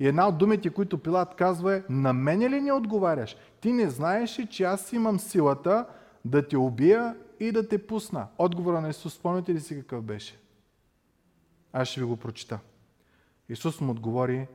И 0.00 0.06
една 0.06 0.28
от 0.28 0.38
думите, 0.38 0.70
които 0.70 0.98
Пилат 0.98 1.34
казва 1.34 1.76
е, 1.76 1.82
на 1.88 2.12
мене 2.12 2.50
ли 2.50 2.60
не 2.60 2.72
отговаряш? 2.72 3.36
Ти 3.60 3.72
не 3.72 3.90
знаеш 3.90 4.38
ли, 4.38 4.46
че 4.46 4.64
аз 4.64 4.92
имам 4.92 5.20
силата 5.20 5.86
да 6.24 6.48
те 6.48 6.56
убия 6.56 7.16
и 7.40 7.52
да 7.52 7.68
те 7.68 7.86
пусна? 7.86 8.26
Отговора 8.38 8.80
на 8.80 8.88
Исус, 8.88 9.14
спомняте 9.14 9.54
ли 9.54 9.60
си 9.60 9.80
какъв 9.80 10.02
беше? 10.02 10.40
Аз 11.72 11.88
ще 11.88 12.00
ви 12.00 12.06
го 12.06 12.16
прочита. 12.16 12.58
Исус 13.48 13.80
му 13.80 13.90
отговори, 13.90 14.48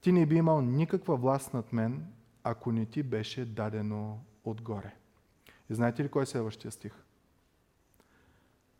ти 0.00 0.12
не 0.12 0.26
би 0.26 0.36
имал 0.36 0.60
никаква 0.60 1.16
власт 1.16 1.54
над 1.54 1.72
мен, 1.72 2.06
ако 2.44 2.72
не 2.72 2.86
ти 2.86 3.02
беше 3.02 3.44
дадено 3.44 4.18
отгоре. 4.44 4.94
И 5.70 5.74
знаете 5.74 6.04
ли 6.04 6.08
кой 6.08 6.22
е 6.22 6.26
следващия 6.26 6.70
стих? 6.70 7.05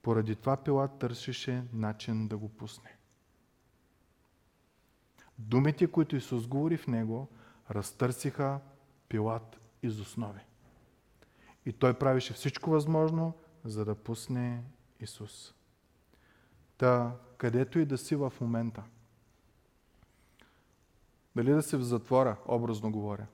Поради 0.06 0.36
това 0.36 0.56
Пилат 0.56 0.98
търсеше 0.98 1.64
начин 1.72 2.28
да 2.28 2.36
го 2.36 2.48
пусне. 2.48 2.96
Думите, 5.38 5.86
които 5.86 6.16
Исус 6.16 6.46
говори 6.46 6.76
в 6.76 6.86
него, 6.86 7.28
разтърсиха 7.70 8.60
Пилат 9.08 9.60
из 9.82 10.00
основи. 10.00 10.40
И 11.64 11.72
той 11.72 11.94
правеше 11.94 12.32
всичко 12.32 12.70
възможно, 12.70 13.34
за 13.64 13.84
да 13.84 13.94
пусне 13.94 14.64
Исус. 15.00 15.54
Та, 16.78 17.16
където 17.38 17.78
и 17.78 17.84
да 17.84 17.98
си 17.98 18.16
в 18.16 18.32
момента. 18.40 18.82
Дали 21.36 21.52
да 21.52 21.62
си 21.62 21.76
в 21.76 21.82
затвора, 21.82 22.36
образно 22.48 22.92
говоря. 22.92 23.26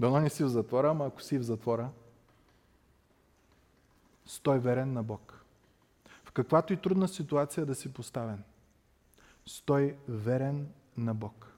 Дано 0.00 0.20
не 0.20 0.30
си 0.30 0.44
в 0.44 0.48
затвора, 0.48 0.90
ама 0.90 1.06
ако 1.06 1.22
си 1.22 1.38
в 1.38 1.42
затвора, 1.42 1.90
стой 4.26 4.58
верен 4.58 4.92
на 4.92 5.02
Бог. 5.02 5.39
Каквато 6.34 6.72
и 6.72 6.76
трудна 6.76 7.08
ситуация 7.08 7.66
да 7.66 7.74
си 7.74 7.92
поставен, 7.92 8.42
стой 9.46 9.96
верен 10.08 10.68
на 10.96 11.14
Бог. 11.14 11.56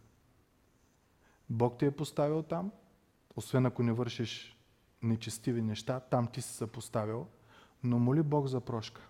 Бог 1.50 1.78
те 1.78 1.86
е 1.86 1.90
поставил 1.90 2.42
там, 2.42 2.70
освен 3.36 3.66
ако 3.66 3.82
не 3.82 3.92
вършиш 3.92 4.56
нечестиви 5.02 5.62
неща, 5.62 6.00
там 6.00 6.26
ти 6.26 6.42
си 6.42 6.52
се 6.52 6.66
поставил, 6.66 7.26
но 7.84 7.98
моли 7.98 8.22
Бог 8.22 8.46
за 8.46 8.60
прошка. 8.60 9.08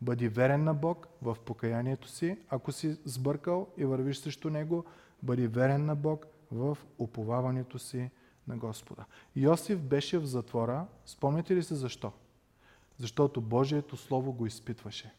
Бъди 0.00 0.28
верен 0.28 0.64
на 0.64 0.74
Бог 0.74 1.06
в 1.22 1.36
покаянието 1.46 2.08
си, 2.08 2.38
ако 2.48 2.72
си 2.72 2.98
сбъркал 3.04 3.68
и 3.76 3.84
вървиш 3.84 4.18
срещу 4.18 4.50
Него, 4.50 4.84
бъди 5.22 5.46
верен 5.46 5.86
на 5.86 5.96
Бог 5.96 6.26
в 6.52 6.78
уповаването 6.98 7.78
си 7.78 8.10
на 8.48 8.56
Господа. 8.56 9.04
Йосиф 9.36 9.80
беше 9.80 10.18
в 10.18 10.24
затвора, 10.24 10.86
спомняте 11.06 11.56
ли 11.56 11.62
се 11.62 11.74
защо? 11.74 12.12
Защото 13.00 13.40
Божието 13.40 13.96
Слово 13.96 14.32
го 14.32 14.46
изпитваше. 14.46 15.14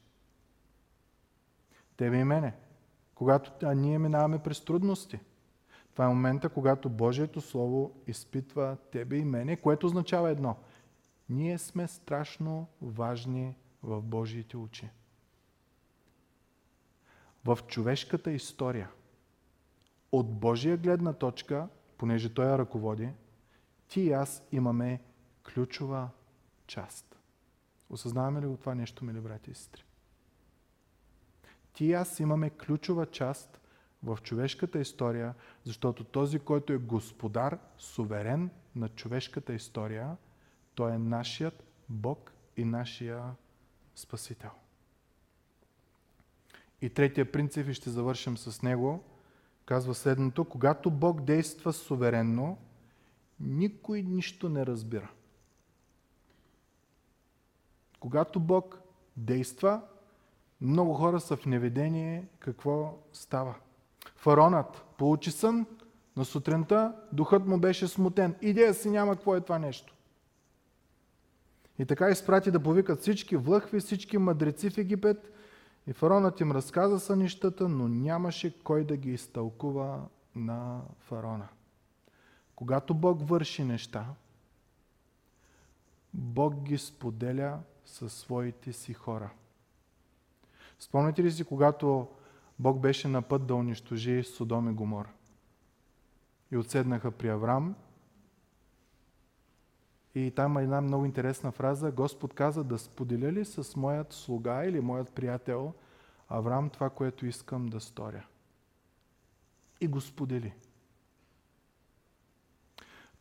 Тебе 1.98 2.18
и 2.18 2.24
мене. 2.24 2.54
Когато 3.16 3.52
а 3.64 3.74
ние 3.74 4.00
минаваме 4.00 4.44
през 4.44 4.66
трудности. 4.66 5.20
Това 5.92 6.06
е 6.06 6.08
момента, 6.08 6.50
когато 6.50 6.90
Божието 6.90 7.42
Слово 7.42 7.92
изпитва 8.08 8.78
тебе 8.92 9.18
и 9.18 9.26
мене, 9.26 9.56
което 9.56 9.86
означава 9.86 10.30
едно. 10.30 10.56
Ние 11.30 11.58
сме 11.58 11.88
страшно 11.88 12.68
важни 12.82 13.56
в 13.84 14.02
Божиите 14.02 14.58
очи. 14.58 14.90
В 17.46 17.60
човешката 17.68 18.32
история, 18.32 18.90
от 20.12 20.34
Божия 20.34 20.78
гледна 20.78 21.14
точка, 21.14 21.68
понеже 21.98 22.34
Той 22.34 22.46
я 22.46 22.58
ръководи, 22.58 23.10
ти 23.88 24.02
и 24.02 24.12
аз 24.12 24.44
имаме 24.52 25.02
ключова 25.54 26.10
част. 26.68 27.11
Осъзнаваме 27.92 28.42
ли 28.42 28.46
го 28.46 28.58
това 28.58 28.76
нещо, 28.76 29.06
мили 29.06 29.20
брати 29.20 29.52
и 29.52 29.56
сестри? 29.56 29.84
Ти 31.74 31.86
и 31.86 31.94
аз 31.94 32.20
имаме 32.20 32.50
ключова 32.50 33.06
част 33.06 33.60
в 34.04 34.18
човешката 34.24 34.80
история, 34.80 35.34
защото 35.64 36.04
този, 36.04 36.40
който 36.40 36.74
е 36.74 36.78
господар, 36.78 37.60
суверен 37.78 38.50
на 38.76 38.90
човешката 38.90 39.54
история, 39.54 40.18
той 40.76 40.92
е 40.92 40.98
нашият 40.98 41.64
Бог 41.90 42.34
и 42.58 42.66
нашия 42.66 43.36
Спасител. 43.96 44.52
И 46.82 46.90
третия 46.90 47.32
принцип, 47.32 47.68
и 47.68 47.74
ще 47.74 47.90
завършим 47.90 48.38
с 48.38 48.62
него, 48.62 49.04
казва 49.66 49.96
следното. 49.96 50.46
Когато 50.46 50.92
Бог 50.92 51.22
действа 51.22 51.74
суверенно, 51.74 52.58
никой 53.40 54.02
нищо 54.02 54.50
не 54.50 54.66
разбира. 54.66 55.10
Когато 58.02 58.40
Бог 58.40 58.82
действа, 59.18 59.82
много 60.62 60.94
хора 60.94 61.20
са 61.20 61.36
в 61.36 61.46
неведение 61.46 62.28
какво 62.40 62.98
става. 63.14 63.56
Фаронът 64.16 64.86
получи 64.98 65.32
сън 65.32 65.66
на 66.18 66.26
сутринта, 66.26 66.96
духът 67.12 67.48
му 67.48 67.60
беше 67.60 67.88
смутен. 67.88 68.36
Идея 68.42 68.74
си 68.74 68.90
няма 68.90 69.16
какво 69.16 69.36
е 69.36 69.42
това 69.42 69.60
нещо. 69.60 69.96
И 71.80 71.86
така 71.86 72.10
изпрати 72.10 72.52
да 72.52 72.64
повикат 72.64 73.00
всички 73.02 73.36
влъхви, 73.36 73.80
всички 73.80 74.18
мъдреци 74.18 74.70
в 74.70 74.78
Египет. 74.78 75.34
И 75.88 75.94
фаронът 75.94 76.40
им 76.40 76.52
разказа 76.52 77.00
сънищата, 77.00 77.70
но 77.70 77.88
нямаше 77.88 78.64
кой 78.64 78.84
да 78.84 78.98
ги 78.98 79.14
изтълкува 79.14 80.06
на 80.36 80.82
фарона. 81.00 81.48
Когато 82.56 82.94
Бог 82.94 83.30
върши 83.30 83.64
неща, 83.64 84.06
Бог 86.14 86.56
ги 86.56 86.78
споделя 86.78 87.60
със 87.86 88.14
своите 88.14 88.74
си 88.74 88.94
хора. 88.94 89.30
Спомняте 90.80 91.24
ли 91.24 91.32
си, 91.32 91.44
когато 91.44 92.08
Бог 92.60 92.80
беше 92.80 93.08
на 93.08 93.22
път 93.22 93.48
да 93.48 93.56
унищожи 93.56 94.24
Содом 94.24 94.70
и 94.70 94.74
Гомор? 94.74 95.10
И 96.52 96.58
отседнаха 96.58 97.12
при 97.12 97.30
Авраам. 97.30 97.76
И 100.16 100.32
там 100.32 100.58
една 100.58 100.82
много 100.82 101.06
интересна 101.06 101.52
фраза. 101.52 101.92
Господ 101.92 102.34
каза 102.34 102.64
да 102.64 102.80
споделя 102.80 103.32
ли 103.32 103.46
с 103.46 103.76
моят 103.76 104.14
слуга 104.14 104.66
или 104.66 104.80
моят 104.80 105.14
приятел 105.14 105.74
Авраам 106.30 106.70
това, 106.70 106.90
което 106.90 107.26
искам 107.26 107.68
да 107.68 107.80
сторя. 107.80 108.26
И 109.82 109.88
го 109.88 110.02
сподели. 110.02 110.54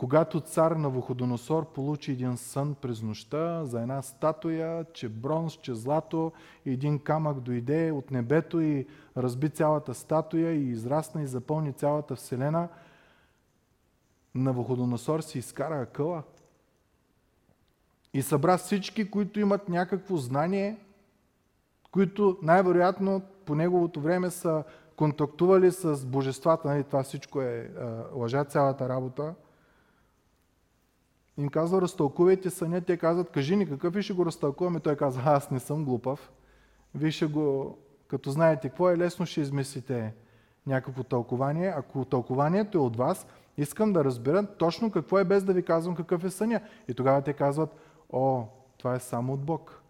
Когато 0.01 0.40
цар 0.40 0.70
на 0.70 0.88
Вуходоносор 0.88 1.72
получи 1.72 2.12
един 2.12 2.36
сън 2.36 2.74
през 2.74 3.03
нощта 3.03 3.64
за 3.64 3.82
една 3.82 4.03
статуя, 4.03 4.84
че 4.92 5.09
бронз, 5.09 5.53
че 5.53 5.74
злато, 5.74 6.32
един 6.66 6.98
камък 6.98 7.40
дойде 7.40 7.90
от 7.90 8.11
небето 8.11 8.61
и 8.61 8.86
разби 9.16 9.51
цялата 9.51 9.94
статуя 9.94 10.53
и 10.53 10.68
израсна 10.68 11.22
и 11.22 11.26
запълни 11.26 11.72
цялата 11.72 12.16
вселена, 12.16 12.68
на 14.34 14.53
Вуходоносор 14.53 15.20
си 15.20 15.38
изкара 15.38 15.80
акъла 15.80 16.22
и 18.14 18.22
събра 18.22 18.59
всички, 18.59 19.11
които 19.11 19.40
имат 19.40 19.68
някакво 19.68 20.16
знание, 20.16 20.78
които 21.90 22.38
най-вероятно 22.42 23.22
по 23.44 23.55
неговото 23.55 24.01
време 24.01 24.30
са 24.30 24.64
контактували 24.96 25.70
с 25.70 26.07
божествата. 26.07 26.68
Нали, 26.68 26.84
това 26.84 27.03
всичко 27.03 27.40
е 27.42 27.70
лъжа 28.14 28.44
цялата 28.44 28.88
работа 28.88 29.34
им 31.38 31.48
казва, 31.48 31.82
разтълкувайте 31.82 32.50
съня. 32.50 32.80
Те 32.80 32.96
казват, 32.96 33.30
кажи 33.30 33.56
ни 33.56 33.68
какъв 33.68 33.96
и 33.96 34.02
ще 34.02 34.12
го 34.12 34.26
разтълкуваме. 34.26 34.80
Той 34.80 34.96
казва, 34.96 35.22
аз 35.24 35.50
не 35.50 35.60
съм 35.60 35.84
глупав. 35.84 36.32
Вие 36.94 37.10
ще 37.10 37.26
го, 37.26 37.78
като 38.08 38.30
знаете 38.30 38.68
какво 38.68 38.90
е, 38.90 38.98
лесно 38.98 39.26
ще 39.26 39.40
измислите 39.40 40.14
някакво 40.66 41.02
тълкование. 41.02 41.68
Ако 41.76 42.04
тълкованието 42.04 42.78
е 42.78 42.80
от 42.80 42.96
вас, 42.96 43.26
искам 43.56 43.92
да 43.92 44.04
разбера 44.04 44.46
точно 44.56 44.90
какво 44.90 45.18
е, 45.18 45.24
без 45.24 45.44
да 45.44 45.52
ви 45.52 45.64
казвам 45.64 45.96
какъв 45.96 46.24
е 46.24 46.30
съня. 46.30 46.60
И 46.88 46.94
тогава 46.94 47.22
те 47.22 47.32
казват, 47.32 47.76
о, 48.12 48.44
това 48.78 48.94
е 48.94 49.00
само 49.00 49.32
от 49.32 49.40
Бог. 49.40 49.82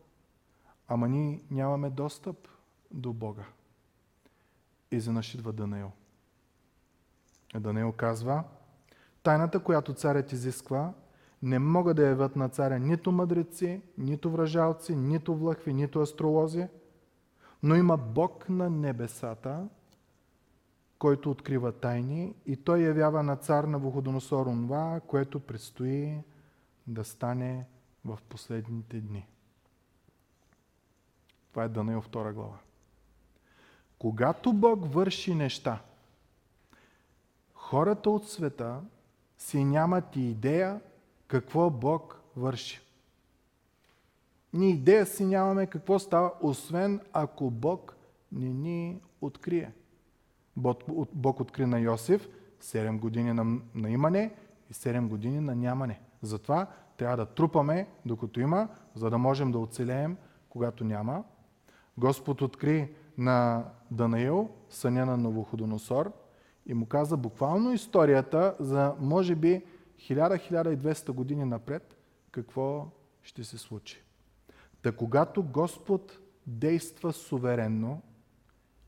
Ама 0.88 1.08
ние 1.08 1.40
нямаме 1.50 1.90
достъп 1.90 2.48
до 2.90 3.12
Бога. 3.12 3.44
И 4.90 5.00
занашидва 5.00 5.52
Данаил. 5.52 5.90
Данаил 7.54 7.92
казва, 7.92 8.44
тайната, 9.22 9.60
която 9.60 9.94
царят 9.94 10.32
изисква, 10.32 10.92
не 11.42 11.58
могат 11.58 11.96
да 11.96 12.06
явят 12.06 12.36
на 12.36 12.48
царя 12.48 12.78
нито 12.78 13.12
мъдреци, 13.12 13.82
нито 13.98 14.30
вражалци, 14.30 14.96
нито 14.96 15.34
влъхви, 15.34 15.74
нито 15.74 16.00
астролози, 16.00 16.66
но 17.62 17.74
има 17.74 17.96
Бог 17.96 18.48
на 18.48 18.70
небесата, 18.70 19.68
който 20.98 21.30
открива 21.30 21.72
тайни 21.72 22.34
и 22.46 22.56
той 22.56 22.80
явява 22.80 23.22
на 23.22 23.36
цар 23.36 23.64
на 23.64 23.78
Вуходоносор 23.78 24.46
онова, 24.46 25.00
което 25.06 25.40
предстои 25.40 26.18
да 26.86 27.04
стане 27.04 27.66
в 28.04 28.18
последните 28.28 29.00
дни. 29.00 29.26
Това 31.50 31.64
е 31.64 31.68
Данаил 31.68 32.02
2 32.02 32.32
глава. 32.32 32.58
Когато 33.98 34.52
Бог 34.52 34.92
върши 34.92 35.34
неща, 35.34 35.82
хората 37.54 38.10
от 38.10 38.28
света 38.28 38.80
си 39.38 39.64
нямат 39.64 40.16
и 40.16 40.20
идея 40.20 40.80
какво 41.30 41.70
Бог 41.70 42.20
върши. 42.36 42.80
Ние 44.52 44.68
идея 44.68 45.06
си 45.06 45.24
нямаме 45.24 45.66
какво 45.66 45.98
става, 45.98 46.32
освен 46.40 47.00
ако 47.12 47.50
Бог 47.50 47.96
не 48.32 48.48
ни 48.48 49.00
открие. 49.20 49.72
Бог 51.14 51.40
откри 51.40 51.66
на 51.66 51.80
Йосиф 51.80 52.28
7 52.62 52.98
години 52.98 53.32
на, 53.32 53.60
на 53.74 53.90
имане 53.90 54.34
и 54.70 54.74
7 54.74 55.08
години 55.08 55.40
на 55.40 55.54
нямане. 55.54 56.00
Затова 56.22 56.66
трябва 56.96 57.16
да 57.16 57.26
трупаме 57.26 57.88
докато 58.06 58.40
има, 58.40 58.68
за 58.94 59.10
да 59.10 59.18
можем 59.18 59.52
да 59.52 59.58
оцелеем, 59.58 60.16
когато 60.48 60.84
няма. 60.84 61.24
Господ 61.98 62.42
откри 62.42 62.94
на 63.18 63.64
Данаил 63.90 64.50
съня 64.70 65.06
на 65.06 65.16
Новоходоносор 65.16 66.12
и 66.66 66.74
му 66.74 66.86
каза 66.86 67.16
буквално 67.16 67.72
историята 67.72 68.56
за 68.60 68.94
може 69.00 69.34
би 69.34 69.62
1000-1200 70.00 71.12
години 71.12 71.44
напред 71.44 71.96
какво 72.30 72.90
ще 73.22 73.44
се 73.44 73.58
случи. 73.58 74.02
Та 74.82 74.92
когато 74.92 75.42
Господ 75.42 76.18
действа 76.46 77.12
суверенно, 77.12 78.02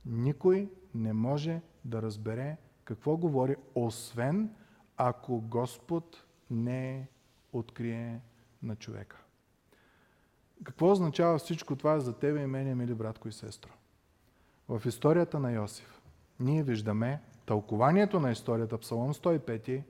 никой 0.07 0.71
не 0.95 1.13
може 1.13 1.61
да 1.85 2.03
разбере 2.03 2.57
какво 2.85 3.17
говори, 3.17 3.57
освен 3.75 4.51
ако 4.97 5.41
Господ 5.41 6.25
не 6.51 7.09
открие 7.53 8.21
на 8.63 8.77
човека. 8.77 9.23
Какво 10.65 10.91
означава 10.91 11.39
всичко 11.39 11.77
това 11.77 12.01
за 12.01 12.19
тебе 12.19 12.43
и 12.43 12.47
мене, 12.47 12.75
мили 12.75 12.95
братко 12.95 13.29
и 13.29 13.33
сестро? 13.33 13.73
В 14.69 14.83
историята 14.87 15.41
на 15.41 15.53
Йосиф 15.53 16.01
ние 16.41 16.63
виждаме 16.63 17.21
тълкованието 17.47 18.21
на 18.21 18.31
историята, 18.31 18.79
Псалом 18.79 19.15
105, 19.15 19.83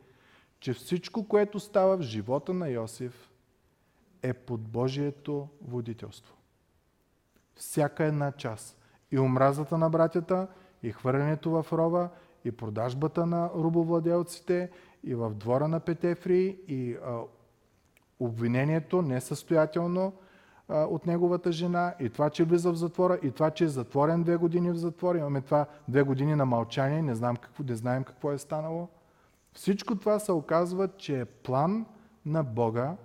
че 0.63 0.73
всичко, 0.73 1.29
което 1.29 1.61
става 1.61 1.97
в 1.97 2.01
живота 2.01 2.55
на 2.55 2.69
Йосиф, 2.69 3.31
е 4.23 4.33
под 4.33 4.61
Божието 4.61 5.49
водителство. 5.63 6.37
Всяка 7.55 8.05
една 8.05 8.33
част. 8.33 8.79
И 9.11 9.19
омразата 9.19 9.79
на 9.79 9.91
братята, 9.91 10.49
и 10.83 10.93
хвърлянето 10.93 11.51
в 11.51 11.67
рова, 11.73 12.09
и 12.45 12.53
продажбата 12.53 13.27
на 13.27 13.51
рубовладелците, 13.55 14.71
и 15.05 15.15
в 15.15 15.35
двора 15.35 15.69
на 15.69 15.81
Петефри, 15.81 16.59
и 16.69 16.97
а, 17.05 17.21
обвинението 18.21 19.03
несъстоятелно 19.03 20.13
а, 20.69 20.85
от 20.85 21.07
неговата 21.07 21.53
жена, 21.53 21.95
и 22.01 22.11
това, 22.11 22.31
че 22.31 22.45
влиза 22.45 22.73
в 22.73 22.77
затвора, 22.77 23.19
и 23.23 23.31
това, 23.31 23.51
че 23.51 23.65
е 23.65 23.69
затворен 23.69 24.23
две 24.23 24.37
години 24.37 24.71
в 24.71 24.77
затвора. 24.77 25.19
Имаме 25.19 25.41
това 25.41 25.67
две 25.89 26.03
години 26.03 26.35
на 26.35 26.47
мълчание, 26.47 27.03
не, 27.03 27.15
знам 27.15 27.37
какво, 27.37 27.65
не 27.65 27.75
знаем 27.75 28.05
какво 28.05 28.33
е 28.33 28.39
станало. 28.39 28.89
Всичко 29.55 29.99
това 29.99 30.19
се 30.19 30.33
оказва, 30.33 30.89
че 30.89 31.21
е 31.21 31.25
план 31.25 31.87
на 32.27 32.43
Бога 32.43 32.97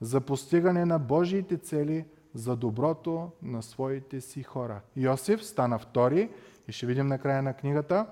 за 0.00 0.20
постигане 0.20 0.84
на 0.84 0.98
Божиите 0.98 1.56
цели 1.56 2.04
за 2.34 2.56
доброто 2.56 3.30
на 3.42 3.62
своите 3.62 4.20
си 4.20 4.42
хора. 4.42 4.80
Йосиф 4.96 5.44
стана 5.44 5.78
втори 5.78 6.30
и 6.68 6.72
ще 6.72 6.86
видим 6.86 7.06
на 7.06 7.18
края 7.18 7.42
на 7.42 7.54
книгата 7.54 8.06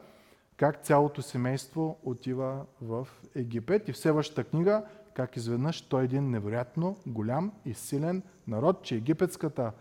как 0.57 0.83
цялото 0.83 1.23
семейство 1.23 1.99
отива 2.05 2.65
в 2.83 3.09
Египет. 3.35 3.89
И 3.89 3.93
в 3.93 3.99
следващата 3.99 4.45
книга, 4.45 4.85
как 5.15 5.37
изведнъж 5.37 5.83
той 5.83 6.03
е 6.03 6.05
един 6.05 6.31
невероятно 6.31 6.97
голям 7.07 7.53
и 7.65 7.75
силен 7.75 8.23
народ, 8.47 8.83
че 8.83 8.95
египетската 8.95 9.73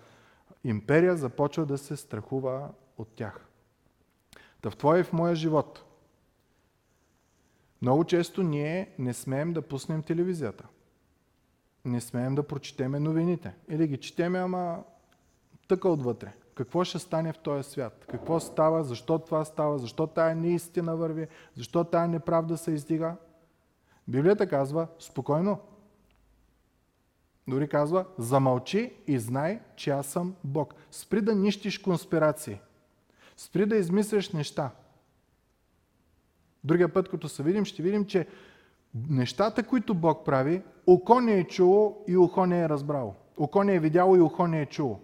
империя 0.63 1.17
започва 1.17 1.65
да 1.65 1.77
се 1.77 1.97
страхува 1.97 2.69
от 2.97 3.07
тях. 3.15 3.45
Та 4.61 4.69
в 4.69 4.77
твоя 4.77 4.99
и 4.99 5.03
в 5.03 5.13
моя 5.13 5.35
живот. 5.35 5.83
Много 7.81 8.03
често 8.03 8.43
ние 8.43 8.95
не 8.99 9.13
смеем 9.13 9.53
да 9.53 9.61
пуснем 9.61 10.03
телевизията– 10.03 10.67
не 11.85 12.01
смеем 12.01 12.35
да 12.35 12.43
прочетеме 12.43 12.99
новините. 12.99 13.53
Или 13.69 13.87
ги 13.87 13.97
четеме, 13.97 14.39
ама 14.39 14.83
тъка 15.67 15.89
отвътре. 15.89 16.33
Какво 16.55 16.83
ще 16.83 16.99
стане 16.99 17.33
в 17.33 17.37
този 17.37 17.69
свят? 17.69 18.05
Какво 18.09 18.39
става? 18.39 18.83
Защо 18.83 19.19
това 19.19 19.45
става? 19.45 19.79
Защо 19.79 20.07
тая 20.07 20.35
неистина 20.35 20.95
върви? 20.95 21.27
Защо 21.55 21.83
тая 21.83 22.07
неправда 22.07 22.57
се 22.57 22.71
издига? 22.71 23.15
Библията 24.07 24.49
казва 24.49 24.87
спокойно. 24.99 25.59
Дори 27.47 27.69
казва, 27.69 28.05
замълчи 28.17 28.93
и 29.07 29.19
знай, 29.19 29.59
че 29.75 29.89
аз 29.89 30.07
съм 30.07 30.35
Бог. 30.43 30.75
Спри 30.91 31.21
да 31.21 31.35
нищиш 31.35 31.77
конспирации. 31.77 32.59
Спри 33.37 33.65
да 33.65 33.75
измисляш 33.75 34.31
неща. 34.31 34.71
Другия 36.63 36.93
път, 36.93 37.09
като 37.09 37.29
се 37.29 37.43
видим, 37.43 37.65
ще 37.65 37.83
видим, 37.83 38.05
че 38.05 38.27
нещата, 39.09 39.63
които 39.63 39.93
Бог 39.93 40.25
прави, 40.25 40.61
око 40.87 41.21
не 41.21 41.39
е 41.39 41.43
чуло 41.43 42.03
и 42.07 42.17
ухо 42.17 42.45
не 42.45 42.61
е 42.61 42.69
разбрало. 42.69 43.15
Око 43.37 43.63
не 43.63 43.75
е 43.75 43.79
видяло 43.79 44.15
и 44.15 44.21
ухо 44.21 44.47
не 44.47 44.61
е 44.61 44.65
чуло. 44.65 44.99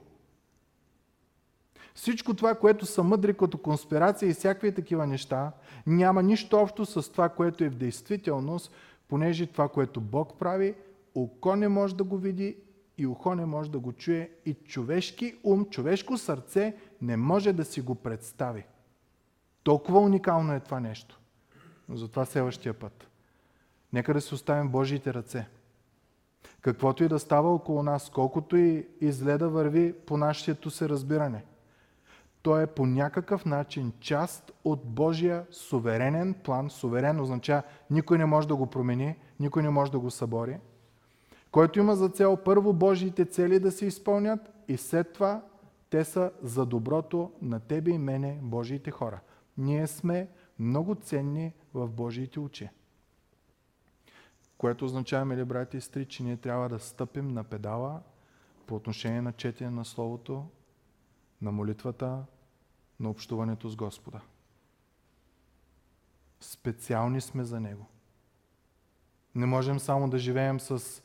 Всичко 1.95 2.34
това, 2.34 2.55
което 2.55 2.86
са 2.86 3.03
мъдри 3.03 3.34
като 3.34 3.58
конспирация 3.58 4.30
и 4.30 4.34
всякакви 4.34 4.76
такива 4.76 5.08
неща, 5.08 5.51
няма 5.88 6.24
нищо 6.24 6.58
общо 6.58 6.86
с 6.86 7.12
това, 7.12 7.30
което 7.30 7.64
е 7.64 7.70
в 7.70 7.76
действителност, 7.76 8.72
понеже 9.08 9.45
това, 9.45 9.68
което 9.68 10.01
Бог 10.01 10.39
прави, 10.39 10.76
око 11.16 11.55
не 11.55 11.68
може 11.68 11.95
да 11.95 12.03
го 12.03 12.18
види 12.18 12.58
и 12.97 13.08
ухо 13.08 13.36
не 13.36 13.45
може 13.45 13.72
да 13.72 13.80
го 13.80 13.93
чуе 13.93 14.30
и 14.45 14.53
човешки 14.53 15.36
ум, 15.43 15.66
човешко 15.66 16.18
сърце 16.18 16.76
не 17.01 17.18
може 17.18 17.53
да 17.53 17.66
си 17.66 17.82
го 17.82 17.95
представи. 17.95 18.66
Толкова 19.64 19.99
уникално 19.99 20.53
е 20.53 20.60
това 20.60 20.80
нещо. 20.80 21.16
Но 21.89 21.97
затова 21.97 22.25
следващия 22.25 22.73
път. 22.73 23.07
Нека 23.93 24.13
да 24.13 24.21
се 24.21 24.35
оставим 24.35 24.69
Божиите 24.69 25.13
ръце. 25.13 25.47
Каквото 26.61 27.03
и 27.03 27.07
да 27.07 27.19
става 27.19 27.53
около 27.53 27.83
нас, 27.83 28.09
колкото 28.09 28.57
и 28.57 28.88
да 29.01 29.49
върви 29.49 29.93
по 29.93 30.17
нашето 30.17 30.69
се 30.69 30.89
разбиране, 30.89 31.43
то 32.41 32.59
е 32.59 32.67
по 32.67 32.85
някакъв 32.85 33.45
начин 33.45 33.93
част 33.99 34.51
от 34.63 34.85
Божия 34.85 35.45
суверенен 35.51 36.33
план. 36.33 36.69
Суверен 36.69 37.19
означава 37.19 37.63
никой 37.89 38.17
не 38.17 38.25
може 38.25 38.47
да 38.47 38.55
го 38.55 38.67
промени, 38.67 39.15
никой 39.39 39.63
не 39.63 39.69
може 39.69 39.91
да 39.91 39.99
го 39.99 40.11
събори, 40.11 40.57
който 41.51 41.79
има 41.79 41.95
за 41.95 42.09
цел 42.09 42.38
първо 42.38 42.73
Божиите 42.73 43.25
цели 43.25 43.59
да 43.59 43.71
се 43.71 43.85
изпълнят 43.85 44.39
и 44.67 44.77
след 44.77 45.13
това 45.13 45.41
те 45.89 46.03
са 46.03 46.31
за 46.43 46.65
доброто 46.65 47.31
на 47.41 47.59
тебе 47.59 47.91
и 47.91 47.97
мене, 47.97 48.39
Божиите 48.41 48.91
хора. 48.91 49.19
Ние 49.57 49.88
сме 49.88 50.27
много 50.59 50.95
ценни 50.95 51.53
в 51.74 51.88
Божиите 51.88 52.39
очи. 52.39 52.70
Което 54.57 54.86
означава, 54.86 55.26
мили 55.26 55.45
брати 55.45 55.78
и 55.78 55.82
сестри, 55.82 56.05
че 56.05 56.24
ние 56.24 56.38
трябва 56.38 56.70
да 56.70 56.80
стъпим 56.80 57.28
на 57.28 57.43
педала 57.43 58.01
по 58.68 58.76
отношение 58.76 59.22
на 59.22 59.34
четене 59.34 59.70
на 59.70 59.86
Словото, 59.86 60.49
на 61.41 61.51
молитвата, 61.51 62.26
на 62.99 63.09
общуването 63.09 63.70
с 63.70 63.76
Господа. 63.76 64.22
Специални 66.39 67.22
сме 67.22 67.43
за 67.43 67.59
Него. 67.59 67.86
Не 69.36 69.45
можем 69.45 69.80
само 69.80 70.09
да 70.09 70.20
живеем 70.20 70.59
с 70.59 71.01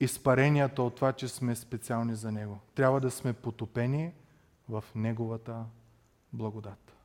изпаренията 0.00 0.82
от 0.82 0.96
това, 0.96 1.12
че 1.12 1.28
сме 1.28 1.56
специални 1.56 2.14
за 2.14 2.32
Него. 2.32 2.58
Трябва 2.74 3.00
да 3.00 3.10
сме 3.10 3.32
потопени 3.32 4.12
в 4.68 4.84
Неговата 4.94 5.64
благодат. 6.32 6.97